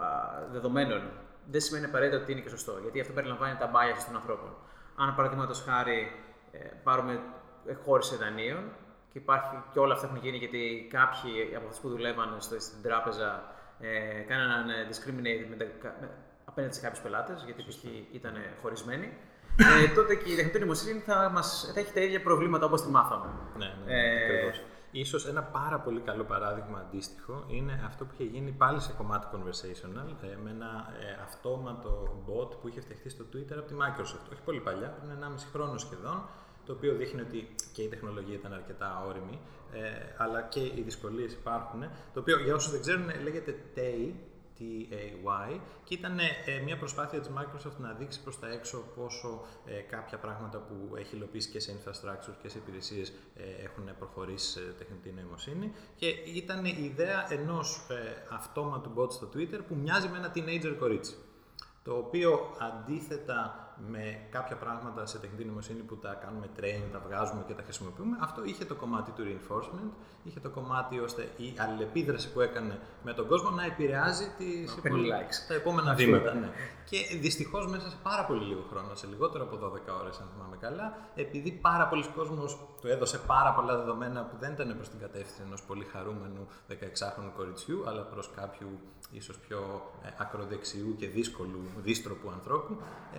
α, 0.00 0.06
δεδομένων 0.52 1.02
δεν 1.50 1.60
σημαίνει 1.60 1.84
απαραίτητα 1.84 2.22
ότι 2.22 2.32
είναι 2.32 2.40
και 2.40 2.48
σωστό, 2.48 2.78
γιατί 2.82 3.00
αυτό 3.00 3.12
περιλαμβάνει 3.12 3.56
τα 3.56 3.70
bias 3.70 4.02
των 4.06 4.16
ανθρώπων. 4.16 4.56
Αν 4.96 5.14
παραδείγματος 5.14 5.62
χάρη 5.62 6.12
ε, 6.50 6.58
πάρουμε 6.82 7.20
χώρισε 7.84 8.16
δανείων 8.16 8.62
και 9.12 9.18
υπάρχει 9.18 9.56
και 9.72 9.78
όλα 9.78 9.94
αυτά 9.94 10.06
έχουν 10.06 10.18
γίνει 10.18 10.36
γιατί 10.36 10.86
κάποιοι 10.90 11.54
από 11.56 11.66
αυτούς 11.66 11.80
που 11.80 11.88
δουλεύαν 11.88 12.36
στην 12.40 12.82
τράπεζα 12.82 13.58
ε, 13.80 14.20
κάνανε 14.20 14.74
discriminate 14.90 15.46
με, 15.50 15.56
με, 16.00 16.10
απέναντι 16.44 16.74
σε 16.74 16.80
κάποιους 16.80 17.02
πελάτες, 17.02 17.42
γιατί 17.44 17.62
π.χ. 17.62 17.84
ήταν 18.12 18.34
χωρισμένοι 18.62 19.12
ε, 19.56 19.94
τότε 19.94 20.14
και 20.14 20.32
η 20.32 20.36
τεχνητή 20.36 20.58
νοημοσύνη 20.58 21.00
θα, 21.00 21.30
μας, 21.34 21.70
θα 21.74 21.80
έχει 21.80 21.92
τα 21.92 22.00
ίδια 22.00 22.22
προβλήματα 22.22 22.66
όπως 22.66 22.82
τη 22.82 22.88
μάθαμε. 22.90 23.26
Ναι, 23.58 23.74
ναι, 23.84 23.94
ε, 23.94 24.50
Ίσως 24.92 25.26
ένα 25.26 25.42
πάρα 25.42 25.80
πολύ 25.80 26.00
καλό 26.00 26.24
παράδειγμα 26.24 26.78
αντίστοιχο 26.78 27.44
είναι 27.48 27.82
αυτό 27.86 28.04
που 28.04 28.10
είχε 28.14 28.24
γίνει 28.24 28.50
πάλι 28.50 28.80
σε 28.80 28.92
κομμάτι 28.92 29.26
conversational 29.32 30.08
ε, 30.22 30.36
με 30.42 30.50
ένα 30.50 30.94
ε, 31.00 31.22
αυτόματο 31.22 32.22
bot 32.26 32.50
που 32.60 32.68
είχε 32.68 32.80
φτιαχτεί 32.80 33.08
στο 33.08 33.24
Twitter 33.32 33.56
από 33.58 33.66
τη 33.66 33.74
Microsoft. 33.82 34.32
Όχι 34.32 34.42
πολύ 34.44 34.60
παλιά, 34.60 34.88
πριν 34.88 35.10
1,5 35.20 35.48
χρόνο 35.52 35.78
σχεδόν, 35.78 36.28
το 36.66 36.72
οποίο 36.72 36.94
δείχνει 36.94 37.20
ότι 37.20 37.54
και 37.72 37.82
η 37.82 37.88
τεχνολογία 37.88 38.34
ήταν 38.34 38.52
αρκετά 38.52 39.04
όρημη, 39.08 39.34
ε, 39.34 39.59
αλλά 40.16 40.42
και 40.42 40.60
οι 40.60 40.82
δυσκολίες 40.84 41.32
υπάρχουν. 41.32 41.80
Το 42.14 42.20
οποίο 42.20 42.40
για 42.40 42.54
όσους 42.54 42.70
δεν 42.70 42.80
ξέρουν 42.80 43.22
λέγεται 43.22 43.54
TAY, 43.76 44.12
TAY 44.60 45.60
και 45.84 45.94
ήταν 45.94 46.18
ε, 46.18 46.60
μια 46.64 46.76
προσπάθεια 46.76 47.20
της 47.20 47.30
Microsoft 47.38 47.76
να 47.78 47.92
δείξει 47.92 48.22
προς 48.22 48.38
τα 48.38 48.48
έξω 48.48 48.84
πόσο 48.96 49.46
ε, 49.66 49.80
κάποια 49.80 50.18
πράγματα 50.18 50.58
που 50.58 50.96
έχει 50.96 51.16
υλοποιήσει 51.16 51.50
και 51.50 51.60
σε 51.60 51.72
infrastructure 51.72 52.34
και 52.42 52.48
σε 52.48 52.58
υπηρεσίες 52.58 53.12
ε, 53.36 53.64
έχουν 53.64 53.84
προχωρήσει 53.98 54.50
σε 54.50 54.60
τεχνητή 54.78 55.12
νοημοσύνη 55.12 55.72
και 55.96 56.06
ήταν 56.08 56.64
η 56.64 56.76
ιδέα 56.78 57.32
ενός 57.32 57.86
αυτόματου 58.30 58.92
bot 58.96 59.12
στο 59.12 59.28
Twitter 59.34 59.60
που 59.68 59.74
μοιάζει 59.74 60.08
με 60.08 60.16
ένα 60.18 60.32
teenager 60.34 60.76
κορίτσι 60.78 61.14
το 61.82 61.96
οποίο 61.96 62.56
αντίθετα 62.58 63.69
με 63.88 64.18
κάποια 64.30 64.56
πράγματα 64.56 65.06
σε 65.06 65.18
τεχνητή 65.18 65.44
νοημοσύνη 65.44 65.80
που 65.80 65.96
τα 65.96 66.14
κάνουμε 66.24 66.46
train, 66.58 66.82
τα 66.92 67.02
βγάζουμε 67.06 67.42
και 67.46 67.54
τα 67.54 67.62
χρησιμοποιούμε. 67.62 68.16
Αυτό 68.20 68.44
είχε 68.44 68.64
το 68.64 68.74
κομμάτι 68.74 69.10
του 69.10 69.22
reinforcement, 69.28 69.90
είχε 70.24 70.40
το 70.40 70.50
κομμάτι 70.50 70.98
ώστε 70.98 71.22
η 71.36 71.54
αλληλεπίδραση 71.58 72.32
που 72.32 72.40
έκανε 72.40 72.78
με 73.02 73.12
τον 73.12 73.26
κόσμο 73.26 73.50
να 73.50 73.64
επηρεάζει 73.64 74.26
τις 74.38 74.78
τα 75.48 75.54
επόμενα 75.54 75.94
βήματα. 75.94 76.34
Ναι. 76.34 76.48
Και 76.84 77.18
δυστυχώς 77.20 77.66
μέσα 77.66 77.90
σε 77.90 77.96
πάρα 78.02 78.24
πολύ 78.24 78.44
λίγο 78.44 78.64
χρόνο, 78.70 78.94
σε 78.94 79.06
λιγότερο 79.06 79.44
από 79.44 79.56
12 79.56 80.00
ώρες, 80.00 80.18
αν 80.18 80.28
θυμάμαι 80.34 80.56
καλά, 80.60 80.98
επειδή 81.14 81.50
πάρα 81.50 81.88
πολλοί 81.88 82.04
κόσμοι 82.16 82.36
του 82.80 82.88
έδωσε 82.88 83.18
πάρα 83.18 83.52
πολλά 83.52 83.76
δεδομένα 83.76 84.22
που 84.22 84.36
δεν 84.40 84.52
ήταν 84.52 84.74
προς 84.76 84.88
την 84.88 84.98
κατεύθυνση 84.98 85.42
ενός 85.46 85.62
πολύ 85.62 85.84
χαρούμενου 85.84 86.46
16χρονου 86.70 87.32
κοριτσιού, 87.36 87.88
αλλά 87.88 88.02
προς 88.02 88.30
κάποιου 88.36 88.68
ίσως 89.12 89.38
πιο 89.38 89.90
ε, 90.04 90.08
ακροδεξιού 90.18 90.96
και 90.98 91.06
δύσκολου, 91.06 91.60
δίστροπου 91.76 92.30
ανθρώπου, 92.30 92.76
ε, 93.14 93.18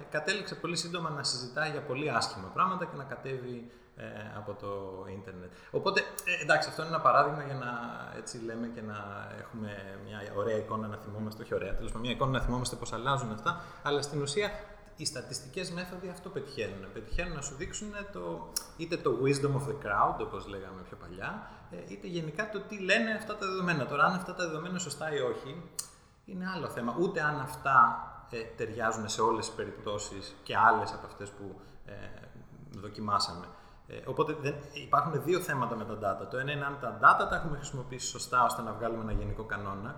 κατέληξε 0.52 0.56
πολύ 0.56 0.76
σύντομα 0.76 1.10
να 1.10 1.24
συζητάει 1.24 1.72
για 1.72 1.82
πολύ 1.82 2.10
άσχημα 2.10 2.48
πράγματα 2.54 2.86
και 2.86 2.98
να 2.98 3.04
κατέβει 3.04 3.72
ε, 3.96 4.06
από 4.38 4.54
το 4.54 4.72
ίντερνετ. 5.18 5.52
Οπότε, 5.72 6.02
εντάξει, 6.42 6.70
αυτό 6.70 6.82
είναι 6.82 6.92
ένα 6.92 7.02
παράδειγμα 7.02 7.44
για 7.44 7.56
να 7.56 7.72
έτσι 8.18 8.38
λέμε 8.46 8.68
και 8.68 8.82
να 8.82 8.98
έχουμε 9.42 9.72
μια 10.06 10.20
ωραία 10.36 10.58
εικόνα 10.58 10.88
να 10.88 10.98
θυμόμαστε, 10.98 11.44
όχι 11.44 11.54
ωραία, 11.54 11.76
τέλος 11.76 11.92
μια 11.94 12.12
εικόνα 12.12 12.32
να 12.32 12.42
θυμόμαστε 12.46 12.76
πώς 12.76 12.94
αλλάζουν 12.94 13.32
αυτά, 13.32 13.62
αλλά 13.84 14.02
στην 14.02 14.22
ουσία 14.22 14.50
οι 14.96 15.06
στατιστικές 15.06 15.72
μέθοδοι 15.72 16.10
αυτό 16.10 16.30
πετυχαίνουν. 16.30 16.92
Πετυχαίνουν 16.94 17.36
να 17.36 17.42
σου 17.42 17.56
δείξουν 17.56 17.92
το, 18.14 18.52
είτε 18.78 18.98
το 18.98 19.12
wisdom 19.24 19.54
of 19.60 19.66
the 19.70 19.78
crowd, 19.84 20.18
όπως 20.20 20.48
λέγαμε 20.48 20.82
πιο 20.88 20.98
παλιά, 20.98 21.50
είτε 21.88 22.08
γενικά 22.08 22.50
το 22.50 22.60
τι 22.60 22.80
λένε 22.80 23.12
αυτά 23.12 23.36
τα 23.38 23.46
δεδομένα. 23.46 23.86
Τώρα, 23.86 24.04
αν 24.04 24.14
αυτά 24.14 24.36
τα 24.36 24.46
δεδομένα 24.46 24.80
σωστά 24.80 25.14
ή 25.14 25.20
όχι, 25.20 25.52
είναι 26.26 26.46
άλλο 26.56 26.68
θέμα. 26.70 26.96
Ούτε 27.00 27.22
αν 27.22 27.40
αυτά 27.40 28.06
ε, 28.32 28.42
ταιριάζουν 28.58 29.10
σε 29.10 29.22
όλες 29.22 29.46
τις 29.46 29.56
περιπτώσεις 29.56 30.36
και 30.44 30.58
άλλες 30.58 30.94
από 30.94 31.06
αυτές 31.06 31.30
που 31.30 31.60
ε, 31.86 31.94
δοκιμάσαμε. 32.80 33.48
Ε, 33.88 34.02
οπότε 34.06 34.36
δεν, 34.42 34.56
υπάρχουν 34.74 35.24
δύο 35.24 35.40
θέματα 35.40 35.76
με 35.76 35.86
τα 35.86 35.98
data. 36.04 36.28
Το 36.30 36.38
ένα 36.38 36.52
είναι 36.52 36.66
αν 36.66 36.78
τα 36.82 36.98
data 36.98 37.30
τα 37.30 37.36
έχουμε 37.36 37.58
χρησιμοποιήσει 37.58 38.08
σωστά 38.08 38.44
ώστε 38.44 38.62
να 38.62 38.74
βγάλουμε 38.74 39.02
ένα 39.02 39.12
γενικό 39.12 39.44
κανόνα 39.44 39.96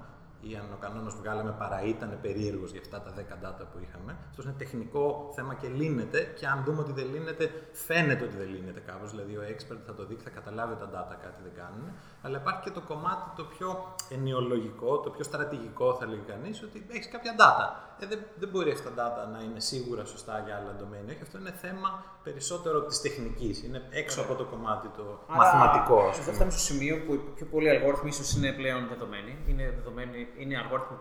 ή 0.49 0.55
αν 0.55 0.67
ο 0.73 0.77
κανόνας 0.79 1.13
που 1.13 1.19
βγάλαμε 1.19 1.51
παρά 1.51 1.81
ήταν 1.81 2.17
περίεργος 2.21 2.71
για 2.71 2.81
αυτά 2.81 3.01
τα 3.01 3.11
10 3.17 3.19
data 3.45 3.63
που 3.71 3.77
είχαμε. 3.85 4.17
Αυτό 4.29 4.41
είναι 4.41 4.55
τεχνικό 4.57 5.31
θέμα 5.35 5.53
και 5.53 5.67
λύνεται. 5.67 6.19
Και 6.37 6.47
αν 6.47 6.63
δούμε 6.65 6.79
ότι 6.79 6.91
δεν 6.91 7.07
λύνεται, 7.13 7.51
φαίνεται 7.71 8.23
ότι 8.23 8.35
δεν 8.37 8.49
λύνεται 8.49 8.79
κάπως. 8.79 9.11
Δηλαδή, 9.11 9.33
ο 9.37 9.41
expert 9.51 9.81
θα 9.85 9.93
το 9.93 10.05
δει 10.05 10.15
και 10.15 10.23
θα 10.23 10.29
καταλάβει 10.29 10.75
τα 10.75 10.87
data 10.95 11.15
κάτι 11.23 11.39
δεν 11.43 11.53
κάνουν. 11.55 11.85
Αλλά 12.21 12.37
υπάρχει 12.37 12.61
και 12.61 12.71
το 12.71 12.81
κομμάτι 12.81 13.29
το 13.35 13.43
πιο 13.43 13.95
ενοιολογικό, 14.09 14.99
το 14.99 15.09
πιο 15.09 15.23
στρατηγικό, 15.23 15.93
θα 15.93 16.05
λέγει 16.05 16.25
κανείς, 16.27 16.63
ότι 16.63 16.85
έχεις 16.91 17.09
κάποια 17.09 17.35
data. 17.37 17.65
Ε, 18.03 18.05
δεν, 18.05 18.19
δεν 18.35 18.49
μπορεί 18.49 18.71
αυτά 18.71 18.91
τα 18.91 19.03
data 19.03 19.31
να 19.33 19.39
είναι 19.45 19.59
σίγουρα 19.59 20.05
σωστά 20.05 20.35
για 20.45 20.55
άλλα 20.57 20.73
domain. 20.81 21.05
Όχι, 21.09 21.21
αυτό 21.21 21.37
είναι 21.37 21.53
θέμα 21.65 21.89
περισσότερο 22.23 22.81
της 22.81 23.01
τεχνικής. 23.01 23.63
Είναι 23.63 23.81
έξω 23.89 24.21
από 24.21 24.35
το 24.35 24.45
κομμάτι 24.45 24.87
το 24.97 25.03
Άρα, 25.27 25.37
μαθηματικό. 25.37 25.99
Εδώ 26.19 26.31
φτάνουμε 26.31 26.57
στο 26.57 26.65
σημείο 26.71 26.95
που 27.05 27.13
οι 27.13 27.17
πιο 27.35 27.45
πολλοί 27.45 27.69
αλγόριθμοι 27.69 28.09
ίσως 28.09 28.35
είναι 28.35 28.51
πλέον 28.51 28.87
δεδομένοι. 28.87 29.37
Είναι, 29.47 29.65
δεδομένοι, 29.77 30.27
είναι 30.37 30.57
αλγόριθμοι 30.57 30.97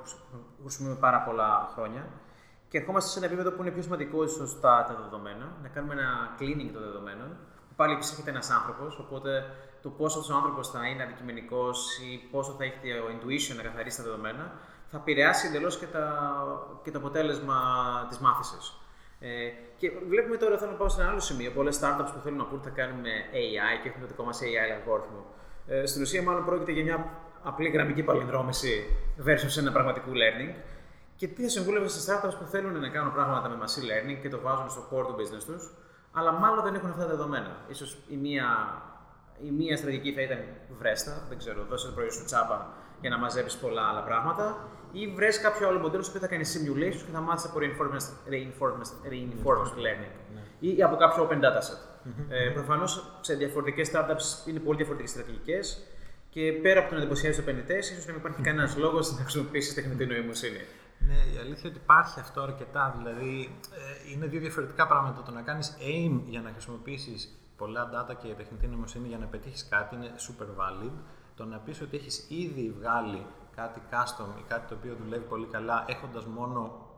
που 0.57 0.63
χρησιμοποιούμε 0.63 1.01
πάρα 1.01 1.21
πολλά 1.27 1.71
χρόνια. 1.75 2.03
Και 2.69 2.79
ερχόμαστε 2.79 3.11
σε 3.11 3.19
ένα 3.19 3.27
επίπεδο 3.27 3.51
που 3.51 3.63
είναι 3.63 3.71
πιο 3.71 3.83
σημαντικό 3.83 4.25
ίσως 4.25 4.61
τα, 4.61 4.85
τα 4.89 4.95
δεδομένα, 5.03 5.47
να 5.63 5.69
κάνουμε 5.69 5.95
ένα 5.95 6.09
cleaning 6.39 6.71
των 6.73 6.83
δεδομένων. 6.83 7.37
Πάλι 7.77 7.93
επισέρχεται 7.93 8.31
ένας 8.31 8.51
άνθρωπος, 8.51 8.99
οπότε 8.99 9.45
το 9.83 9.89
πόσο 9.89 10.19
αυτός 10.19 10.35
ο 10.35 10.39
άνθρωπος 10.39 10.71
θα 10.71 10.87
είναι 10.89 11.03
αντικειμενικός 11.03 11.99
ή 11.99 12.29
πόσο 12.31 12.53
θα 12.53 12.65
έχει 12.65 12.77
το 12.81 13.07
intuition 13.15 13.57
να 13.57 13.63
καθαρίσει 13.63 13.97
τα 13.97 14.03
δεδομένα, 14.03 14.53
θα 14.93 14.99
επηρεάσει 14.99 15.47
εντελώς 15.47 15.79
και, 15.79 15.87
και 16.83 16.91
το 16.91 16.99
αποτέλεσμα 16.99 17.57
της 18.09 18.19
μάθησης. 18.19 18.77
Ε, 19.21 19.29
και 19.77 19.91
βλέπουμε 20.09 20.37
τώρα, 20.37 20.59
θέλω 20.59 20.71
να 20.71 20.77
πάω 20.77 20.89
σε 20.89 21.01
ένα 21.01 21.11
άλλο 21.11 21.21
σημείο, 21.21 21.51
πολλές 21.51 21.81
startups 21.81 22.11
που 22.15 22.21
θέλουν 22.23 22.39
να 22.39 22.45
πούν 22.45 22.61
θα 22.63 22.71
κάνουμε 22.71 23.11
AI 23.33 23.75
και 23.83 23.89
έχουμε 23.89 24.05
το 24.05 24.11
δικό 24.13 24.25
μας 24.25 24.41
AI 24.43 24.73
αλγόριθμο. 24.77 25.25
Ε, 25.67 25.87
στην 25.87 26.03
ουσία, 26.03 26.23
μάλλον 26.23 26.45
πρόκειται 26.45 26.73
για 26.73 26.83
μια 26.83 26.99
απλή 27.43 27.69
γραμμική 27.69 28.03
παλινδρόμηση 28.03 28.73
versus 29.27 29.59
ένα 29.59 29.73
πραγματικού 29.73 30.11
learning. 30.11 30.55
Και 31.17 31.27
τι 31.29 31.43
θα 31.43 31.49
συμβούλευε 31.49 31.89
σε 31.89 32.01
startups 32.13 32.35
που 32.39 32.45
θέλουν 32.45 32.81
να 32.81 32.89
κάνουν 32.89 33.13
πράγματα 33.13 33.49
με 33.49 33.57
machine 33.65 33.87
learning 33.91 34.19
και 34.23 34.29
το 34.29 34.41
βάζουν 34.41 34.71
στο 34.71 34.83
core 34.91 35.07
του 35.07 35.17
business 35.19 35.45
τους, 35.47 35.71
αλλά 36.13 36.33
μάλλον 36.33 36.65
δεν 36.65 36.75
έχουν 36.75 36.91
αυτά 36.91 37.03
τα 37.03 37.09
δεδομένα. 37.09 37.57
σω 37.73 37.87
η 38.09 38.17
μία, 38.17 38.47
η 39.43 39.51
μία 39.51 39.77
στρατηγική 39.77 40.13
θα 40.13 40.21
ήταν 40.21 40.39
βρέστα, 40.79 41.27
δεν 41.29 41.39
ξέρω, 41.39 41.65
δώσε 41.65 41.87
το 41.87 41.93
προϊόν 41.93 42.13
σου 42.13 42.25
τσάπα 42.25 42.73
για 43.01 43.11
να 43.11 43.19
μαζέψεις 43.19 43.61
πολλά 43.61 43.83
άλλα 43.89 44.03
πράγματα, 44.03 44.69
ή 44.93 45.07
βρες 45.07 45.41
κάποιο 45.41 45.69
άλλο 45.69 45.79
μοντέλο 45.79 46.03
που 46.13 46.19
θα 46.19 46.27
κάνεις 46.27 46.57
simulations 46.57 47.03
και 47.07 47.13
θα 47.13 47.21
μάθεις 47.21 47.45
από 47.45 47.59
reinforcement, 47.63 48.33
reinforcement, 48.33 49.11
reinforcement 49.13 49.79
learning 49.85 50.15
ναι. 50.35 50.69
ή 50.69 50.83
από 50.83 50.97
κάποιο 50.97 51.29
open 51.29 51.37
dataset. 51.45 51.79
Mm-hmm. 51.79 52.25
Ε, 52.29 52.49
Προφανώς 52.49 53.19
σε 53.21 53.35
διαφορετικές 53.35 53.91
startups 53.93 54.49
είναι 54.49 54.59
πολύ 54.59 54.77
διαφορετικές 54.77 55.11
στρατηγικές 55.11 55.87
και 56.31 56.53
πέρα 56.63 56.81
από 56.81 56.89
το 56.89 56.95
να 56.95 57.01
εντυπωσιάζεις 57.01 57.37
του 57.37 57.51
επενδυτές, 57.51 57.91
ίσως 57.91 58.07
να 58.07 58.13
μην 58.13 58.21
υπάρχει 58.21 58.41
κανένας 58.43 58.77
λόγος 58.77 59.13
να 59.13 59.21
χρησιμοποιήσεις 59.21 59.75
τεχνητή 59.75 60.07
νοημοσύνη. 60.07 60.61
Ναι, 61.07 61.15
η 61.15 61.39
αλήθεια 61.39 61.61
είναι 61.61 61.69
ότι 61.69 61.79
υπάρχει 61.83 62.21
αυτό 62.21 62.41
αρκετά. 62.41 62.95
Δηλαδή, 62.99 63.59
ε, 63.71 64.13
είναι 64.13 64.27
δύο 64.27 64.41
διαφορετικά 64.41 64.87
πράγματα. 64.87 65.23
Το 65.23 65.31
να 65.31 65.43
κάνεις 65.43 65.77
aim 65.81 66.21
για 66.25 66.41
να 66.41 66.51
χρησιμοποιήσεις 66.51 67.21
πολλά 67.57 67.91
data 67.95 68.15
και 68.23 68.29
τεχνητή 68.35 68.67
νοημοσύνη 68.67 69.09
για 69.09 69.19
να 69.19 69.27
πετύχεις 69.27 69.69
κάτι 69.69 69.95
είναι 69.95 70.11
super 70.27 70.49
valid. 70.61 70.93
Το 71.37 71.45
να 71.45 71.59
πεις 71.59 71.81
ότι 71.81 71.97
έχεις 71.97 72.27
ήδη 72.29 72.75
βγάλει 72.79 73.27
κάτι 73.57 73.83
custom 73.91 74.39
ή 74.39 74.43
κάτι 74.49 74.69
το 74.69 74.75
οποίο 74.75 74.95
δουλεύει 75.03 75.25
πολύ 75.25 75.47
καλά 75.47 75.85
έχοντας 75.89 76.25
μόνο 76.27 76.91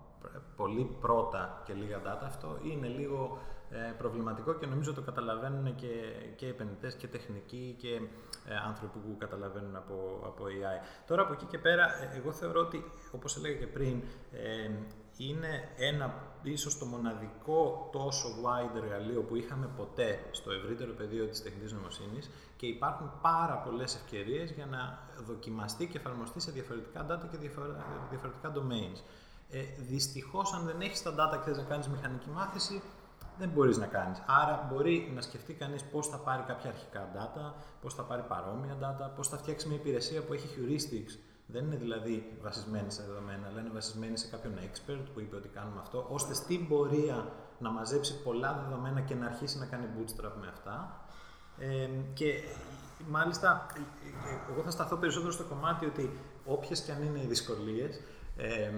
πολύ 0.56 0.96
πρώτα 1.00 1.62
και 1.64 1.72
λίγα 1.72 1.98
data, 1.98 2.24
αυτό 2.26 2.58
είναι 2.62 2.86
λίγο 2.86 3.38
ε, 3.70 3.92
προβληματικό 3.98 4.54
και 4.54 4.66
νομίζω 4.66 4.92
το 4.92 5.00
καταλαβαίνουν 5.00 5.74
και, 5.74 5.92
και 6.36 6.46
επενδυτές 6.46 6.94
και 6.94 7.06
τεχνικοί 7.06 7.76
και 7.78 7.94
ε, 8.48 8.54
άνθρωποι 8.66 8.98
που 8.98 9.16
καταλαβαίνουν 9.18 9.76
από, 9.76 10.22
από 10.26 10.44
AI. 10.44 11.04
Τώρα 11.06 11.22
από 11.22 11.32
εκεί 11.32 11.44
και 11.44 11.58
πέρα, 11.58 11.84
ε, 11.84 12.16
εγώ 12.16 12.32
θεωρώ 12.32 12.60
ότι, 12.60 12.84
όπως 13.12 13.36
έλεγα 13.36 13.58
και 13.58 13.66
πριν, 13.66 14.02
είναι 15.16 15.68
ένα 15.76 16.14
ίσως 16.42 16.78
το 16.78 16.86
μοναδικό 16.86 17.88
τόσο 17.92 18.28
wide 18.28 18.76
εργαλείο 18.76 19.22
που 19.22 19.36
είχαμε 19.36 19.68
ποτέ 19.76 20.24
στο 20.30 20.50
ευρύτερο 20.50 20.92
πεδίο 20.92 21.26
της 21.26 21.42
τεχνητής 21.42 21.72
νοημοσύνης 21.72 22.30
και 22.56 22.66
υπάρχουν 22.66 23.12
πάρα 23.22 23.54
πολλές 23.54 23.94
ευκαιρίες 23.94 24.50
για 24.50 24.66
να 24.66 24.98
δοκιμαστεί 25.26 25.86
και 25.86 25.98
εφαρμοστεί 25.98 26.40
σε 26.40 26.50
διαφορετικά 26.50 27.06
data 27.10 27.28
και 27.30 27.36
διαφορετικά 28.10 28.52
domains. 28.54 29.00
Ε, 29.50 29.60
δυστυχώς, 29.78 30.52
αν 30.52 30.64
δεν 30.64 30.80
έχεις 30.80 31.02
τα 31.02 31.10
data 31.10 31.36
και 31.36 31.44
θες 31.44 31.56
να 31.56 31.62
κάνεις 31.62 31.88
μηχανική 31.88 32.28
μάθηση, 32.28 32.82
δεν 33.38 33.48
μπορείς 33.48 33.76
να 33.76 33.86
κάνεις. 33.86 34.22
Άρα 34.26 34.68
μπορεί 34.72 35.12
να 35.14 35.20
σκεφτεί 35.20 35.52
κανείς 35.52 35.84
πώς 35.84 36.08
θα 36.08 36.16
πάρει 36.16 36.42
κάποια 36.42 36.70
αρχικά 36.70 37.10
data, 37.14 37.52
πώς 37.80 37.94
θα 37.94 38.02
πάρει 38.02 38.22
παρόμοια 38.22 38.76
data, 38.80 39.16
πώς 39.16 39.28
θα 39.28 39.36
φτιάξει 39.36 39.68
μια 39.68 39.76
υπηρεσία 39.76 40.22
που 40.22 40.32
έχει 40.32 40.48
heuristics. 40.56 41.18
Δεν 41.46 41.64
είναι 41.64 41.76
δηλαδή 41.76 42.36
βασισμένη 42.42 42.90
σε 42.90 43.02
δεδομένα, 43.02 43.46
αλλά 43.46 43.60
είναι 43.60 43.70
βασισμένη 43.72 44.16
σε 44.16 44.26
κάποιον 44.26 44.54
expert 44.54 45.04
που 45.14 45.20
είπε 45.20 45.36
ότι 45.36 45.48
κάνουμε 45.48 45.80
αυτό, 45.80 46.06
ώστε 46.10 46.34
στην 46.34 46.68
πορεία 46.68 47.32
να 47.58 47.70
μαζέψει 47.70 48.22
πολλά 48.22 48.64
δεδομένα 48.64 49.00
και 49.00 49.14
να 49.14 49.26
αρχίσει 49.26 49.58
να 49.58 49.66
κάνει 49.66 49.86
bootstrap 49.96 50.32
με 50.40 50.46
αυτά. 50.48 51.04
Ε, 51.58 51.88
και 52.14 52.42
μάλιστα, 53.08 53.66
εγώ 54.50 54.62
θα 54.62 54.70
σταθώ 54.70 54.96
περισσότερο 54.96 55.32
στο 55.32 55.44
κομμάτι 55.44 55.86
ότι 55.86 56.18
όποιες 56.44 56.80
και 56.80 56.92
αν 56.92 57.02
είναι 57.02 57.18
οι 57.18 57.26
δυσκολίες, 57.26 58.00
ε, 58.36 58.70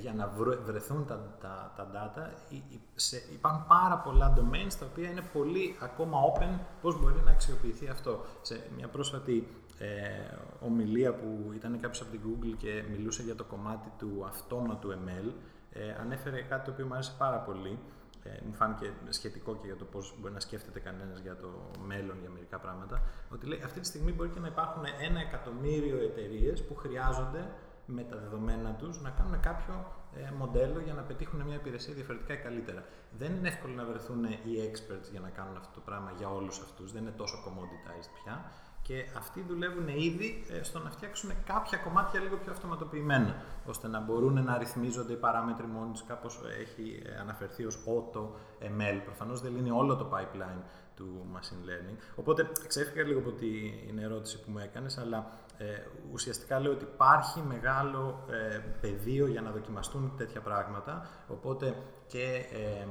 για 0.00 0.12
να 0.12 0.32
βρεθούν 0.64 1.06
τα, 1.06 1.36
τα, 1.40 1.72
τα 1.76 1.86
data. 1.94 2.54
Σε, 2.94 3.16
υπάρχουν 3.32 3.66
πάρα 3.66 3.96
πολλά 3.96 4.34
domains 4.36 4.74
τα 4.78 4.86
οποία 4.90 5.10
είναι 5.10 5.22
πολύ 5.32 5.76
ακόμα 5.80 6.18
open 6.32 6.58
πώς 6.82 7.00
μπορεί 7.00 7.20
να 7.24 7.30
αξιοποιηθεί 7.30 7.88
αυτό. 7.88 8.24
Σε 8.42 8.70
μια 8.76 8.88
πρόσφατη 8.88 9.48
ε, 9.78 9.88
ομιλία 10.60 11.14
που 11.14 11.52
ήταν 11.54 11.80
κάποιος 11.80 12.00
από 12.00 12.10
την 12.10 12.20
Google 12.26 12.54
και 12.58 12.84
μιλούσε 12.90 13.22
για 13.22 13.34
το 13.34 13.44
κομμάτι 13.44 13.92
του 13.98 14.24
αυτόματου 14.26 14.90
ML, 14.90 15.32
ε, 15.72 15.94
ανέφερε 16.00 16.42
κάτι 16.42 16.64
το 16.64 16.70
οποίο 16.70 16.86
μου 16.86 16.94
άρεσε 16.94 17.14
πάρα 17.18 17.38
πολύ. 17.38 17.78
Ε, 18.22 18.44
μου 18.46 18.54
φάνηκε 18.54 18.92
σχετικό 19.08 19.56
και 19.56 19.66
για 19.66 19.76
το 19.76 19.84
πώς 19.84 20.14
μπορεί 20.20 20.34
να 20.34 20.40
σκέφτεται 20.40 20.80
κανένας 20.80 21.18
για 21.18 21.36
το 21.36 21.70
μέλλον 21.86 22.16
για 22.20 22.30
μερικά 22.30 22.58
πράγματα. 22.58 23.02
Ότι 23.30 23.46
λέει 23.46 23.60
αυτή 23.64 23.80
τη 23.80 23.86
στιγμή 23.86 24.12
μπορεί 24.12 24.28
και 24.28 24.40
να 24.40 24.46
υπάρχουν 24.46 24.82
ένα 25.00 25.20
εκατομμύριο 25.20 25.98
εταιρείες 25.98 26.64
που 26.64 26.74
χρειάζονται 26.74 27.48
με 27.86 28.02
τα 28.02 28.16
δεδομένα 28.16 28.70
τους 28.70 29.00
να 29.00 29.10
κάνουν 29.10 29.40
κάποιο 29.40 29.74
ε, 30.16 30.30
μοντέλο 30.38 30.80
για 30.80 30.94
να 30.94 31.02
πετύχουν 31.02 31.40
μια 31.40 31.54
υπηρεσία 31.54 31.94
διαφορετικά 31.94 32.32
ή 32.34 32.36
καλύτερα. 32.36 32.84
Δεν 33.18 33.34
είναι 33.34 33.48
εύκολο 33.48 33.74
να 33.74 33.84
βρεθούν 33.84 34.24
οι 34.24 34.54
experts 34.70 35.08
για 35.10 35.20
να 35.20 35.28
κάνουν 35.28 35.56
αυτό 35.56 35.70
το 35.74 35.80
πράγμα 35.80 36.12
για 36.18 36.28
όλους 36.28 36.58
αυτούς. 36.58 36.92
Δεν 36.92 37.02
είναι 37.02 37.10
τόσο 37.10 37.36
commoditized 37.46 38.10
πια. 38.22 38.52
Και 38.86 39.04
αυτοί 39.16 39.44
δουλεύουν 39.48 39.88
ήδη 39.88 40.44
ε, 40.50 40.62
στο 40.62 40.78
να 40.78 40.90
φτιάξουν 40.90 41.30
κάποια 41.46 41.78
κομμάτια 41.78 42.20
λίγο 42.20 42.36
πιο 42.36 42.52
αυτοματοποιημένα, 42.52 43.34
ώστε 43.66 43.88
να 43.88 44.00
μπορούν 44.00 44.44
να 44.44 44.58
ρυθμίζονται 44.58 45.12
οι 45.12 45.16
παράμετροι 45.16 45.66
μόνοι 45.66 45.92
τους, 45.92 46.04
κάπως 46.04 46.40
έχει 46.60 47.02
ε, 47.04 47.20
αναφερθεί 47.20 47.64
ως 47.64 47.78
auto 47.86 48.20
ML. 48.60 49.00
Προφανώς 49.04 49.40
δεν 49.40 49.54
λύνει 49.54 49.70
όλο 49.70 49.96
το 49.96 50.10
pipeline 50.12 50.62
του 50.96 51.26
machine 51.34 51.68
learning. 51.68 51.96
Οπότε 52.14 52.50
ξέφυγα 52.66 53.02
λίγο 53.02 53.18
από 53.18 53.30
την 53.32 53.98
ερώτηση 53.98 54.40
που 54.40 54.50
μου 54.50 54.58
έκανες, 54.58 54.98
αλλά 54.98 55.30
ε, 55.58 55.64
ουσιαστικά 56.12 56.60
λέω 56.60 56.72
ότι 56.72 56.84
υπάρχει 56.84 57.40
μεγάλο 57.40 58.24
ε, 58.30 58.58
πεδίο 58.80 59.26
για 59.26 59.40
να 59.40 59.50
δοκιμαστούν 59.50 60.12
τέτοια 60.16 60.40
πράγματα, 60.40 61.08
οπότε 61.28 61.74
και 62.06 62.46
ε, 62.52 62.86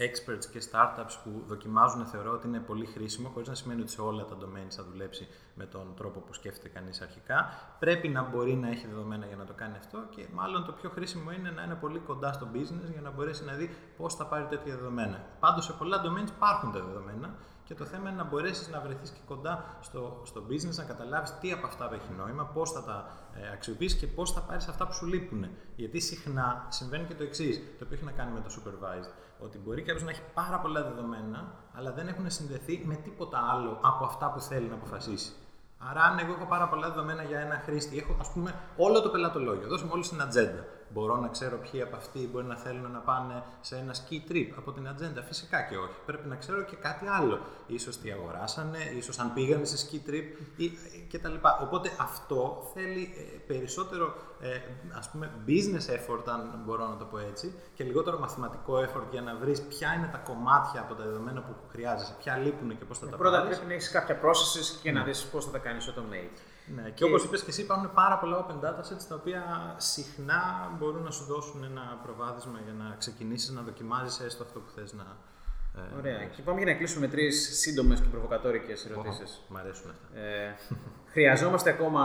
experts 0.00 0.46
και 0.52 0.62
startups 0.70 1.14
που 1.24 1.42
δοκιμάζουν 1.46 2.06
θεωρώ 2.06 2.32
ότι 2.32 2.46
είναι 2.46 2.58
πολύ 2.58 2.86
χρήσιμο, 2.86 3.28
χωρίς 3.28 3.48
να 3.48 3.54
σημαίνει 3.54 3.80
ότι 3.80 3.90
σε 3.90 4.00
όλα 4.00 4.24
τα 4.24 4.36
domains 4.40 4.70
θα 4.70 4.84
δουλέψει 4.90 5.28
με 5.54 5.66
τον 5.66 5.94
τρόπο 5.96 6.20
που 6.20 6.32
σκέφτεται 6.32 6.68
κανείς 6.68 7.00
αρχικά. 7.00 7.48
Πρέπει 7.78 8.08
να 8.08 8.22
μπορεί 8.22 8.54
να 8.54 8.68
έχει 8.68 8.86
δεδομένα 8.86 9.26
για 9.26 9.36
να 9.36 9.44
το 9.44 9.52
κάνει 9.52 9.76
αυτό 9.76 9.98
και 10.10 10.26
μάλλον 10.32 10.64
το 10.64 10.72
πιο 10.72 10.90
χρήσιμο 10.90 11.30
είναι 11.30 11.50
να 11.50 11.62
είναι 11.62 11.74
πολύ 11.74 11.98
κοντά 11.98 12.32
στο 12.32 12.48
business 12.54 12.90
για 12.92 13.00
να 13.00 13.10
μπορέσει 13.10 13.44
να 13.44 13.52
δει 13.52 13.70
πώς 13.96 14.14
θα 14.14 14.26
πάρει 14.26 14.44
τέτοια 14.44 14.76
δεδομένα. 14.76 15.20
Πάντως 15.40 15.64
σε 15.64 15.72
πολλά 15.72 16.02
domains 16.04 16.28
υπάρχουν 16.28 16.72
τα 16.72 16.80
δεδομένα 16.80 17.34
και 17.70 17.76
το 17.76 17.84
θέμα 17.84 18.08
είναι 18.08 18.22
να 18.22 18.24
μπορέσεις 18.24 18.68
να 18.68 18.80
βρεθείς 18.80 19.10
και 19.10 19.20
κοντά 19.26 19.64
στο, 19.80 20.22
στο 20.24 20.42
business, 20.48 20.74
να 20.74 20.84
καταλάβεις 20.84 21.38
τι 21.40 21.52
από 21.52 21.66
αυτά 21.66 21.90
έχει 21.92 22.12
νόημα, 22.16 22.44
πώς 22.44 22.72
θα 22.72 22.84
τα 22.84 23.08
ε, 23.34 23.52
αξιοποιήσει 23.52 23.96
και 23.96 24.06
πώς 24.06 24.32
θα 24.32 24.40
πάρεις 24.40 24.68
αυτά 24.68 24.86
που 24.86 24.92
σου 24.92 25.06
λείπουν. 25.06 25.46
Γιατί 25.76 26.00
συχνά 26.00 26.66
συμβαίνει 26.68 27.04
και 27.04 27.14
το 27.14 27.22
εξής, 27.22 27.56
το 27.56 27.84
οποίο 27.84 27.96
έχει 27.96 28.04
να 28.04 28.12
κάνει 28.12 28.32
με 28.32 28.40
το 28.40 28.50
supervised. 28.56 29.10
Ότι 29.42 29.58
μπορεί 29.58 29.82
κάποιος 29.82 30.02
να 30.04 30.10
έχει 30.10 30.22
πάρα 30.34 30.58
πολλά 30.58 30.82
δεδομένα, 30.82 31.54
αλλά 31.74 31.92
δεν 31.92 32.08
έχουν 32.08 32.30
συνδεθεί 32.30 32.82
με 32.84 32.94
τίποτα 32.94 33.38
άλλο 33.52 33.78
από 33.82 34.04
αυτά 34.04 34.30
που 34.30 34.40
θέλει 34.40 34.68
να 34.68 34.74
αποφασίσει. 34.74 35.32
Άρα, 35.78 36.02
αν 36.02 36.18
εγώ 36.18 36.32
έχω 36.32 36.46
πάρα 36.46 36.68
πολλά 36.68 36.88
δεδομένα 36.88 37.22
για 37.22 37.40
ένα 37.40 37.62
χρήστη, 37.64 37.98
έχω 37.98 38.16
ας 38.20 38.32
πούμε 38.32 38.54
όλο 38.76 39.00
το 39.00 39.08
πελατολόγιο, 39.08 39.68
δώσε 39.68 39.84
μου 39.84 39.90
όλη 39.94 40.08
την 40.08 40.22
ατζέντα. 40.22 40.64
Μπορώ 40.92 41.16
να 41.16 41.28
ξέρω 41.28 41.56
ποιοι 41.56 41.82
από 41.82 41.96
αυτοί 41.96 42.28
μπορεί 42.32 42.46
να 42.46 42.56
θέλουν 42.56 42.90
να 42.90 42.98
πάνε 42.98 43.42
σε 43.60 43.76
ένα 43.76 43.94
ski 43.94 44.32
trip 44.32 44.48
από 44.56 44.72
την 44.72 44.88
ατζέντα. 44.88 45.22
Φυσικά 45.22 45.62
και 45.62 45.76
όχι. 45.76 45.94
Πρέπει 46.06 46.28
να 46.28 46.36
ξέρω 46.36 46.62
και 46.62 46.76
κάτι 46.76 47.06
άλλο. 47.06 47.40
Ίσως 47.66 47.98
τι 47.98 48.10
αγοράσανε, 48.10 48.78
ίσως 48.96 49.18
αν 49.18 49.32
πήγανε 49.32 49.64
σε 49.64 49.86
ski 49.86 50.10
trip 50.10 50.24
ή, 50.56 50.70
κτλ. 51.12 51.34
Οπότε 51.62 51.90
αυτό 52.00 52.70
θέλει 52.74 53.14
ε, 53.16 53.36
περισσότερο 53.46 54.14
ε, 54.40 54.48
ας 54.98 55.10
πούμε 55.10 55.30
business 55.46 55.86
effort, 55.96 56.22
αν 56.26 56.62
μπορώ 56.64 56.88
να 56.88 56.96
το 56.96 57.04
πω 57.04 57.18
έτσι, 57.18 57.54
και 57.74 57.84
λιγότερο 57.84 58.18
μαθηματικό 58.18 58.78
effort 58.78 59.06
για 59.10 59.20
να 59.20 59.34
βρεις 59.34 59.62
ποια 59.62 59.94
είναι 59.94 60.08
τα 60.12 60.18
κομμάτια 60.18 60.80
από 60.80 60.94
τα 60.94 61.04
δεδομένα 61.04 61.40
που 61.40 61.54
χρειάζεσαι, 61.70 62.14
ποια 62.18 62.36
λείπουν 62.36 62.78
και 62.78 62.84
πώς 62.84 62.98
θα 62.98 63.06
τα 63.06 63.16
πάρεις. 63.16 63.30
Πρώτα 63.30 63.46
πρέπει 63.46 63.66
να 63.66 63.72
έχεις 63.72 63.90
κάποια 63.90 64.20
processes 64.20 64.78
και 64.82 64.92
να 64.92 65.02
δεις 65.02 65.24
πώς 65.24 65.44
θα 65.44 65.50
τα 65.50 65.58
κάνεις 65.58 65.88
automate. 65.90 66.38
Ναι, 66.74 66.82
και, 66.82 66.90
και 66.90 67.04
όπως 67.04 67.24
είπες 67.24 67.42
και 67.42 67.50
εσύ, 67.50 67.60
υπάρχουν 67.62 67.92
πάρα 67.94 68.18
πολλά 68.18 68.46
open 68.46 68.64
data 68.64 68.80
sets 68.80 69.04
τα 69.08 69.14
οποία 69.14 69.74
συχνά 69.76 70.72
μπορούν 70.78 71.02
να 71.02 71.10
σου 71.10 71.24
δώσουν 71.24 71.64
ένα 71.64 72.00
προβάδισμα 72.02 72.60
για 72.64 72.72
να 72.72 72.96
ξεκινήσεις 72.98 73.50
να 73.50 73.62
δοκιμάζεις 73.62 74.20
έστω 74.20 74.42
αυτό 74.42 74.60
που 74.60 74.70
θες 74.70 74.92
να. 74.92 75.16
Ε, 75.76 75.96
Ωραία. 75.98 76.24
Και 76.24 76.42
πάμε 76.42 76.62
για 76.62 76.72
να 76.72 76.78
κλείσουμε 76.78 77.08
τρεις 77.08 77.58
σύντομες 77.60 78.00
και 78.00 78.08
προβοκατόρικες 78.08 78.86
ερωτήσεις. 78.86 79.42
Μ' 79.48 79.56
αρέσουν 79.56 79.90
αυτά. 79.90 80.18
Ε, 80.18 80.56
χρειαζόμαστε 81.06 81.70
ακόμα 81.70 82.02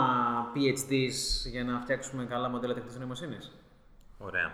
PhDs 0.56 1.50
για 1.50 1.64
να 1.64 1.80
φτιάξουμε 1.80 2.26
καλά 2.26 2.50
μοντέλα 2.50 2.74
τεχνητής 2.74 3.00
νοημοσύνης; 3.00 3.52
Ωραία. 4.18 4.54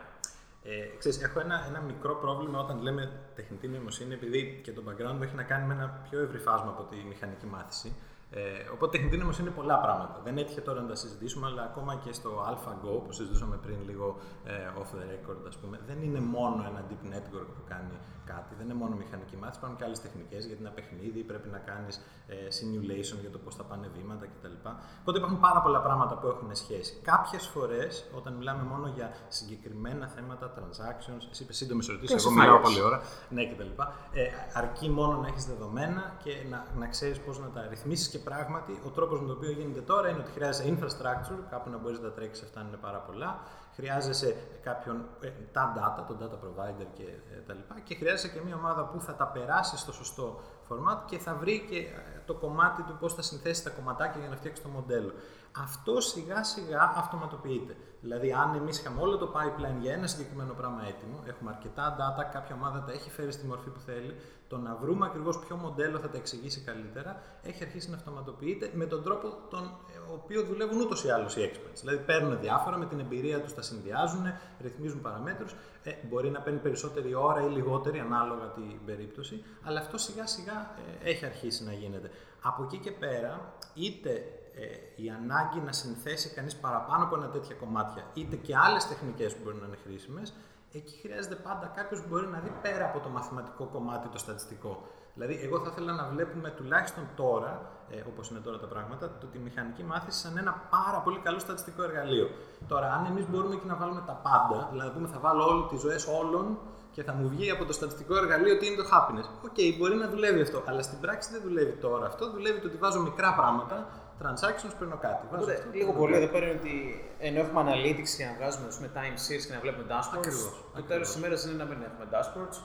Ε, 0.63 0.97
ξέρεις, 0.97 1.21
έχω 1.21 1.39
ένα, 1.39 1.65
ένα 1.67 1.79
μικρό 1.79 2.15
πρόβλημα 2.15 2.59
όταν 2.59 2.81
λέμε 2.81 3.11
τεχνητή 3.35 3.67
νοημοσύνη, 3.67 4.13
επειδή 4.13 4.59
και 4.63 4.71
το 4.71 4.83
background 4.87 5.13
μου 5.15 5.23
έχει 5.23 5.35
να 5.35 5.43
κάνει 5.43 5.65
με 5.65 5.73
ένα 5.73 6.01
πιο 6.09 6.19
ευρύ 6.19 6.37
φάσμα 6.37 6.69
από 6.69 6.83
τη 6.83 6.95
μηχανική 6.95 7.45
μάθηση. 7.45 7.95
Ε, 8.33 8.41
οπότε 8.73 8.97
τεχνητή 8.97 9.17
νοημοσύνη 9.17 9.47
είναι 9.47 9.55
πολλά 9.55 9.77
πράγματα. 9.79 10.21
Δεν 10.23 10.37
έτυχε 10.37 10.61
τώρα 10.61 10.81
να 10.81 10.87
τα 10.87 10.95
συζητήσουμε, 10.95 11.45
αλλά 11.47 11.63
ακόμα 11.63 11.95
και 12.03 12.13
στο 12.13 12.31
AlphaGo 12.49 13.03
που 13.05 13.11
συζητούσαμε 13.11 13.55
πριν 13.55 13.77
λίγο 13.85 14.17
ε, 14.43 14.51
off 14.81 14.91
the 14.97 15.03
record, 15.13 15.41
ας 15.47 15.57
πούμε, 15.57 15.79
δεν 15.87 16.01
είναι 16.01 16.19
μόνο 16.19 16.65
ένα 16.67 16.83
deep 16.89 17.03
network 17.15 17.49
που 17.55 17.63
κάνει 17.67 17.97
κάτι, 18.25 18.55
δεν 18.57 18.65
είναι 18.65 18.73
μόνο 18.73 18.95
μηχανική 18.95 19.35
μάθηση, 19.41 19.57
υπάρχουν 19.57 19.77
και 19.77 19.85
άλλες 19.87 20.01
τεχνικές 20.01 20.45
γιατί 20.45 20.59
είναι 20.61 20.69
ένα 20.69 20.75
παιχνίδι, 20.79 21.19
πρέπει 21.31 21.49
να 21.49 21.57
κάνεις 21.57 21.95
ε, 22.27 22.35
simulation 22.57 23.17
για 23.23 23.31
το 23.35 23.37
πώς 23.37 23.55
θα 23.55 23.63
πάνε 23.63 23.87
βήματα 23.95 24.25
κτλ. 24.25 24.55
Οπότε 25.01 25.17
υπάρχουν 25.17 25.39
πάρα 25.39 25.61
πολλά 25.61 25.81
πράγματα 25.81 26.13
που 26.17 26.27
έχουν 26.27 26.55
σχέση. 26.55 26.93
Κάποιες 27.01 27.43
φορές, 27.47 28.05
όταν 28.19 28.33
μιλάμε 28.33 28.63
μόνο 28.63 28.87
για 28.95 29.11
συγκεκριμένα 29.27 30.07
θέματα 30.07 30.53
transactions, 30.57 31.23
εσύ 31.31 31.43
είπες 31.43 31.57
σύντομες 31.57 31.89
ερωτήσεις, 31.89 32.25
εγώ 32.25 32.33
μιλάω 32.33 32.59
πολλή 32.59 32.81
ώρα, 32.81 33.01
ναι 33.29 33.43
κτλ. 33.51 33.71
Ε, 34.11 34.23
αρκεί 34.53 34.89
μόνο 34.89 35.17
να 35.17 35.27
έχεις 35.27 35.45
δεδομένα 35.45 36.15
και 36.23 36.33
να, 36.49 36.65
να 36.75 36.87
ξέρεις 36.87 37.19
πώς 37.19 37.39
να 37.39 37.47
τα 37.47 37.67
ρυθμίσεις 37.69 38.07
και 38.07 38.19
πράγματι 38.23 38.81
ο 38.85 38.89
τρόπος 38.89 39.21
με 39.21 39.27
τον 39.27 39.35
οποίο 39.35 39.51
γίνεται 39.51 39.81
τώρα 39.81 40.09
είναι 40.09 40.19
ότι 40.19 40.31
χρειάζεσαι 40.31 40.77
infrastructure, 40.77 41.39
κάπου 41.49 41.69
να 41.69 41.77
μπορείς 41.77 41.99
να 41.99 42.07
τα 42.07 42.13
τρέξεις, 42.13 42.43
αυτά 42.43 42.61
είναι 42.67 42.77
πάρα 42.77 42.97
πολλά. 42.97 43.39
Χρειάζεσαι 43.75 44.35
κάποιον, 44.63 45.05
ε, 45.21 45.29
τα 45.51 45.73
data, 45.77 46.07
τον 46.07 46.17
data 46.21 46.37
provider 46.45 46.87
και 46.93 47.03
ε, 47.03 47.39
τα 47.47 47.53
λοιπά 47.53 47.79
και 47.83 47.95
χρειάζεσαι 47.95 48.27
και 48.33 48.41
μια 48.45 48.55
ομάδα 48.55 48.83
που 48.85 49.01
θα 49.01 49.15
τα 49.15 49.27
περάσει 49.27 49.77
στο 49.77 49.91
σωστό 49.93 50.39
format 50.69 50.97
και 51.05 51.17
θα 51.17 51.33
βρει 51.33 51.65
και 51.69 51.77
ε, 51.77 52.21
το 52.25 52.33
κομμάτι 52.33 52.81
του 52.83 52.97
πώς 52.99 53.13
θα 53.13 53.21
συνθέσει 53.21 53.63
τα 53.63 53.69
κομματάκια 53.69 54.19
για 54.19 54.29
να 54.29 54.35
φτιάξει 54.35 54.61
το 54.61 54.69
μοντέλο. 54.69 55.11
Αυτό 55.57 56.01
σιγά 56.01 56.43
σιγά 56.43 56.93
αυτοματοποιείται. 56.95 57.75
Δηλαδή, 58.01 58.33
αν 58.33 58.55
εμείς 58.55 58.79
είχαμε 58.79 59.01
όλο 59.01 59.17
το 59.17 59.31
pipeline 59.35 59.81
για 59.81 59.93
ένα 59.93 60.07
συγκεκριμένο 60.07 60.53
πράγμα 60.53 60.87
έτοιμο, 60.87 61.23
έχουμε 61.25 61.51
αρκετά 61.51 61.95
data, 61.99 62.29
κάποια 62.31 62.55
ομάδα 62.55 62.83
τα 62.83 62.91
έχει 62.91 63.09
φέρει 63.09 63.31
στη 63.31 63.45
μορφή 63.45 63.69
που 63.69 63.79
θέλει, 63.79 64.15
το 64.51 64.57
να 64.57 64.75
βρούμε 64.75 65.05
ακριβώς 65.05 65.39
ποιο 65.39 65.55
μοντέλο 65.55 65.99
θα 65.99 66.09
τα 66.09 66.17
εξηγήσει 66.17 66.61
καλύτερα, 66.61 67.21
έχει 67.43 67.63
αρχίσει 67.63 67.89
να 67.89 67.95
αυτοματοποιείται 67.95 68.71
με 68.73 68.85
τον 68.85 69.03
τρόπο 69.03 69.27
τον 69.49 69.63
ε, 69.63 70.13
οποίος 70.13 70.47
δουλεύουν 70.47 70.79
ούτως 70.79 71.03
ή 71.03 71.09
άλλως 71.09 71.35
οι 71.35 71.51
experts. 71.51 71.79
Δηλαδή, 71.79 71.97
παίρνουν 72.05 72.39
διάφορα, 72.39 72.77
με 72.77 72.85
την 72.85 72.99
εμπειρία 72.99 73.41
τους 73.41 73.53
τα 73.53 73.61
συνδυάζουν, 73.61 74.23
ρυθμίζουν 74.61 75.01
παραμέτρους. 75.01 75.55
Ε, 75.83 75.91
μπορεί 76.09 76.29
να 76.29 76.39
παίρνει 76.39 76.59
περισσότερη 76.59 77.13
ώρα 77.13 77.41
ή 77.45 77.49
λιγότερη, 77.49 77.99
ανάλογα 77.99 78.45
την 78.45 78.85
περίπτωση, 78.85 79.43
αλλά 79.63 79.79
αυτό 79.79 79.97
σιγά 79.97 80.27
σιγά 80.27 80.75
ε, 81.03 81.09
έχει 81.09 81.25
αρχίσει 81.25 81.63
να 81.63 81.73
γίνεται. 81.73 82.09
Από 82.41 82.63
εκεί 82.63 82.77
και 82.77 82.91
πέρα, 82.91 83.53
είτε 83.73 84.11
ε, 84.55 85.03
η 85.03 85.09
ανάγκη 85.09 85.59
να 85.59 85.71
συνθέσει 85.71 86.29
κανείς 86.29 86.55
παραπάνω 86.55 87.03
από 87.03 87.15
ένα 87.15 87.29
τέτοια 87.29 87.55
κομμάτια, 87.55 88.03
είτε 88.13 88.35
και 88.35 88.55
άλλες 88.55 88.87
τεχνικές 88.87 89.33
που 89.33 89.39
μπορεί 89.43 89.57
να 89.61 89.67
είναι 89.67 89.77
χρήσιμες, 89.83 90.33
εκεί 90.77 90.99
χρειάζεται 91.01 91.35
πάντα 91.35 91.71
κάποιος 91.75 92.01
που 92.01 92.07
μπορεί 92.09 92.27
να 92.27 92.39
δει 92.39 92.51
πέρα 92.61 92.85
από 92.85 92.99
το 92.99 93.09
μαθηματικό 93.09 93.65
κομμάτι 93.65 94.07
το 94.07 94.17
στατιστικό. 94.17 94.81
Δηλαδή, 95.13 95.39
εγώ 95.43 95.59
θα 95.59 95.69
ήθελα 95.71 95.93
να 95.93 96.05
βλέπουμε 96.13 96.49
τουλάχιστον 96.49 97.03
τώρα, 97.15 97.71
ε, 97.89 98.01
όπως 98.11 98.29
είναι 98.29 98.39
τώρα 98.39 98.57
τα 98.57 98.67
πράγματα, 98.67 99.17
το, 99.19 99.25
τη 99.25 99.39
μηχανική 99.39 99.83
μάθηση 99.83 100.19
σαν 100.19 100.37
ένα 100.37 100.53
πάρα 100.69 100.97
πολύ 100.97 101.19
καλό 101.19 101.39
στατιστικό 101.39 101.83
εργαλείο. 101.83 102.29
Τώρα, 102.67 102.93
αν 102.93 103.05
εμείς 103.05 103.25
μπορούμε 103.29 103.55
εκεί 103.55 103.67
να 103.67 103.75
βάλουμε 103.75 104.03
τα 104.05 104.13
πάντα, 104.13 104.67
δηλαδή 104.71 104.89
πούμε 104.89 105.07
θα 105.07 105.19
βάλω 105.19 105.47
όλες 105.47 105.67
τις 105.67 105.79
ζωές 105.79 106.07
όλων 106.07 106.57
και 106.91 107.03
θα 107.03 107.13
μου 107.13 107.29
βγει 107.29 107.49
από 107.51 107.65
το 107.65 107.73
στατιστικό 107.73 108.15
εργαλείο 108.15 108.57
τι 108.57 108.65
είναι 108.65 108.75
το 108.75 108.87
happiness. 108.91 109.27
OK, 109.45 109.53
okay, 109.57 109.75
μπορεί 109.77 109.95
να 109.95 110.07
δουλεύει 110.07 110.41
αυτό, 110.41 110.63
αλλά 110.65 110.81
στην 110.81 110.99
πράξη 110.99 111.31
δεν 111.31 111.41
δουλεύει 111.41 111.71
τώρα 111.71 112.05
αυτό. 112.05 112.31
Δουλεύει 112.31 112.59
το 112.59 112.67
ότι 112.67 112.77
βάζω 112.77 113.01
μικρά 113.01 113.33
πράγματα 113.33 113.87
transactions 114.23 114.73
παίρνω 114.79 114.97
κάτι. 114.97 115.21
Οπότε, 115.27 115.53
αυτό, 115.53 115.69
λίγο 115.73 115.91
πολύ 115.93 116.15
εδώ 116.15 116.27
πέρα 116.33 116.45
είναι 116.45 116.59
ότι 116.59 116.75
ενώ 117.19 117.39
έχουμε 117.39 117.61
analytics 117.65 118.11
και 118.17 118.25
να 118.25 118.33
βγάζουμε 118.37 118.67
πούμε, 118.75 118.89
time 118.97 119.17
series 119.25 119.45
και 119.47 119.53
να 119.53 119.59
βλέπουμε 119.59 119.85
dashboards, 119.89 120.17
ακριβώς, 120.17 120.53
το 120.75 120.83
τέλος 120.83 121.07
της 121.07 121.15
ημέρας 121.17 121.45
είναι 121.45 121.57
να 121.63 121.65
μην 121.69 121.79
έχουμε 121.89 122.05
dashboards 122.13 122.57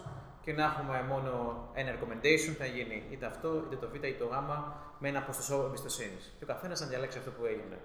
και 0.45 0.53
να 0.53 0.65
έχουμε 0.65 1.05
μόνο 1.13 1.33
ένα 1.75 1.91
recommendation, 1.95 2.53
θα 2.59 2.67
γίνει 2.67 3.03
είτε 3.11 3.27
αυτό, 3.27 3.49
είτε 3.65 3.77
το 3.77 3.89
β, 3.89 3.95
είτε 3.95 4.17
το 4.19 4.27
γ, 4.27 4.35
με 4.99 5.09
ένα 5.09 5.21
ποσοστό 5.23 5.65
εμπιστοσύνης. 5.69 6.25
Και 6.39 6.45
ο 6.45 6.47
καθένας 6.47 6.81
να 6.81 6.87
διαλέξει 6.87 7.19
αυτό 7.19 7.31
που 7.31 7.45
έγινε. 7.45 7.79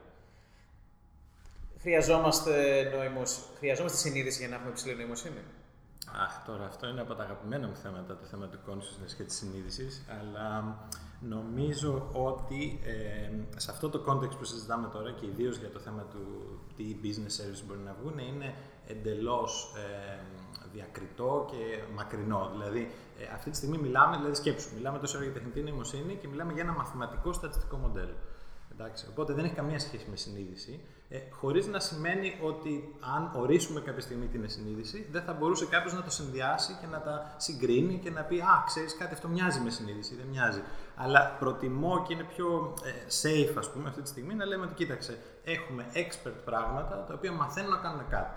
Χρειαζόμαστε, 1.81 2.53
νοημοσ... 2.95 3.39
Χρειαζόμαστε 3.57 3.97
συνείδηση 3.97 4.39
για 4.39 4.47
να 4.47 4.55
έχουμε 4.55 4.69
υψηλή 4.69 4.95
νοημοσύνη; 4.95 5.43
Αχ, 6.25 6.45
τώρα 6.45 6.65
αυτό 6.65 6.88
είναι 6.88 7.01
από 7.01 7.13
τα 7.15 7.23
αγαπημένα 7.23 7.67
μου 7.67 7.75
θέματα, 7.75 8.17
το 8.17 8.25
θέμα 8.25 8.47
του 8.47 8.60
consciousness 8.67 9.13
και 9.17 9.23
της 9.23 9.36
συνείδησης, 9.36 10.05
αλλά 10.19 10.75
νομίζω 11.21 12.10
ότι 12.13 12.79
ε, 12.84 13.60
σε 13.60 13.71
αυτό 13.71 13.89
το 13.89 14.03
context 14.07 14.38
που 14.38 14.43
συζητάμε 14.43 14.88
τώρα 14.88 15.12
και 15.12 15.25
ιδίως 15.25 15.57
για 15.57 15.69
το 15.69 15.79
θέμα 15.79 16.01
του 16.01 16.19
τι 16.75 16.95
business 17.03 17.41
services 17.41 17.63
μπορεί 17.67 17.79
να 17.79 17.95
βγουν, 18.01 18.17
είναι 18.17 18.53
εντελώς 18.88 19.73
ε, 19.77 20.19
διακριτό 20.73 21.47
και 21.51 21.84
μακρινό. 21.93 22.49
Δηλαδή, 22.51 22.91
ε, 23.19 23.34
αυτή 23.34 23.49
τη 23.49 23.55
στιγμή 23.55 23.77
μιλάμε, 23.77 24.17
δηλαδή 24.17 24.36
σκέψου, 24.36 24.69
μιλάμε 24.75 24.99
τόσο 24.99 25.21
για 25.23 25.31
τεχνητή 25.31 25.62
νοημοσύνη 25.62 26.15
και 26.15 26.27
μιλάμε 26.27 26.53
για 26.53 26.63
ένα 26.63 26.71
μαθηματικό 26.71 27.34
στατιστικό 27.34 27.77
μοντέλο. 27.77 28.15
Εντάξει, 28.71 29.07
οπότε 29.10 29.34
δεν 29.34 29.45
έχει 29.45 29.53
καμία 29.53 29.79
σχέση 29.79 30.07
με 30.10 30.15
συνείδηση. 30.15 30.79
Ε, 31.13 31.19
χωρίς 31.32 31.67
να 31.67 31.80
σημαίνει 31.80 32.38
ότι 32.41 32.95
αν 33.15 33.32
ορίσουμε 33.36 33.80
κάποια 33.80 34.02
στιγμή 34.02 34.26
την 34.26 34.50
συνείδηση, 34.50 35.08
δεν 35.12 35.24
θα 35.24 35.34
μπορούσε 35.34 35.65
κάποιος 35.65 35.93
να 35.93 36.02
το 36.02 36.10
συνδυάσει 36.10 36.78
και 36.82 36.88
να 36.88 37.02
τα 37.02 37.34
συγκρίνει 37.38 38.00
και 38.04 38.10
να 38.10 38.21
πει 38.21 38.39
«Α, 38.39 38.63
ξέρεις 38.65 38.97
κάτι, 38.97 39.13
αυτό 39.13 39.28
μοιάζει 39.28 39.60
με 39.60 39.69
συνείδηση, 39.69 40.15
δεν 40.15 40.26
μοιάζει». 40.26 40.62
Αλλά 40.95 41.36
προτιμώ 41.39 42.04
και 42.08 42.13
είναι 42.13 42.24
πιο 42.24 42.74
ε, 42.84 42.89
safe, 43.21 43.54
ας 43.58 43.71
πούμε, 43.71 43.89
αυτή 43.89 44.02
τη 44.02 44.08
στιγμή 44.08 44.34
να 44.34 44.45
λέμε 44.45 44.65
ότι 44.65 44.74
κοίταξε, 44.74 45.17
έχουμε 45.43 45.86
expert 45.93 46.36
πράγματα 46.45 47.04
τα 47.08 47.13
οποία 47.13 47.32
μαθαίνουν 47.32 47.69
να 47.69 47.78
κάνουν 47.78 48.08
κάτι. 48.10 48.34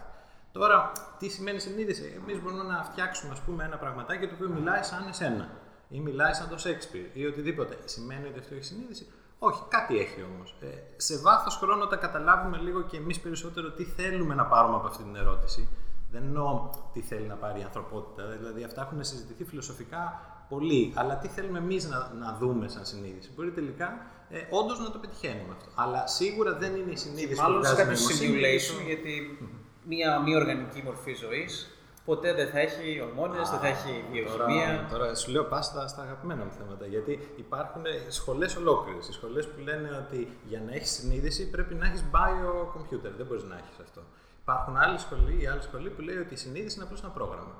Τώρα, 0.52 0.92
τι 1.18 1.28
σημαίνει 1.28 1.58
συνείδηση. 1.58 2.20
Εμείς 2.22 2.42
μπορούμε 2.42 2.62
να 2.62 2.82
φτιάξουμε 2.82 3.32
ας 3.32 3.40
πούμε, 3.40 3.64
ένα 3.64 3.76
πραγματάκι 3.76 4.26
το 4.26 4.34
οποίο 4.34 4.48
μιλάει 4.48 4.82
σαν 4.82 5.06
εσένα 5.08 5.48
ή 5.88 6.00
μιλάει 6.00 6.32
σαν 6.32 6.48
το 6.48 6.56
Shakespeare 6.64 7.08
ή 7.12 7.26
οτιδήποτε. 7.26 7.76
Σημαίνει 7.84 8.28
ότι 8.28 8.38
αυτό 8.38 8.54
έχει 8.54 8.64
συνείδηση. 8.64 9.06
Όχι, 9.48 9.62
κάτι 9.68 9.98
έχει 9.98 10.22
όμως. 10.34 10.54
Ε, 10.60 10.66
σε 10.96 11.18
βάθος 11.18 11.56
χρόνου, 11.56 11.82
όταν 11.82 11.98
καταλάβουμε 11.98 12.56
λίγο 12.56 12.82
και 12.82 12.96
εμείς 12.96 13.20
περισσότερο 13.20 13.70
τι 13.70 13.84
θέλουμε 13.84 14.34
να 14.34 14.46
πάρουμε 14.46 14.76
από 14.76 14.86
αυτή 14.86 15.02
την 15.02 15.16
ερώτηση, 15.16 15.68
δεν 16.10 16.22
εννοώ 16.22 16.70
τι 16.92 17.00
θέλει 17.00 17.26
να 17.26 17.34
πάρει 17.34 17.60
η 17.60 17.62
ανθρωπότητα, 17.62 18.26
δηλαδή 18.26 18.64
αυτά 18.64 18.80
έχουν 18.82 19.04
συζητηθεί 19.04 19.44
φιλοσοφικά 19.44 20.20
πολύ, 20.48 20.92
αλλά 20.94 21.16
τι 21.16 21.28
θέλουμε 21.28 21.58
εμείς 21.58 21.88
να, 21.88 22.12
να 22.18 22.36
δούμε 22.40 22.68
σαν 22.68 22.84
συνείδηση. 22.84 23.30
Μπορεί 23.36 23.50
τελικά 23.50 24.06
ε, 24.30 24.38
όντως 24.50 24.78
να 24.78 24.90
το 24.90 24.98
πετυχαίνουμε 24.98 25.54
αυτό. 25.56 25.70
Αλλά 25.74 26.06
σίγουρα 26.06 26.52
δεν 26.52 26.76
είναι 26.76 26.90
η 26.90 26.96
συνείδηση 26.96 27.40
Μάλλον 27.40 27.60
που 27.60 27.62
Μάλλον 27.62 27.76
σε 27.76 27.84
κάποιο 27.84 27.98
simulation, 27.98 28.86
γιατί 28.86 29.38
μια 29.84 30.20
μη 30.20 30.34
οργανική 30.34 30.82
μορφή 30.82 31.14
ζωής 31.14 31.78
ποτέ 32.04 32.34
δεν 32.34 32.48
θα 32.48 32.58
έχει 32.58 33.00
ορμόνες, 33.00 33.50
δεν 33.50 33.58
θα 33.58 33.66
έχει 33.66 34.04
βιοχημία. 34.12 34.86
Τώρα, 34.90 35.04
τώρα 35.04 35.14
σου 35.14 35.30
λέω 35.30 35.44
πας 35.44 35.66
στα, 35.66 35.88
στα 35.88 36.02
αγαπημένα 36.02 36.44
μου 36.44 36.50
θέματα. 36.50 36.86
Γιατί 36.86 37.32
υπάρχουν 37.36 37.82
σχολές 38.08 38.56
ολόκληρες. 38.56 39.08
Οι 39.08 39.12
σχολές 39.12 39.48
που 39.48 39.60
λένε 39.60 40.06
ότι 40.06 40.38
για 40.44 40.60
να 40.66 40.72
έχεις 40.74 40.90
συνείδηση 40.90 41.50
πρέπει 41.50 41.74
να 41.74 41.86
έχεις 41.86 42.04
biocomputer. 42.12 43.10
Δεν 43.16 43.26
μπορείς 43.26 43.44
να 43.44 43.54
έχεις 43.54 43.78
αυτό. 43.80 44.00
Υπάρχουν 44.42 44.76
άλλοι 44.76 44.98
σχολοί, 44.98 45.42
η 45.42 45.46
άλλη 45.46 45.62
σχολή 45.62 45.90
που 45.90 46.00
λέει 46.00 46.16
ότι 46.16 46.34
η 46.34 46.36
συνείδηση 46.36 46.74
είναι 46.74 46.84
απλώς 46.84 47.02
ένα 47.02 47.10
πρόγραμμα 47.10 47.54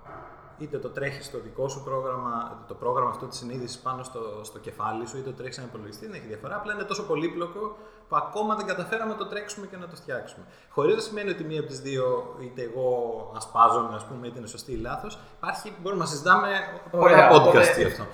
είτε 0.58 0.78
το 0.78 0.88
τρέχεις 0.88 1.26
στο 1.26 1.38
δικό 1.38 1.68
σου 1.68 1.82
πρόγραμμα, 1.84 2.64
το 2.68 2.74
πρόγραμμα 2.74 3.10
αυτό 3.10 3.26
της 3.26 3.38
συνείδησης 3.38 3.78
πάνω 3.78 4.02
στο, 4.02 4.20
στο 4.42 4.58
κεφάλι 4.58 5.06
σου, 5.06 5.16
είτε 5.16 5.30
το 5.30 5.36
τρέχεις 5.36 5.58
ένα 5.58 5.66
υπολογιστή, 5.66 6.06
δεν 6.06 6.14
έχει 6.14 6.26
διαφορά. 6.26 6.56
Απλά 6.56 6.72
είναι 6.72 6.82
τόσο 6.82 7.02
πολύπλοκο 7.06 7.76
που 8.08 8.16
ακόμα 8.16 8.54
δεν 8.54 8.66
καταφέραμε 8.66 9.12
να 9.12 9.18
το 9.18 9.26
τρέξουμε 9.26 9.66
και 9.66 9.76
να 9.76 9.88
το 9.88 9.96
φτιάξουμε. 9.96 10.44
Χωρίς 10.70 10.94
να 10.94 11.00
σημαίνει 11.00 11.30
ότι 11.30 11.44
μία 11.44 11.60
από 11.60 11.68
τις 11.68 11.80
δύο, 11.80 12.36
είτε 12.40 12.62
εγώ 12.62 12.86
ασπάζομαι, 13.36 13.94
ας 13.94 14.04
πούμε, 14.04 14.26
είτε 14.26 14.38
είναι 14.38 14.46
σωστή 14.46 14.72
ή 14.72 14.76
λάθος. 14.76 15.18
Υπάρχει, 15.36 15.72
μπορούμε 15.82 16.02
να 16.02 16.08
συζητάμε 16.08 16.48
πολλά 16.90 17.30
podcast 17.32 17.76
γι' 17.76 17.84
αυτό. 17.84 18.04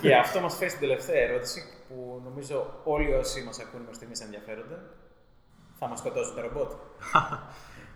Και 0.00 0.16
αυτό 0.16 0.40
μας 0.40 0.54
φέρει 0.56 0.70
στην 0.70 0.82
τελευταία 0.82 1.20
ερώτηση 1.20 1.62
που 1.88 2.20
νομίζω 2.24 2.66
όλοι 2.84 3.14
όσοι 3.14 3.42
μας 3.42 3.58
ακούνε 3.58 3.80
μέχρι 3.80 3.94
στιγμής 3.94 4.20
ενδιαφέρονται. 4.20 4.82
Θα 5.78 5.88
μας 5.88 5.98
σκοτώσουν 5.98 6.34
τα 6.34 6.42
ρομπότ. 6.42 6.70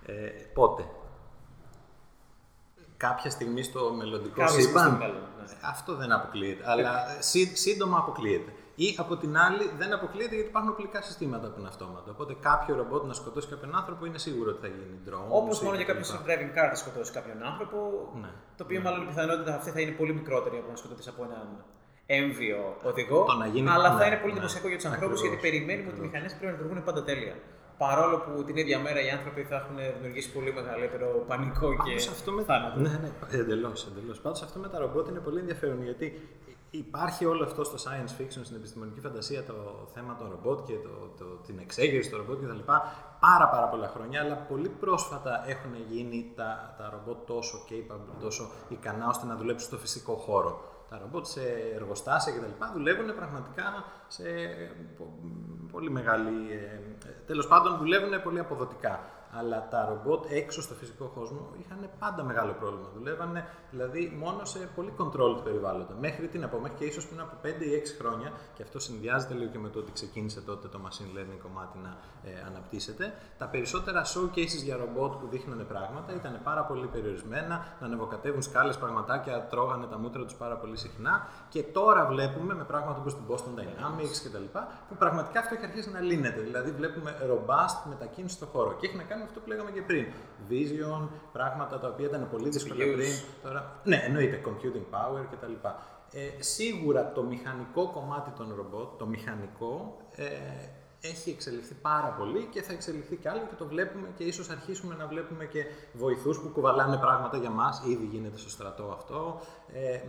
ε, 0.07 0.13
πότε; 0.55 0.85
Κάποια 2.99 3.31
στιγμή 3.31 3.63
στο 3.63 3.81
μελλοντικό 3.99 4.49
σύμπαν. 4.49 4.97
Ναι. 4.99 5.09
Αυτό 5.73 5.95
δεν 5.95 6.13
αποκλείεται. 6.13 6.63
Αλλά 6.67 6.91
σύντομα 7.53 7.99
αποκλείεται. 7.99 8.53
Ή 8.75 8.89
από 8.99 9.17
την 9.17 9.33
άλλη 9.37 9.65
δεν 9.79 9.93
αποκλείεται 9.93 10.35
γιατί 10.35 10.49
υπάρχουν 10.49 10.73
οπλικά 10.73 11.03
συστήματα 11.03 11.47
που 11.49 11.59
είναι 11.59 11.69
αυτόματα. 11.69 12.11
Οπότε 12.11 12.33
κάποιο 12.41 12.77
ρομπότ 12.77 13.03
να 13.05 13.13
σκοτώσει 13.13 13.49
κάποιον 13.49 13.77
άνθρωπο 13.77 14.05
είναι 14.05 14.19
σίγουρο 14.19 14.51
ότι 14.51 14.61
θα 14.61 14.67
γίνει 14.67 14.99
drone. 15.07 15.31
Όπως 15.41 15.61
μόνο 15.63 15.77
για 15.77 15.85
κάποιο 15.85 16.05
driving 16.27 16.53
car 16.57 16.67
να 16.69 16.75
σκοτώσει 16.75 17.13
κάποιον 17.13 17.43
άνθρωπο. 17.43 17.77
Ναι. 18.21 18.33
Το 18.57 18.63
οποίο 18.65 18.79
ναι. 18.79 18.85
μάλλον 18.85 19.03
η 19.03 19.07
πιθανότητα 19.07 19.55
αυτή 19.55 19.71
θα 19.71 19.81
είναι 19.81 19.91
πολύ 19.91 20.13
μικρότερη 20.15 20.57
από 20.57 20.71
να 20.71 20.77
σκοτώσει 20.77 21.09
από 21.09 21.23
έναν 21.29 21.47
έμβιο 22.07 22.77
οδηγό. 22.83 23.27
αλλά 23.75 23.91
θα 23.91 23.99
ναι, 23.99 24.07
είναι 24.07 24.17
πολύ 24.17 24.33
ναι. 24.33 24.39
εντυπωσιακό 24.39 24.69
για 24.69 24.77
τους 24.77 24.87
ανθρώπους 24.87 25.21
γιατί 25.21 25.37
περιμένουμε 25.37 25.89
ότι 25.91 25.99
οι 26.01 26.05
μηχανές 26.07 26.31
πρέπει 26.33 26.47
να 26.47 26.53
λειτουργούν 26.53 26.85
πάντα 26.85 27.03
τέλεια. 27.05 27.35
Παρόλο 27.79 28.19
που 28.19 28.45
την 28.45 28.57
ίδια 28.57 28.79
μέρα 28.79 29.01
οι 29.05 29.11
άνθρωποι 29.11 29.43
θα 29.43 29.57
έχουν 29.57 29.77
δημιουργήσει 29.95 30.33
πολύ 30.33 30.53
μεγαλύτερο 30.53 31.25
πανικό 31.27 31.69
και 31.85 31.95
αυτό 31.95 32.33
με... 32.33 32.43
θάνατο. 32.43 32.81
Ναι, 32.81 32.89
ναι, 32.89 33.39
εντελώς. 33.39 33.87
Εντελώς. 33.87 34.21
Πάντως 34.21 34.43
αυτό 34.43 34.59
με 34.59 34.69
τα 34.69 34.79
ρομπότ 34.79 35.09
είναι 35.09 35.19
πολύ 35.19 35.39
ενδιαφέρον 35.39 35.83
γιατί 35.83 36.29
υπάρχει 36.71 37.25
όλο 37.25 37.45
αυτό 37.45 37.65
στο 37.65 37.77
science 37.85 38.21
fiction, 38.21 38.41
στην 38.43 38.57
επιστημονική 38.57 39.01
φαντασία, 39.01 39.45
το 39.45 39.55
θέμα 39.95 40.17
των 40.17 40.31
ρομπότ 40.31 40.67
και 40.67 40.73
το, 40.75 40.89
το, 41.19 41.25
την 41.25 41.59
εξέγερση 41.59 42.11
των 42.11 42.19
ρομπότ 42.19 42.39
κτλ. 42.45 42.61
Πάρα, 43.21 43.49
πάρα 43.49 43.67
πολλά 43.67 43.89
χρόνια, 43.89 44.21
αλλά 44.21 44.35
πολύ 44.35 44.69
πρόσφατα 44.69 45.45
έχουν 45.47 45.71
γίνει 45.89 46.33
τα, 46.37 46.75
τα 46.79 46.91
ρομπότ 46.91 47.27
τόσο 47.27 47.65
capable, 47.71 48.21
τόσο 48.21 48.51
ικανά 48.69 49.09
ώστε 49.09 49.27
να 49.27 49.37
δουλέψουν 49.37 49.69
στο 49.69 49.77
φυσικό 49.77 50.15
χώρο 50.15 50.78
τα 50.89 50.99
ρομπότ 50.99 51.27
σε 51.27 51.41
εργοστάσια 51.75 52.33
κτλ. 52.33 52.65
δουλεύουν 52.73 53.15
πραγματικά 53.15 53.85
σε 54.09 54.25
πολύ 55.73 55.91
μεγάλη. 55.91 56.53
Ε, 56.53 56.81
τέλος 57.27 57.47
πάντων, 57.47 57.77
δουλεύουν 57.79 58.23
πολύ 58.23 58.39
αποδοτικά. 58.39 59.01
Αλλά 59.33 59.69
τα 59.71 59.87
ρομπότ 59.89 60.25
έξω 60.29 60.63
στο 60.63 60.75
φυσικό 60.75 61.07
κόσμο 61.15 61.51
είχαν 61.61 61.91
πάντα 61.99 62.23
μεγάλο 62.23 62.53
πρόβλημα. 62.53 62.89
Δουλεύανε 62.95 63.47
δηλαδή 63.71 64.17
μόνο 64.19 64.45
σε 64.45 64.59
πολύ 64.75 64.93
controlled 64.99 65.41
περιβάλλοντα. 65.45 65.95
Μέχρι 66.01 66.29
τι 66.29 66.39
να 66.39 66.49
πω, 66.49 66.59
μέχρι 66.59 66.77
και 66.77 66.85
ίσως 66.85 67.07
πριν 67.07 67.21
από 67.21 67.37
5 67.43 67.47
ή 67.47 67.83
6 67.85 67.97
χρόνια, 67.99 68.33
και 68.55 68.63
αυτό 68.63 68.79
συνδυάζεται 68.79 69.35
λίγο 69.35 69.51
και 69.51 69.59
με 69.59 69.69
το 69.69 69.79
ότι 69.79 69.93
ξεκίνησε 69.93 70.41
τότε 70.41 70.69
το 70.69 70.81
machine 70.87 71.19
learning 71.19 71.41
κομμάτι 71.43 71.79
να 71.79 71.97
ε, 72.25 72.31
αναπτύσσεται, 72.47 73.15
τα 73.39 73.47
περισσότερα 73.47 74.03
showcases 74.05 74.63
για 74.65 74.77
ρομπότ 74.77 75.13
που 75.13 75.27
δείχνανε 75.27 75.63
πράγματα 75.63 76.15
ήταν 76.15 76.41
πάρα 76.45 76.63
πολύ 76.65 76.87
περιορισμένα, 76.87 77.67
να 77.81 77.87
ανεβοκατεύουν 77.87 78.43
σκάλες, 78.43 78.79
πραγματάκια, 78.79 79.47
τρώγανε 79.51 79.87
τα 79.87 79.99
μούτρα 79.99 80.25
τους 80.25 80.35
πάρα 80.35 80.57
πολύ 80.57 80.77
συχνά. 80.77 81.29
Και 81.49 81.63
τώρα 81.63 82.07
βλέπουμε 82.07 82.55
με 82.55 82.65
πράγματα 82.65 83.01
όπως 83.01 83.15
την 83.15 83.25
Boston 83.29 83.61
Dynamics 83.61 84.19
κτλ. 84.25 84.59
που 84.89 84.95
πραγματικά 84.99 85.41
αυτό 85.41 85.55
έχει 85.55 85.65
αρχίσει 85.65 85.91
να 85.91 86.01
λύνεται. 86.01 86.41
Δηλαδή 86.41 86.71
βλέπουμε 86.71 87.17
robust 87.31 87.89
μετακίνηση 87.89 88.35
στο 88.35 88.47
χώρο. 88.47 88.73
Και 88.73 88.87
έχει 88.87 88.97
να 88.97 89.03
κάνει 89.03 89.18
με 89.19 89.25
αυτό 89.25 89.41
που 89.41 89.49
λέγαμε 89.49 89.71
και 89.71 89.83
πριν. 89.83 90.07
Vision, 90.51 91.09
πράγματα 91.33 91.79
τα 91.79 91.89
οποία 91.89 92.07
ήταν 92.07 92.29
πολύ 92.31 92.49
δύσκολα 92.49 92.85
πριν. 92.85 93.13
Τώρα, 93.43 93.81
ναι, 93.85 94.03
εννοείται 94.05 94.41
computing 94.47 94.95
power 94.95 95.25
κτλ. 95.31 95.53
Ε, 96.13 96.43
σίγουρα 96.43 97.13
το 97.13 97.23
μηχανικό 97.23 97.91
κομμάτι 97.91 98.31
των 98.31 98.55
ρομπότ, 98.57 98.99
το 98.99 99.07
μηχανικό, 99.07 99.97
ε, 100.17 100.25
έχει 101.01 101.31
εξελιχθεί 101.31 101.75
πάρα 101.75 102.09
πολύ 102.09 102.49
και 102.53 102.63
θα 102.63 102.73
εξελιχθεί 102.73 103.17
κι 103.17 103.29
άλλο 103.29 103.41
και 103.49 103.55
το 103.59 103.67
βλέπουμε 103.67 104.09
και 104.17 104.25
ίσως 104.25 104.51
αρχίσουμε 104.51 104.95
να 104.95 105.07
βλέπουμε 105.07 105.45
και 105.45 105.65
βοηθούς 105.93 106.41
που 106.41 106.49
κουβαλάνε 106.49 106.97
πράγματα 106.97 107.37
για 107.37 107.51
μας. 107.51 107.83
Ήδη 107.87 108.05
γίνεται 108.05 108.39
στο 108.39 108.51
στρατό 108.51 108.93
αυτό. 108.93 109.41
Ε, 109.73 110.01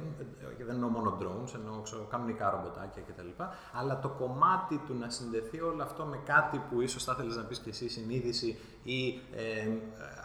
δεν 0.57 0.69
εννοώ 0.69 0.89
μόνο 0.89 1.17
drones, 1.21 1.53
εννοώ 1.55 1.81
ξέρω, 1.81 2.03
κανονικά 2.09 2.49
ρομποτάκια 2.49 3.01
κτλ. 3.07 3.43
Αλλά 3.73 3.99
το 3.99 4.09
κομμάτι 4.09 4.77
του 4.87 4.95
να 4.99 5.09
συνδεθεί 5.09 5.61
όλο 5.61 5.83
αυτό 5.83 6.03
με 6.03 6.19
κάτι 6.25 6.61
που 6.69 6.81
ίσως 6.81 7.03
θα 7.03 7.13
ήθελες 7.17 7.35
να 7.35 7.43
πεις 7.43 7.59
και 7.59 7.69
εσύ 7.69 7.89
συνείδηση 7.89 8.59
ή 8.83 9.19
ε, 9.35 9.67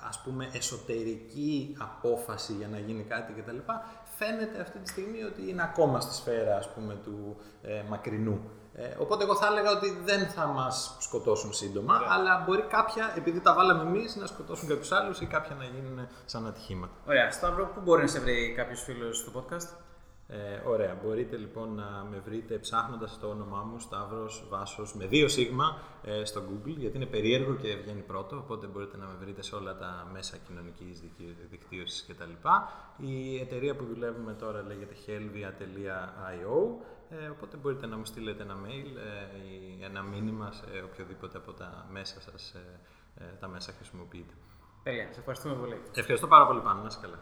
ας 0.09 0.21
πούμε 0.25 0.51
εσωτερική 0.53 1.77
απόφαση 1.79 2.53
για 2.53 2.69
να 2.69 2.79
γίνει 2.79 3.03
κάτι 3.03 3.33
κτλ. 3.33 3.57
Φαίνεται 4.17 4.61
αυτή 4.61 4.79
τη 4.79 4.89
στιγμή 4.89 5.23
ότι 5.23 5.49
είναι 5.51 5.63
ακόμα 5.63 6.01
στη 6.01 6.15
σφαίρα 6.15 6.57
ας 6.57 6.73
πούμε, 6.73 6.95
του 7.05 7.37
ε, 7.63 7.83
μακρινού. 7.89 8.41
Ε, 8.77 8.95
οπότε 8.99 9.25
εγώ 9.25 9.37
θα 9.37 9.47
έλεγα 9.47 9.71
ότι 9.71 9.99
δεν 10.05 10.27
θα 10.27 10.47
μας 10.47 10.97
σκοτώσουν 11.01 11.53
σύντομα, 11.53 12.01
αλλά 12.09 12.43
μπορεί 12.47 12.63
κάποια, 12.63 13.13
επειδή 13.17 13.41
τα 13.41 13.55
βάλαμε 13.55 13.83
εμείς, 13.83 14.17
να 14.17 14.27
σκοτώσουν 14.27 14.69
κάποιους 14.69 14.93
άλλους 14.93 15.21
ή 15.21 15.27
κάποια 15.27 15.55
να 15.59 15.65
γίνουν 15.65 16.09
σαν 16.25 16.47
ατυχήματα. 16.47 16.93
Ωραία. 17.07 17.31
Σταύρο, 17.31 17.71
πού 17.75 17.81
μπορεί 17.81 18.03
να 18.03 18.09
σε 18.09 18.21
βρει 18.21 18.53
κάποιος 18.57 18.83
φίλος 18.83 19.19
στο 19.19 19.31
podcast; 19.35 19.84
Ε, 20.29 20.69
ωραία. 20.69 20.99
Μπορείτε 21.03 21.37
λοιπόν 21.37 21.75
να 21.75 22.07
με 22.11 22.19
βρείτε 22.25 22.59
ψάχνοντας 22.59 23.19
το 23.19 23.29
όνομά 23.29 23.63
μου, 23.63 23.79
Σταύρος 23.79 24.47
Βάσος, 24.49 24.95
με 24.95 25.07
δύο 25.07 25.29
σίγμα 25.29 25.79
ε, 26.03 26.25
στο 26.25 26.41
Google, 26.41 26.77
γιατί 26.77 26.97
είναι 26.97 27.07
περίεργο 27.07 27.55
και 27.55 27.77
βγαίνει 27.83 28.01
πρώτο. 28.01 28.37
Οπότε 28.37 28.67
μπορείτε 28.67 28.97
να 28.97 29.07
με 29.07 29.15
βρείτε 29.21 29.43
σε 29.43 29.55
όλα 29.55 29.77
τα 29.77 30.09
μέσα 30.13 30.37
κοινωνικής 30.37 31.03
δικτύωσης 31.51 32.07
κτλ. 32.07 32.33
Η 32.97 33.41
εταιρεία 33.41 33.77
που 33.77 33.85
δουλεύουμε 33.85 34.33
τώρα 34.33 34.63
λέγεται 34.63 34.95
helvia.io. 35.07 36.85
Ε, 37.09 37.29
οπότε 37.29 37.57
μπορείτε 37.57 37.87
να 37.87 37.97
μου 37.97 38.05
στείλετε 38.05 38.43
ένα 38.43 38.57
mail 38.65 38.97
ε, 38.97 39.39
ή 39.49 39.85
ένα 39.85 40.03
μήνυμα 40.03 40.53
σε 40.53 40.65
οποιοδήποτε 40.85 41.39
από 41.39 41.53
τα 41.53 41.87
μέσα 41.91 42.21
σας, 42.21 42.55
ε, 43.19 43.25
τα 43.41 43.49
μέσα 43.49 43.73
χρησιμοποιείτε. 43.73 44.35
Τέλεια. 44.83 45.09
Σε 45.13 45.19
ευχαριστούμε 45.19 45.55
πολύ. 45.55 45.83
Ευχαριστώ 45.95 46.27
πάρα 46.27 46.47
πολύ 46.47 46.61
πάνω. 46.61 46.81
Να 46.81 46.87
είσαι 46.87 46.99
καλά. 47.03 47.19